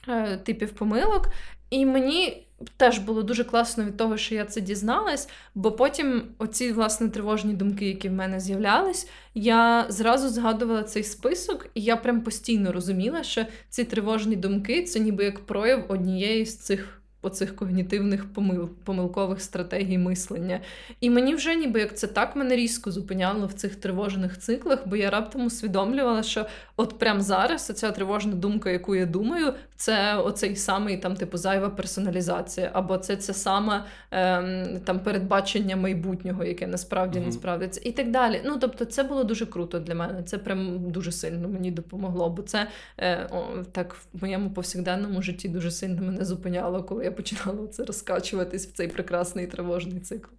е, 0.09 0.37
типів 0.37 0.70
помилок. 0.70 1.29
І 1.70 1.87
мені 1.87 2.47
теж 2.77 2.99
було 2.99 3.23
дуже 3.23 3.45
класно 3.45 3.85
від 3.85 3.97
того, 3.97 4.17
що 4.17 4.35
я 4.35 4.45
це 4.45 4.61
дізналась, 4.61 5.29
бо 5.55 5.73
потім 5.73 6.23
оці 6.39 6.73
власне 6.73 7.09
тривожні 7.09 7.55
думки, 7.55 7.87
які 7.87 8.09
в 8.09 8.13
мене 8.13 8.41
з'являлись, 8.41 9.09
я 9.35 9.87
зразу 9.89 10.29
згадувала 10.29 10.83
цей 10.83 11.03
список, 11.03 11.67
і 11.75 11.83
я 11.83 11.97
прям 11.97 12.21
постійно 12.21 12.73
розуміла, 12.73 13.23
що 13.23 13.47
ці 13.69 13.85
тривожні 13.85 14.37
думки 14.37 14.83
це 14.83 15.01
ніби 15.01 15.25
як 15.25 15.47
прояв 15.47 15.85
однієї 15.89 16.47
з 16.47 16.57
цих 16.57 17.01
оцих 17.23 17.57
когнітивних 17.57 18.33
помил, 18.33 18.68
помилкових 18.85 19.41
стратегій 19.41 19.99
мислення. 19.99 20.61
І 21.01 21.11
мені 21.11 21.35
вже 21.35 21.55
ніби 21.55 21.81
як 21.81 21.99
це 21.99 22.07
так 22.07 22.37
мене 22.37 22.57
різко 22.57 22.91
зупиняло 22.91 23.47
в 23.47 23.53
цих 23.53 23.77
тривожних 23.77 24.39
циклах, 24.39 24.79
бо 24.87 24.97
я 24.97 25.11
раптом 25.11 25.47
усвідомлювала, 25.47 26.23
що 26.23 26.47
от 26.77 26.99
прямо 26.99 27.20
зараз 27.20 27.66
ця 27.66 27.91
тривожна 27.91 28.33
думка, 28.33 28.70
яку 28.70 28.95
я 28.95 29.07
думаю, 29.07 29.55
це 29.77 30.16
оцей 30.16 30.57
самий 30.57 30.97
там, 30.97 31.16
типу, 31.16 31.37
зайва 31.39 31.70
персоналізація, 31.70 32.70
або 32.73 32.99
це 32.99 33.16
це 33.16 33.35
саме 33.35 33.85
ем, 34.11 34.81
там 34.85 35.01
передбачення 35.01 35.77
майбутнього, 35.77 36.45
яке 36.45 36.66
насправді 36.66 37.18
mm-hmm. 37.18 37.27
не 37.27 37.33
справдиться, 37.33 37.81
і 37.85 37.93
так 37.93 38.11
далі. 38.11 38.41
Ну 38.45 38.57
тобто, 38.61 38.85
це 38.85 39.03
було 39.03 39.25
дуже 39.25 39.47
круто 39.47 39.79
для 39.79 39.95
мене. 39.95 40.23
Це 40.23 40.39
прям 40.39 40.91
дуже 40.91 41.12
сильно 41.12 41.49
мені 41.49 41.70
допомогло, 41.70 42.31
бо 42.31 42.43
це 42.43 42.66
е, 42.99 43.29
о, 43.31 43.62
так 43.73 43.95
в 43.95 44.23
моєму 44.23 44.51
повсякденному 44.51 45.23
житті 45.23 45.49
дуже 45.49 45.70
сильно 45.70 46.03
мене 46.03 46.25
зупиняло, 46.25 46.83
коли 46.83 47.05
я 47.05 47.12
починала 47.13 47.67
це 47.73 47.85
розкачуватись 47.85 48.67
в 48.67 48.73
цей 48.73 48.89
прекрасний 48.89 49.47
тривожний 49.47 50.01
цикл. 50.01 50.31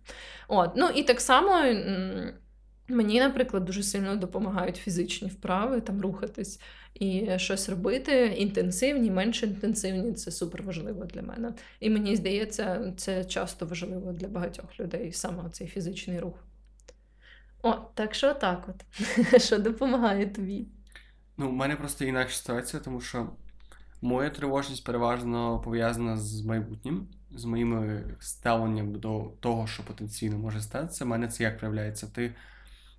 От, 0.47 0.71
ну 0.75 0.89
і 0.95 1.03
так 1.03 1.21
само. 1.21 1.63
Мені, 2.87 3.19
наприклад, 3.19 3.65
дуже 3.65 3.83
сильно 3.83 4.15
допомагають 4.15 4.75
фізичні 4.75 5.27
вправи, 5.27 5.81
там 5.81 6.01
рухатись 6.01 6.59
і 6.93 7.29
щось 7.37 7.69
робити. 7.69 8.25
Інтенсивні, 8.25 9.11
менш 9.11 9.43
інтенсивні 9.43 10.13
це 10.13 10.31
супер 10.31 10.63
важливо 10.63 11.05
для 11.05 11.21
мене. 11.21 11.53
І 11.79 11.89
мені 11.89 12.15
здається, 12.15 12.93
це 12.97 13.25
часто 13.25 13.65
важливо 13.65 14.11
для 14.11 14.27
багатьох 14.27 14.79
людей, 14.79 15.11
саме 15.11 15.49
цей 15.49 15.67
фізичний 15.67 16.19
рух. 16.19 16.35
О, 17.61 17.73
так 17.93 18.15
що 18.15 18.33
так 18.33 18.69
от. 18.69 19.41
Що 19.41 19.59
допомагає 19.59 20.25
тобі? 20.27 20.67
Ну, 21.37 21.49
у 21.49 21.51
мене 21.51 21.75
просто 21.75 22.05
інакша 22.05 22.35
ситуація, 22.35 22.81
тому 22.85 23.01
що 23.01 23.29
моя 24.03 24.29
тривожність 24.29 24.83
переважно 24.83 25.59
пов'язана 25.59 26.17
з 26.17 26.45
майбутнім, 26.45 27.07
з 27.31 27.45
моїм 27.45 28.01
ставленням 28.19 28.95
до 28.99 29.31
того, 29.39 29.67
що 29.67 29.83
потенційно 29.83 30.37
може 30.37 30.61
статися. 30.61 31.05
У 31.05 31.07
мене 31.07 31.27
це 31.27 31.43
як 31.43 31.57
проявляється. 31.57 32.07
Ти 32.07 32.33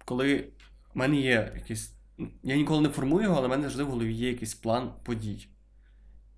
коли 0.05 0.49
в 0.95 0.99
мене 0.99 1.17
є 1.17 1.53
якийсь. 1.55 1.95
Я 2.43 2.57
ніколи 2.57 2.83
не 2.83 2.89
формую 2.89 3.23
його, 3.23 3.37
але 3.37 3.47
в 3.47 3.51
мене 3.51 3.63
завжди 3.63 3.83
в 3.83 3.91
голові 3.91 4.13
є 4.13 4.29
якийсь 4.29 4.55
план 4.55 4.93
подій. 5.03 5.47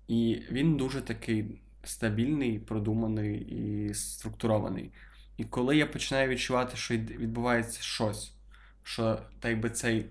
І 0.07 0.41
він 0.51 0.77
дуже 0.77 1.01
такий 1.01 1.61
стабільний, 1.83 2.59
продуманий 2.59 3.39
і 3.39 3.93
структурований. 3.93 4.91
І 5.37 5.43
коли 5.43 5.77
я 5.77 5.85
починаю 5.85 6.29
відчувати, 6.29 6.77
що 6.77 6.93
відбувається 6.93 7.81
щось, 7.81 8.33
що 8.83 9.19
так 9.39 9.51
якби 9.51 9.69
цей 9.69 10.05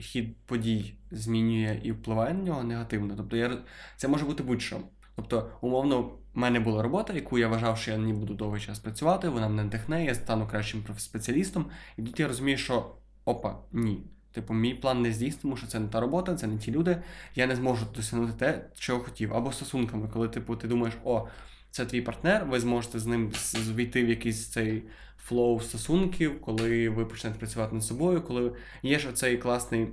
хід 0.00 0.36
подій 0.46 0.94
змінює 1.10 1.80
і 1.82 1.92
впливає 1.92 2.34
на 2.34 2.44
нього 2.44 2.62
негативно, 2.62 3.14
тобто 3.16 3.36
я, 3.36 3.58
це 3.96 4.08
може 4.08 4.24
бути 4.24 4.42
будь-що. 4.42 4.80
Тобто, 5.16 5.50
умовно, 5.60 6.02
в 6.02 6.18
мене 6.34 6.60
була 6.60 6.82
робота, 6.82 7.12
яку 7.12 7.38
я 7.38 7.48
вважав, 7.48 7.78
що 7.78 7.90
я 7.90 7.98
не 7.98 8.12
буду 8.12 8.34
довгий 8.34 8.60
час 8.60 8.78
працювати, 8.78 9.28
вона 9.28 9.48
мене 9.48 9.64
надихне, 9.64 10.04
я 10.04 10.14
стану 10.14 10.48
кращим 10.48 10.84
спеціалістом. 10.96 11.66
І 11.96 12.02
тут 12.02 12.20
я 12.20 12.28
розумію, 12.28 12.58
що 12.58 12.94
опа, 13.24 13.58
ні. 13.72 14.02
Типу, 14.32 14.54
мій 14.54 14.74
план 14.74 15.02
не 15.02 15.12
здійснився, 15.12 15.42
тому 15.42 15.56
що 15.56 15.66
це 15.66 15.80
не 15.80 15.88
та 15.88 16.00
робота, 16.00 16.34
це 16.34 16.46
не 16.46 16.58
ті 16.58 16.70
люди. 16.70 17.02
Я 17.34 17.46
не 17.46 17.56
зможу 17.56 17.86
досягнути 17.96 18.32
те, 18.32 18.66
чого 18.74 19.00
хотів. 19.00 19.34
Або 19.34 19.52
стосунками, 19.52 20.08
коли 20.12 20.28
типу, 20.28 20.56
ти 20.56 20.68
думаєш, 20.68 20.96
о, 21.04 21.28
це 21.70 21.86
твій 21.86 22.00
партнер, 22.00 22.44
ви 22.44 22.60
зможете 22.60 22.98
з 22.98 23.06
ним 23.06 23.32
війти 23.74 24.04
в 24.04 24.08
якийсь 24.08 24.48
цей 24.48 24.82
flow 25.18 25.60
стосунків, 25.60 26.40
коли 26.40 26.88
ви 26.88 27.06
почнете 27.06 27.38
працювати 27.38 27.74
над 27.74 27.84
собою, 27.84 28.22
коли 28.22 28.52
є 28.82 28.98
ж 28.98 29.08
оцей 29.08 29.38
класний 29.38 29.88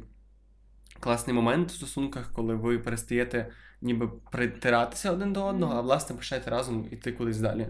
класний 0.99 1.35
момент 1.35 1.71
в 1.71 1.75
стосунках, 1.75 2.31
коли 2.33 2.55
ви 2.55 2.79
перестаєте 2.79 3.51
ніби 3.81 4.07
притиратися 4.31 5.11
один 5.11 5.33
до 5.33 5.45
одного, 5.45 5.73
а 5.73 5.81
власне 5.81 6.15
почнете 6.15 6.49
разом 6.49 6.87
іти 6.91 7.11
кудись 7.11 7.37
далі. 7.37 7.67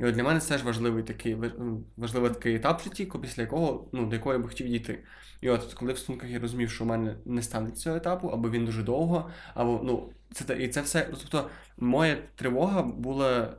І 0.00 0.04
от 0.04 0.14
для 0.14 0.22
мене 0.22 0.40
це 0.40 0.48
теж 0.48 0.64
важливий 0.64 1.02
такий 1.02 1.36
ну, 1.58 1.84
важливий 1.96 2.30
такий 2.30 2.54
етап 2.54 2.80
в 2.80 2.84
житті, 2.84 3.12
після 3.22 3.42
якого 3.42 3.88
ну, 3.92 4.06
до 4.06 4.16
якого 4.16 4.32
я 4.32 4.38
би 4.38 4.48
хотів 4.48 4.68
дійти. 4.68 4.98
І 5.40 5.50
от 5.50 5.74
коли 5.74 5.92
в 5.92 5.98
стосунках 5.98 6.30
я 6.30 6.38
розумів, 6.38 6.70
що 6.70 6.84
в 6.84 6.86
мене 6.86 7.16
не 7.24 7.42
стане 7.42 7.70
цього 7.70 7.96
етапу, 7.96 8.28
або 8.28 8.50
він 8.50 8.64
дуже 8.64 8.82
довго, 8.82 9.30
або 9.54 9.80
ну 9.84 10.12
це 10.32 10.62
і 10.62 10.68
це 10.68 10.80
все. 10.80 11.08
Тобто, 11.10 11.50
моя 11.78 12.16
тривога 12.36 12.82
була 12.82 13.54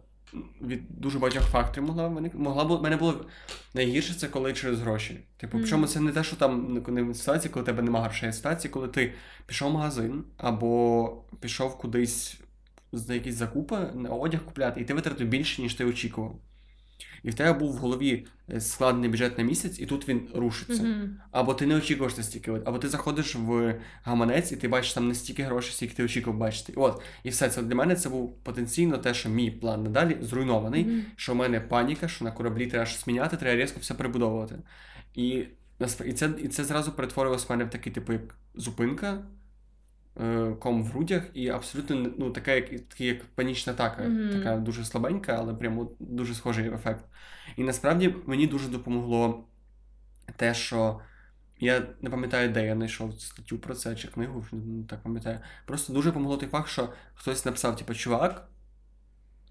від 0.61 0.81
дуже 0.89 1.19
багатьох 1.19 1.43
факторів 1.43 1.88
могла 1.88 2.07
виникнути. 2.07 2.43
Могла 2.43 2.65
б 2.65 2.83
мене 2.83 2.97
було 2.97 3.25
найгірше 3.73 4.13
це 4.13 4.27
коли 4.27 4.53
через 4.53 4.79
гроші. 4.79 5.19
Типу, 5.38 5.57
причому 5.57 5.88
це 5.88 5.99
не 5.99 6.11
те, 6.11 6.23
що 6.23 6.36
там 6.36 6.83
не 6.88 7.13
ситуації, 7.13 7.51
коли 7.53 7.65
тебе 7.65 7.83
немає 7.83 8.05
грошей, 8.05 8.29
а 8.29 8.33
ситуації, 8.33 8.71
коли 8.71 8.88
ти 8.88 9.13
пішов 9.45 9.69
в 9.69 9.73
магазин 9.73 10.23
або 10.38 11.23
пішов 11.39 11.77
кудись 11.77 12.39
за 12.98 13.14
якісь 13.14 13.36
закупи, 13.36 13.78
одяг 14.10 14.46
купляти, 14.46 14.82
і 14.82 14.86
ти 14.86 14.93
витратив 14.93 15.28
більше, 15.28 15.62
ніж 15.62 15.74
ти 15.74 15.86
очікував 15.86 16.39
і 17.26 17.30
в 17.30 17.34
тебе 17.34 17.60
був 17.60 17.74
в 17.74 17.78
голові 17.78 18.28
е, 18.50 18.62
складений 18.62 19.10
бюджет 19.10 19.38
на 19.38 19.43
місяць, 19.43 19.80
і 19.80 19.86
тут 19.86 20.10
він 20.10 20.28
рушиться. 20.36 20.84
Mm-hmm. 20.84 21.10
Або 21.32 21.54
ти 21.54 21.66
не 21.66 21.76
очікуєш 21.76 22.18
настільки, 22.18 22.52
або 22.66 22.78
ти 22.78 22.89
заходиш 22.89 23.36
в 23.36 23.76
гаманець, 24.04 24.52
і 24.52 24.56
ти 24.56 24.68
бачиш 24.68 24.93
там 24.93 25.08
не 25.08 25.16
стільки 25.16 25.43
грошей, 25.43 25.74
скільки 25.74 25.93
ти 25.93 26.04
очікував 26.04 26.39
бачити. 26.39 26.74
От, 26.76 27.02
і 27.24 27.30
все 27.30 27.50
це 27.50 27.64
для 27.64 27.76
мене 27.76 27.96
це 27.96 28.10
був 28.10 28.38
потенційно 28.43 28.98
те, 28.98 29.14
що 29.14 29.30
мій 29.30 29.52
план 29.52 29.84
надалі 29.84 30.18
зруйнований, 30.22 30.86
mm-hmm. 30.86 31.02
що 31.16 31.34
в 31.34 31.36
мене 31.36 31.60
паніка, 31.60 32.08
що 32.08 32.26
на 32.26 32.32
кораблі 32.32 32.68
треба 32.68 32.86
щось 32.86 33.08
міняти, 33.08 33.38
треба 33.38 33.64
різко 33.64 33.80
все 33.80 33.93
перебудовувати. 33.93 34.56
І 35.16 35.46
і 36.06 36.14
це 36.14 36.30
і 36.43 36.48
це 36.48 36.64
зразу 36.64 36.91
перетворилось 36.91 37.50
в 37.50 37.52
мене 37.52 37.64
в 37.64 37.70
такий, 37.70 37.93
типу, 37.93 38.14
як 38.14 38.36
зупинка. 38.56 39.24
Е, 40.20 40.55
ком 40.59 40.84
в 40.84 40.88
грудях, 40.88 41.24
і 41.34 41.49
абсолютно 41.49 42.11
ну, 42.18 42.32
така, 42.32 42.51
як 42.51 42.70
така, 42.70 43.03
як 43.03 43.26
панічна 43.26 43.74
атака, 43.74 44.03
mm-hmm. 44.03 44.34
така 44.34 44.57
дуже 44.57 44.86
слабенька, 44.86 45.36
але 45.39 45.53
прямо 45.53 45.91
дуже 45.99 46.34
схожий 46.36 46.74
ефект. 46.74 47.05
І 47.57 47.63
насправді 47.63 48.16
мені 48.26 48.47
дуже 48.47 48.68
допомогло 48.68 49.47
те, 50.36 50.53
що 50.53 50.99
я 51.59 51.88
не 52.01 52.09
пам'ятаю, 52.09 52.49
де 52.49 52.66
я 52.66 52.76
знайшов 52.76 53.22
статтю 53.22 53.57
про 53.57 53.76
це 53.76 53.95
чи 53.95 54.07
книгу, 54.07 54.45
не 54.51 54.84
так 54.84 55.03
пам'ятаю. 55.03 55.39
Просто 55.66 55.93
дуже 55.93 56.09
допомогло 56.09 56.38
той 56.38 56.49
факт, 56.49 56.70
що 56.70 56.93
хтось 57.13 57.45
написав, 57.45 57.76
типу, 57.76 57.93
чувак, 57.93 58.49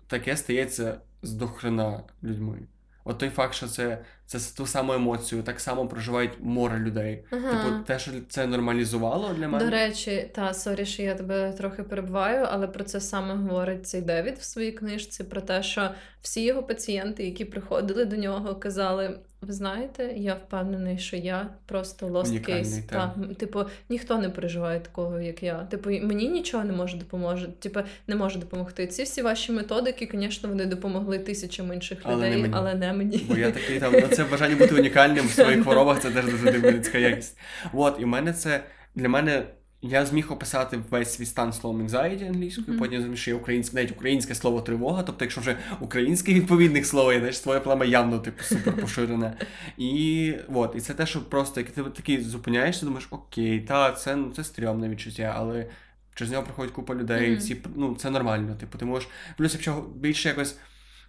таке 0.07 0.37
стається 0.37 1.01
з 1.23 1.33
дохрена 1.33 2.03
людьми. 2.23 2.59
От 3.05 3.19
той 3.19 3.31
факт, 3.31 3.55
що 3.55 3.67
це 3.69 4.05
це 4.27 4.39
ту 4.57 4.67
саму 4.67 4.93
емоцію, 4.93 5.43
так 5.43 5.61
само 5.61 5.89
проживають 5.89 6.33
море 6.41 6.79
людей. 6.79 7.25
Ага. 7.31 7.51
Типу, 7.51 7.85
те, 7.87 7.99
що 7.99 8.11
це 8.29 8.47
нормалізувало 8.47 9.35
для 9.35 9.49
мене. 9.49 9.65
До 9.65 9.71
речі, 9.71 10.31
та 10.35 10.55
sorry, 10.55 10.87
що 10.87 11.03
я 11.03 11.15
тебе 11.15 11.53
трохи 11.53 11.83
перебиваю, 11.83 12.47
але 12.51 12.67
про 12.67 12.85
це 12.85 13.01
саме 13.01 13.35
говорить 13.35 13.87
цей 13.87 14.01
Девід 14.01 14.39
в 14.39 14.45
своїй 14.45 14.73
книжці: 14.73 15.25
про 15.25 15.41
те, 15.41 15.63
що 15.63 15.91
всі 16.23 16.45
його 16.45 16.63
пацієнти, 16.63 17.25
які 17.25 17.45
приходили 17.45 18.05
до 18.05 18.17
нього, 18.17 18.55
казали: 18.55 19.19
ви 19.47 19.53
знаєте, 19.53 20.13
я 20.17 20.35
впевнений, 20.35 20.99
що 20.99 21.17
я 21.17 21.49
просто 21.67 22.07
lost 22.07 22.51
case. 22.51 22.87
Та. 22.87 23.15
Типу, 23.37 23.65
ніхто 23.89 24.19
не 24.19 24.31
переживає 24.31 24.81
такого, 24.81 25.21
як 25.21 25.43
я. 25.43 25.55
Типу, 25.55 25.91
мені 25.91 26.29
нічого 26.29 26.65
не 26.65 26.73
може 26.73 26.97
допоможе. 26.97 27.49
Типу, 27.49 27.81
не 28.07 28.17
може 28.17 28.39
допомогти. 28.39 28.87
Ці 28.87 29.03
всі 29.03 29.23
ваші 29.23 29.53
методики, 29.53 30.09
звісно, 30.15 30.49
вони 30.49 30.67
допомогли 30.67 31.19
тисячам 31.19 31.73
інших 31.73 31.99
але 32.03 32.17
людей, 32.17 32.43
не 32.43 32.57
але 32.57 32.75
не 32.75 32.93
мені. 32.93 33.27
Бо 33.29 33.37
я 33.37 33.51
такий 33.51 33.81
там 33.81 33.95
це 34.17 34.25
бажання 34.25 34.57
бути 34.57 34.75
унікальним 34.75 35.27
в 35.27 35.31
своїх 35.31 35.63
хворобах, 35.63 36.01
це 36.01 36.11
теж 36.11 36.25
дуже 36.25 36.53
дивна 36.53 36.71
людська 36.73 36.99
якість. 36.99 37.39
От, 37.73 37.97
і 38.01 38.05
в 38.05 38.07
мене 38.07 38.33
це 38.33 38.65
для 38.95 39.09
мене. 39.09 39.47
Я 39.87 40.07
зміг 40.07 40.33
описати 40.33 40.79
весь 40.91 41.15
свій 41.15 41.27
стан 41.27 41.53
словом 41.53 41.87
anxiety 41.87 42.29
англійською, 42.29 42.67
Мгм. 42.69 42.79
потім 42.79 42.93
зрозумів, 42.97 43.19
що 43.19 43.31
є 43.31 43.37
українське, 43.37 43.77
навіть 43.77 43.91
українське 43.91 44.35
слово 44.35 44.61
тривога. 44.61 45.03
Тобто, 45.03 45.25
якщо 45.25 45.41
вже 45.41 45.57
українське 45.81 46.35
відповідних 46.35 46.87
слово 46.87 47.13
є, 47.13 47.21
значить 47.21 47.43
твоя 47.43 47.61
проблема 47.61 47.85
явно 47.85 48.19
типу 48.19 48.45
супер 48.45 48.77
поширене. 48.77 49.37
І 49.79 50.35
от, 50.55 50.75
і 50.77 50.81
це 50.81 50.95
те, 50.95 51.07
що 51.07 51.21
просто 51.25 51.61
як 51.61 51.71
ти 51.71 51.83
такий 51.83 52.21
зупиняєшся, 52.21 52.87
думаєш, 52.87 53.09
окей, 53.11 53.61
та 53.61 53.93
це, 53.93 54.17
ну, 54.17 54.33
це 54.37 54.45
стрьомне 54.45 54.89
відчуття, 54.89 55.35
але 55.37 55.67
через 56.15 56.31
нього 56.33 56.43
проходить 56.45 56.73
купа 56.73 56.95
людей, 56.95 57.29
Мгм. 57.31 57.39
всі 57.39 57.57
ну 57.77 57.95
це 57.95 58.11
нормально. 58.11 58.57
Типу, 58.61 58.79
ти 58.79 58.85
можеш. 58.85 59.09
Плюс, 59.37 59.53
якщо 59.53 59.85
більше 59.97 60.29
якось. 60.29 60.59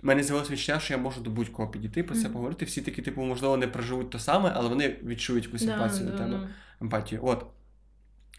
У 0.03 0.07
мене 0.07 0.23
з'явилося 0.23 0.53
відчуття, 0.53 0.79
що 0.79 0.93
я 0.93 0.97
можу 0.99 1.21
до 1.21 1.29
будь-кого 1.29 1.69
підійти, 1.71 2.03
про 2.03 2.15
це 2.15 2.29
поговорити. 2.29 2.65
Всі 2.65 2.81
такі, 2.81 3.01
типу, 3.01 3.21
можливо, 3.21 3.57
не 3.57 3.67
проживуть 3.67 4.09
то 4.09 4.19
саме, 4.19 4.51
але 4.55 4.69
вони 4.69 4.95
відчують 5.03 5.45
якусь 5.45 5.61
емпатію 5.73 6.09
до 6.09 6.17
тебе. 6.17 6.47
Емпатію. 6.81 7.21
От. 7.23 7.45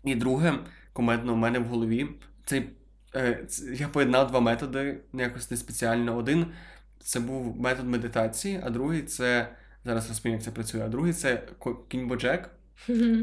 І 0.05 0.15
друге, 0.15 0.55
комедно 0.93 1.33
у 1.33 1.37
мене 1.37 1.59
в 1.59 1.65
голові. 1.65 2.07
Цей, 2.45 2.71
е, 3.15 3.47
я 3.79 3.89
поєднав 3.89 4.29
два 4.31 4.41
методи, 4.41 4.99
якось 5.13 5.51
не 5.51 5.57
спеціально. 5.57 6.17
Один 6.17 6.47
це 7.01 7.21
був 7.21 7.61
метод 7.61 7.89
медитації, 7.89 8.61
а 8.65 8.71
другий 8.71 9.03
це. 9.03 9.49
Зараз 9.85 10.09
розповім, 10.09 10.35
як 10.35 10.45
це 10.45 10.51
працює. 10.51 10.83
А 10.85 10.89
другий 10.89 11.13
це 11.13 11.43
ко- 11.59 11.85
кінь 11.89 12.09
Боджек. 12.09 12.51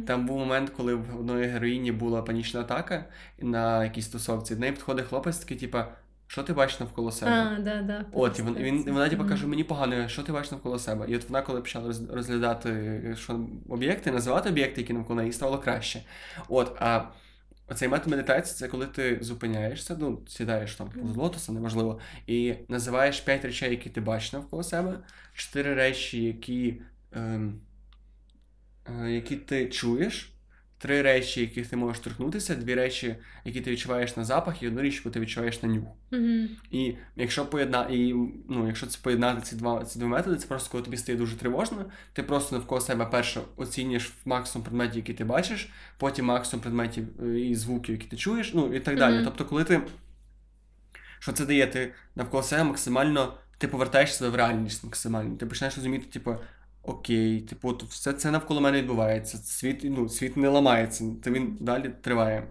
Там 0.08 0.26
був 0.26 0.38
момент, 0.40 0.70
коли 0.70 0.96
в 0.96 1.20
одної 1.20 1.48
героїні 1.48 1.92
була 1.92 2.22
панічна 2.22 2.60
атака 2.60 3.06
на 3.40 3.84
якійсь 3.84 4.08
тусовці. 4.08 4.54
До 4.56 4.60
неї 4.62 4.72
підходить 4.74 5.06
хлопець, 5.06 5.38
такий, 5.38 5.58
типа, 5.58 5.88
що 6.28 6.44
ти 6.44 6.54
бачиш 6.54 6.80
навколо 6.80 7.12
себе? 7.12 7.32
А, 7.32 7.62
да, 7.62 7.82
да. 7.82 8.06
От, 8.12 8.40
і 8.40 8.44
він, 8.44 8.56
він, 8.56 8.94
вона 8.94 9.10
типу, 9.10 9.26
каже, 9.26 9.48
мені 9.48 9.64
погано, 9.64 10.08
що 10.08 10.24
ти 10.24 10.32
бачиш 10.32 10.52
навколо 10.52 10.80
себе? 10.80 11.06
І 11.10 11.16
от 11.16 11.30
вона, 11.30 11.42
коли 11.42 11.62
почала 11.62 11.94
розглядати 12.10 13.16
що, 13.20 13.40
об'єкти, 13.70 14.12
називати 14.12 14.50
об'єкти, 14.50 14.82
які 14.82 14.94
навколо 14.94 15.20
неї, 15.20 15.34
стало 15.34 15.60
краще. 15.60 16.04
От, 16.48 16.76
а 16.80 17.04
оцей 17.68 17.88
метод 17.88 18.12
медитації 18.12 18.56
це 18.56 18.68
коли 18.68 18.86
ти 18.86 19.18
зупиняєшся, 19.22 19.98
ну, 20.00 20.22
сідаєш 20.28 20.76
там 20.76 20.92
з 21.14 21.16
лотоса, 21.16 21.52
неважливо, 21.52 22.00
і 22.28 22.56
називаєш 22.68 23.20
п'ять 23.20 23.46
речей, 23.46 23.72
які 23.72 23.90
ти 23.90 24.02
бачиш 24.02 24.34
навколо 24.34 24.64
себе, 24.64 25.00
чотири 25.34 25.74
речі, 25.74 26.24
які, 26.24 26.82
ем, 27.12 27.62
е, 29.02 29.12
які 29.12 29.36
ти 29.36 29.70
чуєш. 29.70 30.33
Три 30.84 31.02
речі, 31.02 31.42
яких 31.42 31.68
ти 31.68 31.76
можеш 31.76 32.04
торкнутися, 32.04 32.56
дві 32.56 32.76
речі, 32.76 33.16
які 33.46 33.62
ти 33.62 33.72
відчуваєш 33.72 34.18
на 34.18 34.26
запах, 34.26 34.64
і 34.64 34.68
одну 34.68 34.82
річ, 34.82 34.96
яку 34.96 35.10
ти 35.10 35.20
відчуваєш 35.20 35.64
на 35.64 35.70
нюх. 35.70 35.84
Мгм. 36.12 36.50
І 36.72 36.96
якщо 37.16 37.46
поєдна... 37.46 37.88
і, 37.90 38.14
ну, 38.50 38.68
якщо 38.68 38.88
це 38.88 39.00
поєднати 39.02 39.42
ці 39.42 39.56
два 39.56 39.86
ці 39.86 40.00
два 40.00 40.08
методи, 40.08 40.36
це 40.36 40.48
просто 40.48 40.72
коли 40.72 40.84
тобі 40.84 40.98
стає 40.98 41.18
дуже 41.18 41.36
тривожно, 41.36 41.86
ти 42.14 42.24
просто 42.24 42.56
навколо 42.56 42.82
себе 42.82 43.06
перше 43.06 43.42
оцінюєш 43.56 44.14
максимум 44.26 44.66
предметів, 44.66 44.96
які 44.96 45.14
ти 45.14 45.24
бачиш, 45.24 45.70
потім 45.98 46.26
максимум 46.26 46.62
предметів 46.62 47.08
е, 47.24 47.40
і 47.40 47.56
звуків, 47.56 47.96
які 47.96 48.08
ти 48.08 48.18
чуєш, 48.18 48.54
ну 48.54 48.76
і 48.76 48.80
так 48.80 48.98
далі. 48.98 49.16
Мгм. 49.16 49.26
Тобто, 49.26 49.46
коли 49.46 49.64
ти 49.64 49.82
що 51.20 51.32
це 51.32 51.46
дає, 51.46 51.68
ти 51.68 51.94
навколо 52.16 52.44
себе 52.44 52.64
максимально 52.64 53.34
ти 53.58 53.68
повертаєш 53.68 54.16
себе 54.16 54.30
в 54.30 54.36
реальність 54.36 54.84
максимально. 54.84 55.36
Ти 55.38 55.46
починаєш 55.46 55.76
розуміти, 55.76 56.06
типу. 56.06 56.36
Окей, 56.84 57.42
типу, 57.42 57.74
тут 57.74 57.90
все 57.90 58.14
це 58.14 58.32
навколо 58.32 58.62
мене 58.62 58.78
відбувається. 58.82 59.38
Світ, 59.38 59.82
ну, 59.84 60.10
світ 60.10 60.38
не 60.38 60.48
ламається, 60.50 61.06
то 61.24 61.32
він 61.32 61.58
далі 61.62 61.90
триває. 62.02 62.48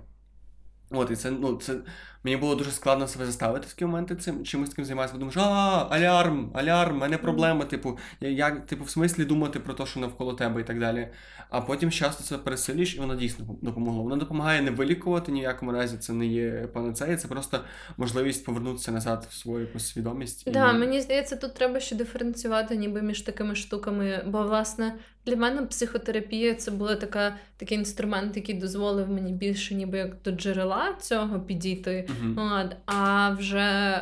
От, 0.90 1.10
і 1.10 1.16
це, 1.16 1.30
ну, 1.30 1.56
це 1.56 1.80
мені 2.24 2.36
було 2.36 2.54
дуже 2.54 2.70
складно 2.70 3.08
себе 3.08 3.26
заставити 3.26 3.66
в 3.66 3.70
такі 3.70 3.84
моменти 3.84 4.16
цим 4.16 4.44
чимось 4.44 4.68
таким 4.68 4.84
займатися, 4.84 5.14
бо 5.14 5.18
думаєш, 5.18 5.36
а, 5.36 5.86
алярм, 5.90 6.50
алярм, 6.54 6.98
мене 6.98 7.18
проблема, 7.18 7.64
типу, 7.64 7.98
я, 8.20 8.28
як, 8.28 8.66
типу, 8.66 8.84
в 8.84 8.90
смислі 8.90 9.24
думати 9.24 9.60
про 9.60 9.74
те, 9.74 9.86
що 9.86 10.00
навколо 10.00 10.34
тебе 10.34 10.60
і 10.60 10.64
так 10.64 10.80
далі. 10.80 11.08
А 11.50 11.60
потім 11.60 11.90
часто 11.90 12.24
це 12.24 12.38
пересилюєш, 12.38 12.96
і 12.96 13.00
воно 13.00 13.14
дійсно 13.14 13.46
допомогло. 13.62 14.02
Воно 14.02 14.16
допомагає 14.16 14.62
не 14.62 14.70
вилікувати 14.70 15.32
ні 15.32 15.40
в 15.40 15.42
якому 15.42 15.72
разі, 15.72 15.96
це 15.98 16.12
не 16.12 16.26
є 16.26 16.68
панацея, 16.72 17.16
це 17.16 17.28
просто 17.28 17.60
можливість 17.96 18.44
повернутися 18.44 18.92
назад 18.92 19.26
в 19.30 19.34
свою 19.34 19.60
якусь 19.60 19.86
свідомість. 19.86 20.52
Да, 20.52 20.70
і... 20.70 20.78
мені 20.78 21.00
здається, 21.00 21.36
тут 21.36 21.54
треба 21.54 21.80
ще 21.80 21.96
диференціювати 21.96 22.76
ніби 22.76 23.02
між 23.02 23.20
такими 23.20 23.54
штуками. 23.54 24.24
Бо, 24.26 24.42
власне, 24.42 24.94
для 25.26 25.36
мене 25.36 25.62
психотерапія 25.62 26.54
це 26.54 26.70
була 26.70 26.96
така, 26.96 27.36
такий 27.56 27.78
інструмент, 27.78 28.36
який 28.36 28.54
дозволив 28.54 29.10
мені 29.10 29.32
більше 29.32 29.74
ніби 29.74 29.98
як 29.98 30.22
до 30.24 30.30
джерела 30.30 30.94
цього 31.00 31.40
підійти. 31.40 32.08
От, 32.36 32.76
а 32.86 33.30
вже 33.30 34.00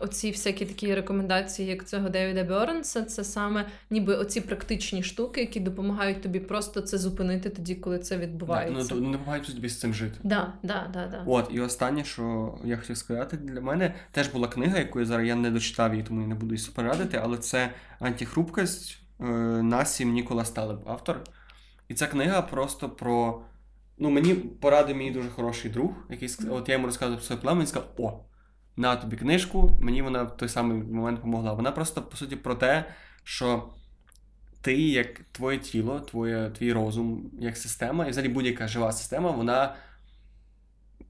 оці 0.00 0.30
всякі 0.30 0.64
такі 0.64 0.94
рекомендації, 0.94 1.68
як 1.68 1.88
цього 1.88 2.08
Девіда 2.08 2.44
Бьорнса, 2.44 3.02
це 3.02 3.24
саме 3.24 3.66
ніби 3.90 4.14
оці 4.14 4.40
практичні 4.40 5.02
штуки, 5.02 5.40
які 5.40 5.60
допомагають 5.60 6.22
тобі 6.22 6.40
просто 6.40 6.80
це 6.80 6.98
зупинити 6.98 7.50
тоді, 7.50 7.74
коли 7.74 7.98
це 7.98 8.18
Да, 8.72 8.78
ну, 8.78 8.88
то 8.88 8.94
не 8.94 9.12
допомагають 9.12 9.54
тобі 9.54 9.68
з 9.68 9.80
цим 9.80 9.94
жити. 9.94 10.18
Да, 10.22 10.52
да, 10.62 10.90
да, 10.92 11.06
да. 11.06 11.22
От, 11.26 11.50
і 11.52 11.60
останнє, 11.60 12.04
що 12.04 12.54
я 12.64 12.76
хотів 12.76 12.96
сказати, 12.96 13.36
для 13.36 13.60
мене 13.60 13.94
теж 14.10 14.28
була 14.28 14.48
книга, 14.48 14.78
яку 14.78 15.00
я 15.00 15.06
зараз 15.06 15.26
я 15.26 15.34
не 15.34 15.50
дочитав 15.50 15.92
її, 15.92 16.06
тому 16.06 16.20
я 16.20 16.26
не 16.26 16.34
буду 16.34 16.54
її 16.54 16.64
супер 16.64 16.84
радити, 16.84 17.20
але 17.22 17.38
це 17.38 17.70
антихрупкость 18.00 19.03
Насім 19.18 20.12
Нікола 20.12 20.44
Сталеб, 20.44 20.82
автор. 20.86 21.20
І 21.88 21.94
ця 21.94 22.06
книга 22.06 22.42
просто 22.42 22.90
про. 22.90 23.42
Ну, 23.98 24.10
мені 24.10 24.34
порадив 24.34 24.96
мій 24.96 25.10
дуже 25.10 25.30
хороший 25.30 25.70
друг, 25.70 25.90
який 26.10 26.28
от 26.50 26.68
я 26.68 26.74
йому 26.74 26.86
розказував 26.86 27.18
про 27.18 27.26
своє 27.26 27.40
план, 27.40 27.58
він 27.58 27.66
сказав: 27.66 27.88
О, 27.98 28.20
на 28.76 28.96
тобі 28.96 29.16
книжку, 29.16 29.70
мені 29.80 30.02
вона 30.02 30.22
в 30.22 30.36
той 30.36 30.48
самий 30.48 30.82
момент 30.82 31.16
допомогла. 31.16 31.52
Вона 31.52 31.72
просто, 31.72 32.02
по 32.02 32.16
суті, 32.16 32.36
про 32.36 32.54
те, 32.54 32.84
що 33.24 33.68
ти, 34.60 34.88
як 34.88 35.20
твоє 35.32 35.58
тіло, 35.58 36.00
твоє, 36.00 36.50
твій 36.50 36.72
розум, 36.72 37.30
як 37.38 37.56
система, 37.56 38.06
і 38.06 38.10
взагалі 38.10 38.32
будь-яка 38.32 38.68
жива 38.68 38.92
система, 38.92 39.30
вона 39.30 39.74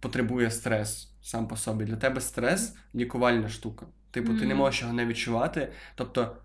потребує 0.00 0.50
стрес 0.50 1.12
сам 1.22 1.48
по 1.48 1.56
собі. 1.56 1.84
Для 1.84 1.96
тебе 1.96 2.20
стрес 2.20 2.76
лікувальна 2.94 3.48
штука. 3.48 3.86
Типу, 4.10 4.34
ти 4.34 4.46
не 4.46 4.54
можеш 4.54 4.82
його 4.82 4.92
не 4.92 5.06
відчувати. 5.06 5.72
Тобто, 5.94 6.36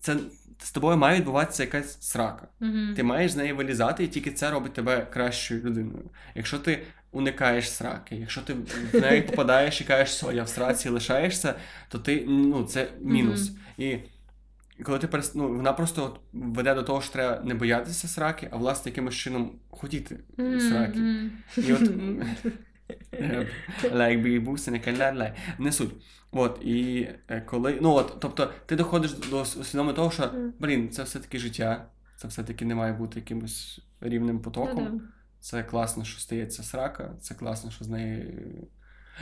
це 0.00 0.16
з 0.62 0.72
тобою 0.72 0.96
має 0.96 1.18
відбуватися 1.18 1.62
якась 1.62 2.02
срака. 2.02 2.48
Мгм. 2.60 2.94
Ти 2.96 3.02
маєш 3.02 3.32
з 3.32 3.36
неї 3.36 3.52
вилізати, 3.52 4.04
і 4.04 4.08
тільки 4.08 4.30
це 4.30 4.50
робить 4.50 4.72
тебе 4.72 5.06
кращою 5.10 5.62
людиною. 5.62 6.10
Якщо 6.34 6.58
ти 6.58 6.82
уникаєш 7.12 7.70
сраки, 7.70 8.16
якщо 8.16 8.40
ти 8.40 8.54
в 8.92 9.00
неї 9.00 9.22
попадаєш 9.30 9.80
і 9.80 9.84
кажеш, 9.84 10.08
все, 10.08 10.34
я 10.34 10.42
в 10.42 10.48
сраці 10.48 10.88
лишаєшся, 10.88 11.54
то 11.88 11.98
ти 11.98 12.24
ну, 12.28 12.64
це 12.64 12.88
мінус. 13.00 13.52
І 13.78 13.96
коли 14.82 14.98
ти 14.98 15.06
перес... 15.06 15.34
ну, 15.34 15.48
вона 15.48 15.72
просто 15.72 16.16
веде 16.32 16.74
до 16.74 16.82
того, 16.82 17.02
що 17.02 17.12
треба 17.12 17.42
не 17.44 17.54
боятися 17.54 18.08
сраки, 18.08 18.48
а 18.50 18.56
власне 18.56 18.90
якимось 18.90 19.14
чином 19.14 19.52
хотіти 19.70 20.18
Мгм, 20.36 20.60
сраки. 20.60 20.98
І 21.56 21.72
от 21.72 21.90
і 24.26 24.38
був 24.38 24.60
синекаля, 24.60 25.34
не 25.58 25.72
суть. 25.72 25.94
От, 26.32 26.60
і 26.64 27.08
е, 27.28 27.40
коли. 27.40 27.78
Ну 27.82 27.92
от, 27.92 28.16
тобто, 28.20 28.52
ти 28.66 28.76
доходиш 28.76 29.12
до 29.12 29.40
усвідомлення 29.40 29.96
того, 29.96 30.10
що 30.10 30.30
блін, 30.58 30.90
це 30.90 31.02
все-таки 31.02 31.38
життя, 31.38 31.86
це 32.16 32.28
все-таки 32.28 32.64
не 32.64 32.74
має 32.74 32.92
бути 32.92 33.18
якимось 33.18 33.80
рівним 34.00 34.40
потоком. 34.40 34.88
Ну, 34.92 34.98
да. 34.98 35.04
Це 35.40 35.62
класно, 35.62 36.04
що 36.04 36.20
стається 36.20 36.62
срака, 36.62 37.14
це 37.20 37.34
класно, 37.34 37.70
що 37.70 37.84
з 37.84 37.88
неї. 37.88 38.34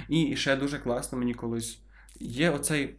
І, 0.09 0.23
і 0.23 0.37
ще 0.37 0.57
дуже 0.57 0.79
класно 0.79 1.19
мені 1.19 1.35
колись. 1.35 1.81
Є 2.21 2.51
оцей. 2.51 2.97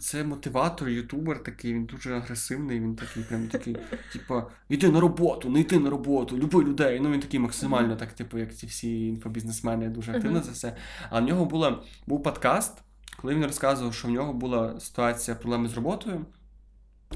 Це 0.00 0.24
мотиватор, 0.24 0.88
ютубер 0.88 1.42
такий, 1.42 1.74
він 1.74 1.84
дуже 1.84 2.14
агресивний, 2.16 2.80
він 2.80 2.96
такий, 2.96 3.22
прям 3.22 3.48
такий, 3.48 3.76
типа, 4.12 4.50
йди 4.68 4.90
на 4.90 5.00
роботу, 5.00 5.50
не 5.50 5.60
йди 5.60 5.78
на 5.78 5.90
роботу, 5.90 6.38
люби 6.38 6.64
людей. 6.64 7.00
Ну 7.00 7.10
він 7.10 7.20
такий 7.20 7.40
максимально, 7.40 7.96
так, 7.96 8.12
типу, 8.12 8.38
як 8.38 8.54
ці 8.54 8.66
всі 8.66 9.06
інфобізнесмени, 9.06 9.88
дуже 9.88 10.12
активно 10.12 10.38
Мгм. 10.38 10.44
за 10.46 10.52
все. 10.52 10.76
А 11.10 11.20
в 11.20 11.24
нього 11.24 11.44
була, 11.44 11.82
був 12.06 12.22
подкаст, 12.22 12.82
коли 13.26 13.36
він 13.36 13.46
розказував, 13.46 13.94
що 13.94 14.08
в 14.08 14.10
нього 14.10 14.32
була 14.32 14.80
ситуація 14.80 15.36
проблеми 15.36 15.68
з 15.68 15.74
роботою. 15.74 16.26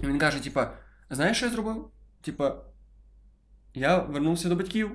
І 0.02 0.06
він 0.06 0.18
каже: 0.18 0.42
типа, 0.42 0.72
знаєш, 1.11 1.36
що 1.36 1.46
я 1.46 1.52
зробив? 1.52 1.88
Типа, 2.20 2.54
я 3.74 3.98
вернувся 3.98 4.48
до 4.48 4.56
батьків. 4.56 4.90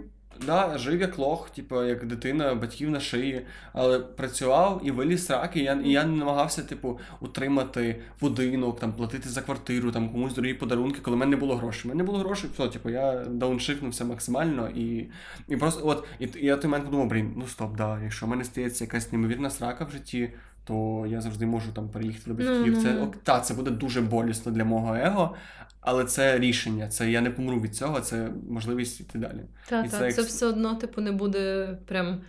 Да, 0.45 0.77
жив 0.77 1.01
як 1.01 1.17
лох, 1.17 1.49
типу, 1.49 1.83
як 1.83 2.05
дитина, 2.05 2.55
батьків 2.55 2.89
на 2.89 2.99
шиї, 2.99 3.45
але 3.73 3.99
працював 3.99 4.81
і 4.83 4.91
виліз 4.91 5.25
сраки. 5.25 5.59
І 5.59 5.63
я, 5.63 5.73
і 5.73 5.91
я 5.91 6.03
не 6.03 6.17
намагався, 6.17 6.63
типу, 6.63 6.99
утримати 7.19 8.01
будинок, 8.21 8.79
там, 8.79 8.93
платити 8.93 9.29
за 9.29 9.41
квартиру, 9.41 9.91
там, 9.91 10.09
комусь 10.09 10.33
дорогі 10.33 10.53
подарунки, 10.53 10.99
коли 11.01 11.15
в 11.15 11.19
мене 11.19 11.29
не 11.29 11.37
було 11.37 11.55
грошей. 11.55 11.81
У 11.85 11.87
мене 11.87 11.97
не 11.97 12.07
було 12.07 12.19
грошей, 12.19 12.49
все, 12.53 12.67
типу, 12.67 12.89
я 12.89 13.25
дауншифнувся 13.25 14.05
максимально 14.05 14.69
і, 14.69 15.09
і 15.47 15.57
просто, 15.57 15.87
от, 15.87 16.07
і, 16.19 16.25
і 16.35 16.45
я 16.45 16.57
той 16.57 16.67
момент 16.67 16.85
подумав, 16.85 17.07
блін, 17.07 17.33
ну 17.37 17.47
стоп, 17.47 17.75
да, 17.75 17.99
якщо 18.03 18.25
в 18.25 18.29
мене 18.29 18.43
стається 18.43 18.83
якась 18.83 19.11
неймовірна 19.11 19.49
срака 19.49 19.85
в 19.85 19.91
житті, 19.91 20.33
то 20.65 21.05
я 21.09 21.21
завжди 21.21 21.45
можу 21.45 21.71
там 21.71 21.89
переїхати 21.89 22.29
до 22.29 22.33
батьків. 22.33 22.73
Ну, 22.77 22.83
Це 22.83 22.93
ну. 22.93 23.03
ок, 23.03 23.17
та, 23.23 23.39
це 23.39 23.53
буде 23.53 23.71
дуже 23.71 24.01
болісно 24.01 24.51
для 24.51 24.65
мого 24.65 24.95
его, 24.95 25.35
але 25.81 26.05
це 26.05 26.39
рішення. 26.39 26.87
Це 26.87 27.11
я 27.11 27.21
не 27.21 27.31
помру 27.31 27.61
від 27.61 27.75
цього, 27.75 27.99
це 27.99 28.29
можливість 28.49 28.99
йти 28.99 29.19
далі. 29.19 29.41
Та, 29.69 29.83
І 29.83 29.89
та, 29.89 29.99
це 29.99 30.11
це, 30.11 30.21
все 30.21 30.45
одно, 30.45 30.75
типу, 30.75 31.01
не 31.01 31.11
буде 31.11 31.77
прям 31.85 32.21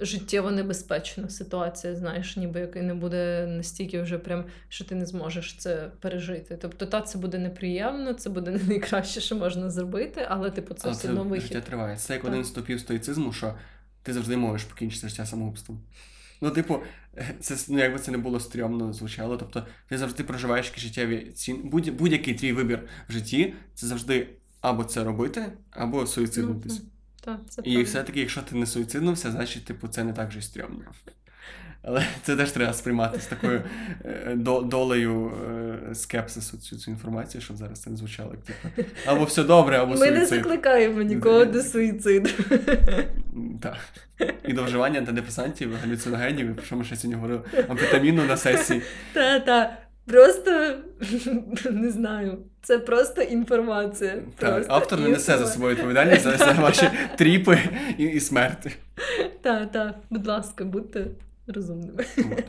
життєво 0.00 0.50
небезпечна 0.50 1.28
ситуація, 1.28 1.96
знаєш, 1.96 2.36
ніби 2.36 2.60
яка 2.60 2.82
не 2.82 2.94
буде 2.94 3.46
настільки 3.46 4.02
вже 4.02 4.18
прям, 4.18 4.44
що 4.68 4.84
ти 4.84 4.94
не 4.94 5.06
зможеш 5.06 5.56
це 5.56 5.90
пережити. 6.00 6.58
Тобто, 6.62 6.86
та 6.86 7.00
це 7.00 7.18
буде 7.18 7.38
неприємно, 7.38 8.12
це 8.12 8.30
буде 8.30 8.50
не 8.50 8.62
найкраще, 8.62 9.20
що 9.20 9.36
можна 9.36 9.70
зробити, 9.70 10.26
але 10.28 10.50
типу 10.50 10.74
це 10.74 10.90
все 10.90 11.08
одно 11.08 11.36
життя 11.40 11.60
триває. 11.60 11.96
Це 11.96 12.12
як 12.12 12.22
Так. 12.22 12.30
один 12.30 12.44
з 12.44 12.50
топів 12.50 12.80
стоїцизму, 12.80 13.32
що 13.32 13.54
ти 14.02 14.12
завжди 14.12 14.36
можеш 14.36 14.66
покінчити 14.66 15.08
життя 15.08 15.26
самогубством. 15.26 15.80
Ну, 16.40 16.50
типу, 16.50 16.78
це 17.40 17.56
ну, 17.68 17.78
якби 17.78 17.98
це 17.98 18.12
не 18.12 18.18
було 18.18 18.40
стрьомно 18.40 18.92
звучало. 18.92 19.36
Тобто, 19.36 19.66
ти 19.88 19.98
завжди 19.98 20.24
проживаєш 20.24 20.66
якісь 20.66 20.82
життєві 20.82 21.32
цін. 21.34 21.60
Будь, 21.64 21.90
будь-який 21.90 22.34
твій 22.34 22.52
вибір 22.52 22.88
в 23.08 23.12
житті 23.12 23.54
це 23.74 23.86
завжди 23.86 24.28
або 24.60 24.84
це 24.84 25.04
робити, 25.04 25.52
або 25.70 26.06
суїциднутися. 26.06 26.80
Ну, 27.26 27.38
І 27.64 27.82
все-таки, 27.82 28.20
якщо 28.20 28.42
ти 28.42 28.56
не 28.56 28.66
суїциднувся, 28.66 29.30
значить, 29.30 29.64
типу, 29.64 29.88
це 29.88 30.04
не 30.04 30.12
так 30.12 30.32
же 30.32 30.38
й 30.38 30.42
стрьомно. 30.42 30.84
Але 31.86 32.06
це 32.22 32.36
теж 32.36 32.50
треба 32.50 32.72
сприймати 32.72 33.20
з 33.20 33.26
такою 33.26 33.62
е, 34.04 34.36
долею 34.64 35.32
е, 35.90 35.94
скепсису 35.94 36.56
цю, 36.56 36.76
цю 36.76 36.90
інформацію, 36.90 37.40
щоб 37.40 37.56
зараз 37.56 37.80
це 37.80 37.90
не 37.90 37.96
звучало 37.96 38.30
як 38.30 38.40
типу. 38.40 38.90
Або 39.06 39.24
все 39.24 39.44
добре, 39.44 39.78
або 39.78 39.94
Ми 39.94 40.10
не 40.10 40.26
закликаємо 40.26 41.02
нікого 41.02 41.44
до 41.44 41.62
суїциду. 41.62 42.30
Так. 43.62 43.76
І 44.44 44.52
до 44.52 44.64
вживання 44.64 44.98
антидепресантів, 44.98 45.76
галюциногенів, 45.82 46.56
про 46.56 46.64
що 46.64 46.76
ми 46.76 46.84
ще 46.84 46.96
сьогодні 46.96 47.14
говорили, 47.14 47.42
амфетаміну 47.68 48.24
на 48.24 48.36
сесії. 48.36 48.82
Та, 49.12 49.40
та. 49.40 49.76
Просто 50.06 50.74
не 51.70 51.90
знаю. 51.90 52.38
Це 52.62 52.78
просто 52.78 53.22
інформація. 53.22 54.14
Так, 54.36 54.54
Просто 54.54 54.74
автор 54.74 55.00
не 55.00 55.08
несе 55.08 55.38
за 55.38 55.46
собою 55.46 55.74
відповідальність 55.74 56.22
за, 56.22 56.52
ваші 56.52 56.90
тріпи 57.18 57.58
і, 57.98 58.04
і 58.04 58.20
смерти. 58.20 58.72
Та, 59.42 59.66
та, 59.66 59.94
будь 60.10 60.26
ласка, 60.26 60.64
будьте 60.64 61.06
розумними. 61.46 62.04
От. 62.18 62.44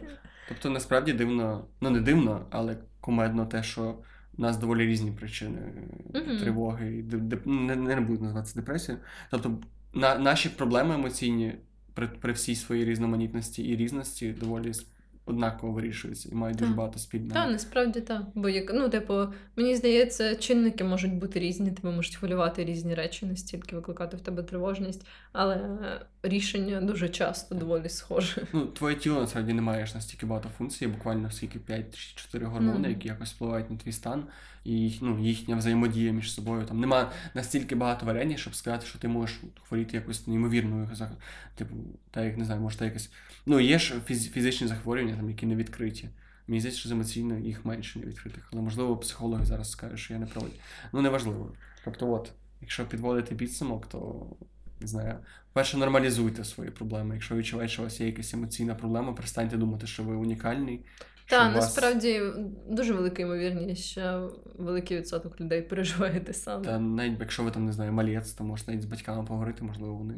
Тобто, 0.50 0.70
насправді 0.70 1.14
дивно, 1.14 1.66
ну 1.82 1.90
не 1.90 2.02
дивно, 2.02 2.46
але 2.50 2.78
кумедно 3.02 3.46
те, 3.46 3.64
що 3.64 3.96
у 4.38 4.42
нас 4.42 4.58
доволі 4.58 4.86
різні 4.86 5.12
причини 5.12 5.60
Мгм. 6.14 6.38
тривоги 6.40 6.98
і 6.98 7.04
деп- 7.04 7.48
не, 7.48 7.76
не 7.76 8.02
буду 8.02 8.24
називати 8.24 8.48
це 8.48 8.60
депресією. 8.60 9.04
Тобто, 9.32 9.58
на, 9.94 10.18
наші 10.18 10.50
проблеми 10.50 10.96
емоційні 10.96 11.56
при, 11.94 12.08
при 12.08 12.34
всій 12.34 12.56
своїй 12.56 12.86
різноманітності 12.86 13.64
і 13.64 13.76
різності 13.76 14.32
доволі 14.32 14.72
однаково 15.26 15.74
вирішуються 15.74 16.30
і 16.32 16.36
мають 16.36 16.58
дуже 16.58 16.74
багато 16.74 17.00
спільного. 17.00 17.34
Так, 17.34 17.52
насправді 17.52 18.02
так. 18.02 18.22
Бо 18.36 18.50
як, 18.50 18.72
ну, 18.74 18.90
типу, 18.90 19.24
мені 19.56 19.76
здається, 19.76 20.36
чинники 20.36 20.84
можуть 20.84 21.14
бути 21.14 21.40
різні, 21.40 21.72
тебе 21.72 21.92
можуть 21.92 22.16
хвилювати 22.16 22.66
різні 22.66 22.94
речі, 22.94 23.26
настільки 23.26 23.76
викликати 23.76 24.18
в 24.18 24.22
тебе 24.22 24.44
тривожність, 24.44 25.08
але 25.32 25.78
рішення 26.24 26.82
дуже 26.82 27.10
часто 27.10 27.56
доволі 27.56 27.90
схоже. 27.90 28.48
Ну, 28.54 28.66
твоє 28.66 28.96
тіло 28.96 29.22
насправді 29.22 29.54
не 29.54 29.62
має 29.62 29.86
ж 29.86 29.96
настільки 29.96 30.26
багато 30.26 30.50
функцій, 30.50 30.88
буквально 30.88 31.32
скільки 31.32 31.60
5-4 31.60 32.46
гормони, 32.46 32.88
mm. 32.88 32.92
які 32.92 33.08
якось 33.08 33.34
впливають 33.34 33.72
на 33.72 33.78
твій 33.78 33.92
стан, 33.92 34.24
і 34.66 34.72
їх- 34.72 35.02
ну, 35.02 35.20
їхня 35.20 35.56
взаємодія 35.56 36.12
між 36.12 36.34
собою. 36.34 36.66
Там 36.66 36.80
нема 36.80 37.12
настільки 37.34 37.76
багато 37.76 38.06
варення, 38.06 38.38
щоб 38.38 38.56
сказати, 38.56 38.86
що 38.86 39.00
ти 39.00 39.08
можеш 39.08 39.40
хворіти 39.68 39.98
якось 39.98 40.28
неймовірною 40.28 40.90
типу, 41.56 41.76
та 42.12 42.24
як 42.24 42.38
не 42.38 42.46
знаю, 42.46 42.62
може, 42.62 42.78
та 42.78 42.86
якась. 42.86 43.12
Ну, 43.46 43.60
є 43.60 43.80
ж 43.80 44.00
фізичні 44.06 44.68
захворювання, 44.68 45.16
там, 45.18 45.30
які 45.30 45.46
не 45.46 45.56
відкриті. 45.56 46.10
Мені 46.48 46.60
здається, 46.60 46.80
що 46.80 46.90
з 46.90 46.92
емоційно 46.92 47.38
їх 47.40 47.66
менше 47.66 48.00
не 48.00 48.06
відкритих. 48.06 48.50
Але 48.54 48.62
можливо, 48.62 48.98
психологи 48.98 49.46
зараз 49.46 49.72
скажуть, 49.72 50.00
що 50.00 50.14
я 50.14 50.20
не 50.20 50.26
правий. 50.26 50.52
Ну, 50.94 51.02
неважливо. 51.02 51.54
Тобто, 51.86 52.12
от, 52.12 52.32
якщо 52.62 52.86
підводити 52.86 53.36
підсумок, 53.36 53.88
то 53.88 54.28
не 54.82 54.88
знаю. 54.88 55.16
Перше, 55.54 55.78
нормалізуйте 55.78 56.44
свої 56.44 56.72
проблеми. 56.72 57.16
Якщо 57.16 57.36
відчуваєте, 57.36 57.74
що 57.74 57.82
у 57.82 57.86
вас 57.86 58.00
є 58.00 58.08
якась 58.08 58.34
емоційна 58.34 58.76
проблема, 58.76 59.14
перестаньте 59.14 59.58
думати, 59.58 59.88
що 59.88 60.04
ви 60.04 60.16
унікальний. 60.16 60.82
Що 61.26 61.36
Та 61.38 61.44
вас- 61.48 61.56
насправді 61.56 62.22
дуже 62.70 62.94
велика 62.94 63.22
ймовірність, 63.22 63.84
що 63.84 64.34
великий 64.58 64.98
відсоток 64.98 65.42
людей 65.42 65.62
переживає 65.62 66.20
те 66.20 66.34
саме. 66.34 66.66
Та 66.66 66.80
навіть 66.80 67.20
якщо 67.20 67.44
ви 67.44 67.52
там 67.52 67.66
не 67.66 67.72
знаю, 67.74 67.92
малець, 67.94 68.32
то 68.32 68.44
можете 68.44 68.72
навіть 68.72 68.84
з 68.84 68.86
батьками 68.86 69.24
поговорити, 69.26 69.64
можливо, 69.64 69.94
вони. 69.94 70.14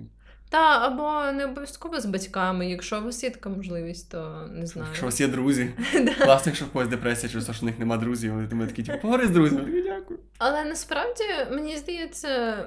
Та, 0.49 0.87
або 0.87 1.31
не 1.37 1.45
обов'язково 1.45 1.99
з 1.99 2.05
батьками. 2.05 2.69
Якщо 2.69 2.99
у 2.99 3.03
вас 3.03 3.23
є 3.23 3.29
така 3.29 3.49
можливість, 3.49 4.11
то 4.11 4.47
не 4.51 4.67
знаю. 4.67 4.87
Якщо 4.87 5.05
у 5.05 5.07
вас 5.07 5.21
є 5.21 5.27
друзі, 5.27 5.71
Да. 5.93 6.13
класно, 6.25 6.49
якщо 6.49 6.65
в 6.65 6.69
когось 6.69 6.87
депресія 6.87 7.29
через 7.31 7.45
те, 7.45 7.53
що 7.53 7.61
в 7.61 7.65
них 7.65 7.79
нема 7.79 7.97
друзів, 7.97 8.33
вони 8.33 8.67
такі, 8.67 8.83
типу, 8.83 8.97
поговори 9.01 9.27
з 9.27 9.29
друзями, 9.29 9.81
дякую. 9.83 10.19
Але 10.37 10.63
насправді 10.65 11.23
мені 11.51 11.77
здається, 11.77 12.57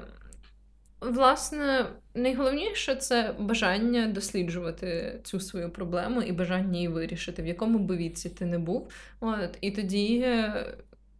власне, 1.01 1.87
найголовніше 2.15 2.95
це 2.95 3.35
бажання 3.39 4.07
досліджувати 4.07 5.21
цю 5.25 5.41
свою 5.41 5.71
проблему 5.71 6.23
і 6.23 6.33
бажання 6.33 6.75
її 6.75 6.89
вирішити, 6.89 7.43
в 7.43 7.47
якому 7.47 7.79
би 7.79 7.97
віці 7.97 8.31
ти 8.31 8.45
не 8.45 8.59
був. 8.59 8.91
От, 9.21 9.59
і 9.61 9.71
тоді. 9.71 10.27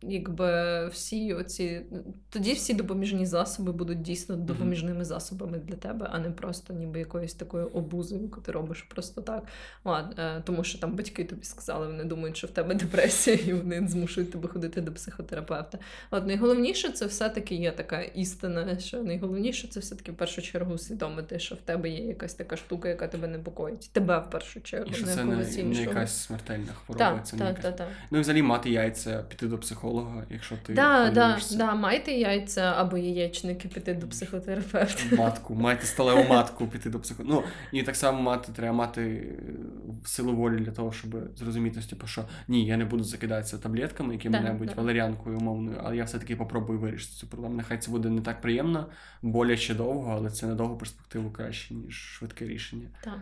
Якби 0.03 0.87
всі 0.87 1.35
оці 1.35 1.83
тоді 2.31 2.53
всі 2.53 2.75
допоміжні 2.75 3.27
засоби 3.27 3.73
будуть 3.73 4.03
дійсно 4.03 4.37
допоміжними 4.37 5.05
засобами 5.05 5.59
для 5.59 5.77
тебе, 5.77 6.09
а 6.13 6.19
не 6.19 6.31
просто 6.31 6.75
ніби 6.75 6.99
якоюсь 6.99 7.35
такою 7.35 7.67
обузою, 7.67 8.23
яку 8.23 8.41
ти 8.41 8.53
робиш 8.53 8.83
просто 8.83 9.23
так. 9.23 9.45
От, 9.85 10.19
е, 10.19 10.43
тому 10.45 10.65
що 10.65 10.79
там 10.79 10.97
батьки 10.97 11.25
тобі 11.25 11.45
сказали, 11.45 11.87
вони 11.87 12.05
думають, 12.05 12.37
що 12.37 12.47
в 12.47 12.51
тебе 12.51 12.75
депресія, 12.75 13.37
і 13.37 13.53
вони 13.53 13.89
змушують 13.89 14.31
тебе 14.33 14.49
ходити 14.49 14.81
до 14.81 14.93
психотерапевта. 14.93 15.79
От 16.11 16.27
найголовніше 16.27 16.89
це 16.89 17.07
все-таки 17.07 17.55
є 17.55 17.73
така 17.73 18.03
істина, 18.03 18.79
що 18.79 19.03
найголовніше 19.03 19.69
це 19.69 19.81
все-таки 19.81 20.13
в 20.13 20.17
першу 20.17 20.43
чергу 20.43 20.75
усвідомити, 20.75 21.39
що 21.39 21.55
в 21.55 21.59
тебе 21.59 21.89
є 21.91 22.07
якась 22.07 22.35
така 22.35 22.57
штука, 22.57 22.89
яка 22.89 23.09
тебе 23.09 23.29
непокоїть. 23.29 23.91
Тебе 23.93 24.19
в 24.19 24.31
першу 24.31 24.61
чергу, 24.61 24.91
І 24.91 24.95
що 24.95 25.07
не 25.07 25.15
це 25.15 25.25
не, 25.25 25.63
не 25.63 25.83
якась 25.83 26.17
смертельна 26.23 26.73
хвороба, 26.73 27.11
Так, 27.11 27.27
це 27.27 27.37
не 27.37 27.43
так, 27.43 27.49
якась. 27.49 27.65
так, 27.65 27.77
так. 27.77 27.89
Ну 28.11 28.19
і 28.19 28.21
взагалі 28.21 28.43
мати 28.43 28.71
яйця, 28.71 29.25
піти 29.29 29.47
до 29.47 29.59
психолога, 29.59 29.90
якщо 30.31 30.57
ти 30.57 30.75
Да, 30.75 31.11
да, 31.11 31.39
да, 31.57 31.75
майте 31.75 32.13
яйця 32.13 32.75
або 32.77 32.97
яєчники 32.97 33.69
піти 33.69 33.95
до 33.95 34.09
психотерапевта. 34.09 35.17
матку, 35.17 35.55
мати 35.55 35.87
сталеву 35.87 36.29
матку 36.29 36.67
піти 36.67 36.91
до 36.91 37.01
психо. 37.01 37.23
Ну, 37.27 37.43
і 37.73 37.83
так 37.83 37.97
само 37.97 38.23
мати, 38.23 38.53
треба 38.53 38.73
мати 38.73 39.03
е, 39.03 39.43
силу 40.05 40.37
волі 40.37 40.61
для 40.61 40.73
того, 40.73 40.93
щоб 40.93 41.37
зрозуміти, 41.37 41.81
типу, 41.81 42.07
що 42.07 42.25
ні, 42.49 42.67
я 42.67 42.77
не 42.77 42.85
буду 42.85 43.05
закидатися 43.05 43.59
таблетками, 43.59 44.15
якими-небудь 44.15 44.69
Да, 44.69 44.75
да. 44.75 44.81
валеріанкою 44.81 45.39
умовною, 45.39 45.81
але 45.85 45.97
я 45.97 46.05
все-таки 46.05 46.37
попробую 46.37 46.79
вирішити 46.79 47.15
цю 47.15 47.27
проблему. 47.27 47.55
Нехай 47.55 47.79
це 47.79 47.91
буде 47.91 48.09
не 48.09 48.21
так 48.21 48.41
приємно, 48.41 48.87
боляче 49.23 49.75
довго, 49.75 50.13
але 50.13 50.31
це 50.31 50.47
на 50.47 50.55
довгу 50.55 50.79
перспективу 50.79 51.31
краще, 51.31 51.75
ніж 51.75 51.95
швидке 51.95 52.47
рішення. 52.47 52.89
Так. 53.05 53.19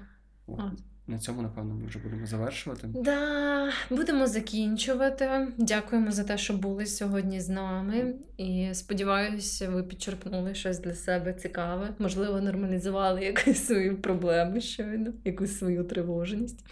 От. 0.47 0.73
На 1.09 1.19
цьому, 1.19 1.43
напевно, 1.43 1.75
ми 1.75 1.87
вже 1.87 1.99
будемо 1.99 2.27
завершувати. 2.27 2.89
Да, 2.95 3.73
будемо 3.91 4.27
закінчувати. 4.27 5.49
Дякуємо 5.59 6.11
за 6.11 6.25
те, 6.25 6.39
що 6.39 6.55
були 6.55 6.87
сьогодні 6.87 7.41
з 7.41 7.49
нами. 7.49 8.15
І 8.37 8.69
сподіваюся, 8.73 9.69
ви 9.69 9.83
підчерпнули 9.83 10.55
щось 10.55 10.79
для 10.79 10.95
себе 10.95 11.33
цікаве. 11.33 11.95
Можливо, 11.99 12.41
нормалізували 12.41 13.21
якусь 13.25 13.67
свою 13.67 13.97
проблему 13.97 14.61
щойно, 14.61 15.13
якусь 15.25 15.59
свою 15.59 15.85
тривожність. 15.85 16.65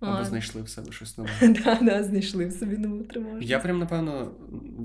Або 0.00 0.24
знайшли 0.24 0.62
в 0.62 0.68
себе 0.68 0.92
щось 0.92 1.18
нове. 1.18 1.30
Да, 1.64 1.78
да, 1.82 2.02
знайшли 2.02 2.46
в 2.46 2.52
собі 2.52 2.76
нову 2.76 3.02
тривожність. 3.02 3.50
Я 3.50 3.58
прям, 3.58 3.78
напевно, 3.78 4.32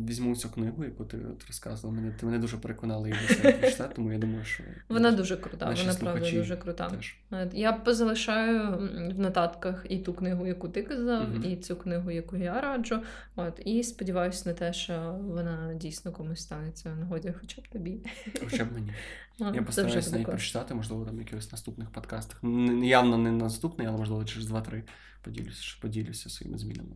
візьму 0.07 0.35
цю 0.35 0.49
книгу, 0.49 0.83
яку 0.83 1.05
ти 1.05 1.17
от 1.17 1.47
розказувала. 1.47 1.99
Мене, 1.99 2.13
ти 2.19 2.25
мене 2.25 2.39
дуже 2.39 2.57
переконала 2.57 3.07
її 3.07 3.19
прочитати, 3.41 3.93
тому 3.95 4.11
я 4.11 4.19
думаю, 4.19 4.45
що. 4.45 4.63
Вона 4.89 5.11
дуже 5.11 5.37
крута, 5.37 5.75
вона 5.77 5.93
правда 5.93 6.31
дуже 6.31 6.57
крута. 6.57 6.89
теж. 6.89 7.15
Я 7.53 7.73
позалишаю 7.73 8.77
в 9.15 9.19
нотатках 9.19 9.85
і 9.89 9.97
ту 9.97 10.13
книгу, 10.13 10.47
яку 10.47 10.69
ти 10.69 10.83
казав, 10.83 11.45
і 11.45 11.55
цю 11.55 11.75
книгу, 11.75 12.11
яку 12.11 12.37
я 12.37 12.61
раджу. 12.61 12.99
От, 13.35 13.61
і 13.65 13.83
сподіваюся 13.83 14.49
на 14.49 14.55
те, 14.55 14.73
що 14.73 15.19
вона 15.21 15.73
дійсно 15.73 16.11
комусь 16.11 16.41
станеться 16.41 16.93
в 16.95 16.99
нагоді, 16.99 17.33
хоча 17.39 17.61
б 17.61 17.67
тобі. 17.67 17.97
Хоча 18.43 18.65
б 18.65 18.73
мені. 18.73 18.91
От, 19.41 19.55
Я 19.55 19.61
постараюся 19.61 20.11
неї 20.11 20.25
прочитати, 20.25 20.73
можливо, 20.73 21.05
там 21.05 21.19
якихось 21.19 21.51
наступних 21.51 21.89
подкастах. 21.89 22.43
Явно 22.83 23.17
не 23.17 23.31
наступний, 23.31 23.87
але 23.87 23.97
можливо 23.97 24.25
через 24.25 24.51
2-3 24.51 24.83
поділюся, 25.21 25.77
поділюся 25.81 26.29
своїми 26.29 26.57
змінами. 26.57 26.95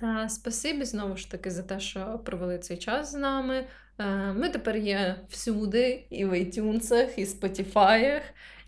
Та 0.00 0.28
спасибі 0.28 0.84
знову 0.84 1.16
ж 1.16 1.30
таки 1.30 1.50
за 1.50 1.62
те, 1.62 1.80
що 1.80 2.20
провели 2.24 2.58
цей 2.58 2.76
час 2.76 3.12
з 3.12 3.14
нами. 3.14 3.66
Е, 3.98 4.32
Ми 4.32 4.48
тепер 4.48 4.76
є 4.76 5.16
всюди, 5.28 6.06
і 6.10 6.24
в 6.24 6.32
iTunes, 6.32 7.08
і 7.16 7.24
Spotify, 7.24 8.20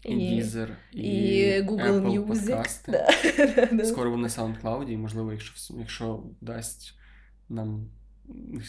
І 0.05 0.15
Deezer, 0.15 0.69
і, 0.93 1.01
і 1.01 1.63
Google 1.63 2.01
Apple 2.01 2.27
Music. 2.27 2.79
Да. 3.77 3.85
Скоро 3.85 4.11
вони 4.11 4.23
на 4.23 4.29
SoundCloud, 4.29 4.89
і 4.91 4.97
можливо, 4.97 5.33
якщо, 5.33 5.75
якщо 5.79 6.23
дасть 6.41 6.95
нам. 7.49 7.89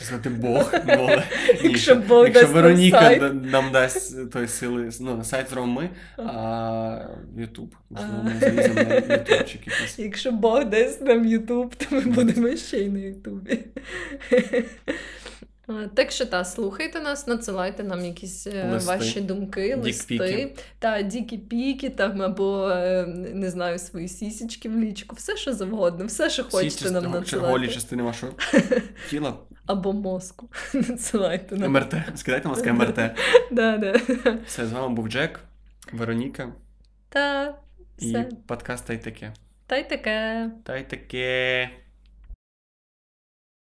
Сказати 0.02 0.30
Бог, 0.30 0.74
Бог. 0.98 1.10
Якщо 1.64 1.96
Бог 1.96 2.26
якщо 2.26 2.42
дасть 2.42 2.54
нам 2.54 2.64
Вероніка 2.64 3.00
сайт. 3.02 3.22
нам 3.44 3.72
дасть 3.72 4.32
той 4.32 4.48
сили, 4.48 4.90
ну, 5.00 5.16
на 5.18 5.24
сайт 5.24 5.50
зробимо 5.50 5.82
ми, 5.82 5.90
а 6.26 7.00
Ютуб. 7.38 7.76
Можливо, 7.90 8.24
ми 8.24 8.34
заліземо 8.40 8.76
на 8.90 8.96
ютубчик 8.96 9.62
якийсь. 9.68 10.00
Якщо 10.00 10.32
Бог 10.32 10.66
дасть 10.66 11.02
нам 11.02 11.26
Ютуб, 11.26 11.76
то 11.76 11.86
ми 11.96 12.02
будемо 12.02 12.56
ще 12.56 12.78
й 12.78 12.90
на 12.90 13.00
Ютубі. 13.00 13.60
Так 15.94 16.12
що 16.12 16.26
та, 16.26 16.46
слухайте 16.46 17.00
нас, 17.00 17.28
надсилайте 17.28 17.84
нам 17.84 18.06
якісь 18.06 18.48
е, 18.48 18.70
Листи. 18.72 18.88
ваші 18.92 19.22
думки, 19.22 19.76
листи 19.76 20.14
Дікпіки. 20.18 20.56
та 20.80 21.02
дікі 21.02 21.38
піки, 21.38 21.90
там 21.90 22.22
або 22.22 22.70
е, 22.70 23.06
не 23.34 23.50
знаю, 23.50 23.80
свої 23.80 24.08
сісічки 24.08 24.70
в 24.70 24.80
лічку, 24.80 25.16
все 25.16 25.38
що 25.38 25.54
завгодно, 25.54 26.06
все, 26.06 26.30
що 26.30 26.44
хочете 26.44 26.86
Всі 26.86 26.94
нам 26.94 27.04
частини- 27.14 27.48
голі 27.48 27.68
частини 27.68 28.04
вашого 28.04 28.34
тіла. 29.10 29.34
Або 29.68 29.94
мозку. 29.94 30.49
Надсилайте 30.73 31.56
нам. 31.56 31.72
МРТ. 31.72 31.95
Скидайте 32.15 32.48
мозки 32.48 32.72
МРТ. 32.72 32.99
Да, 33.52 33.77
да. 33.77 33.94
Все, 34.45 34.65
з 34.65 34.72
вами 34.72 34.95
був 34.95 35.07
Джек, 35.10 35.39
Вероніка 35.94 36.53
Та 37.10 37.56
і 37.98 38.10
все. 38.10 38.30
подкаст 38.48 38.88
Та 38.88 38.94
й 38.94 38.98
таке. 38.98 39.34
Та 39.68 39.77
й 39.77 39.84
таке. 39.84 40.49
Та 40.64 40.77
й 40.77 40.84
таке. 40.84 41.69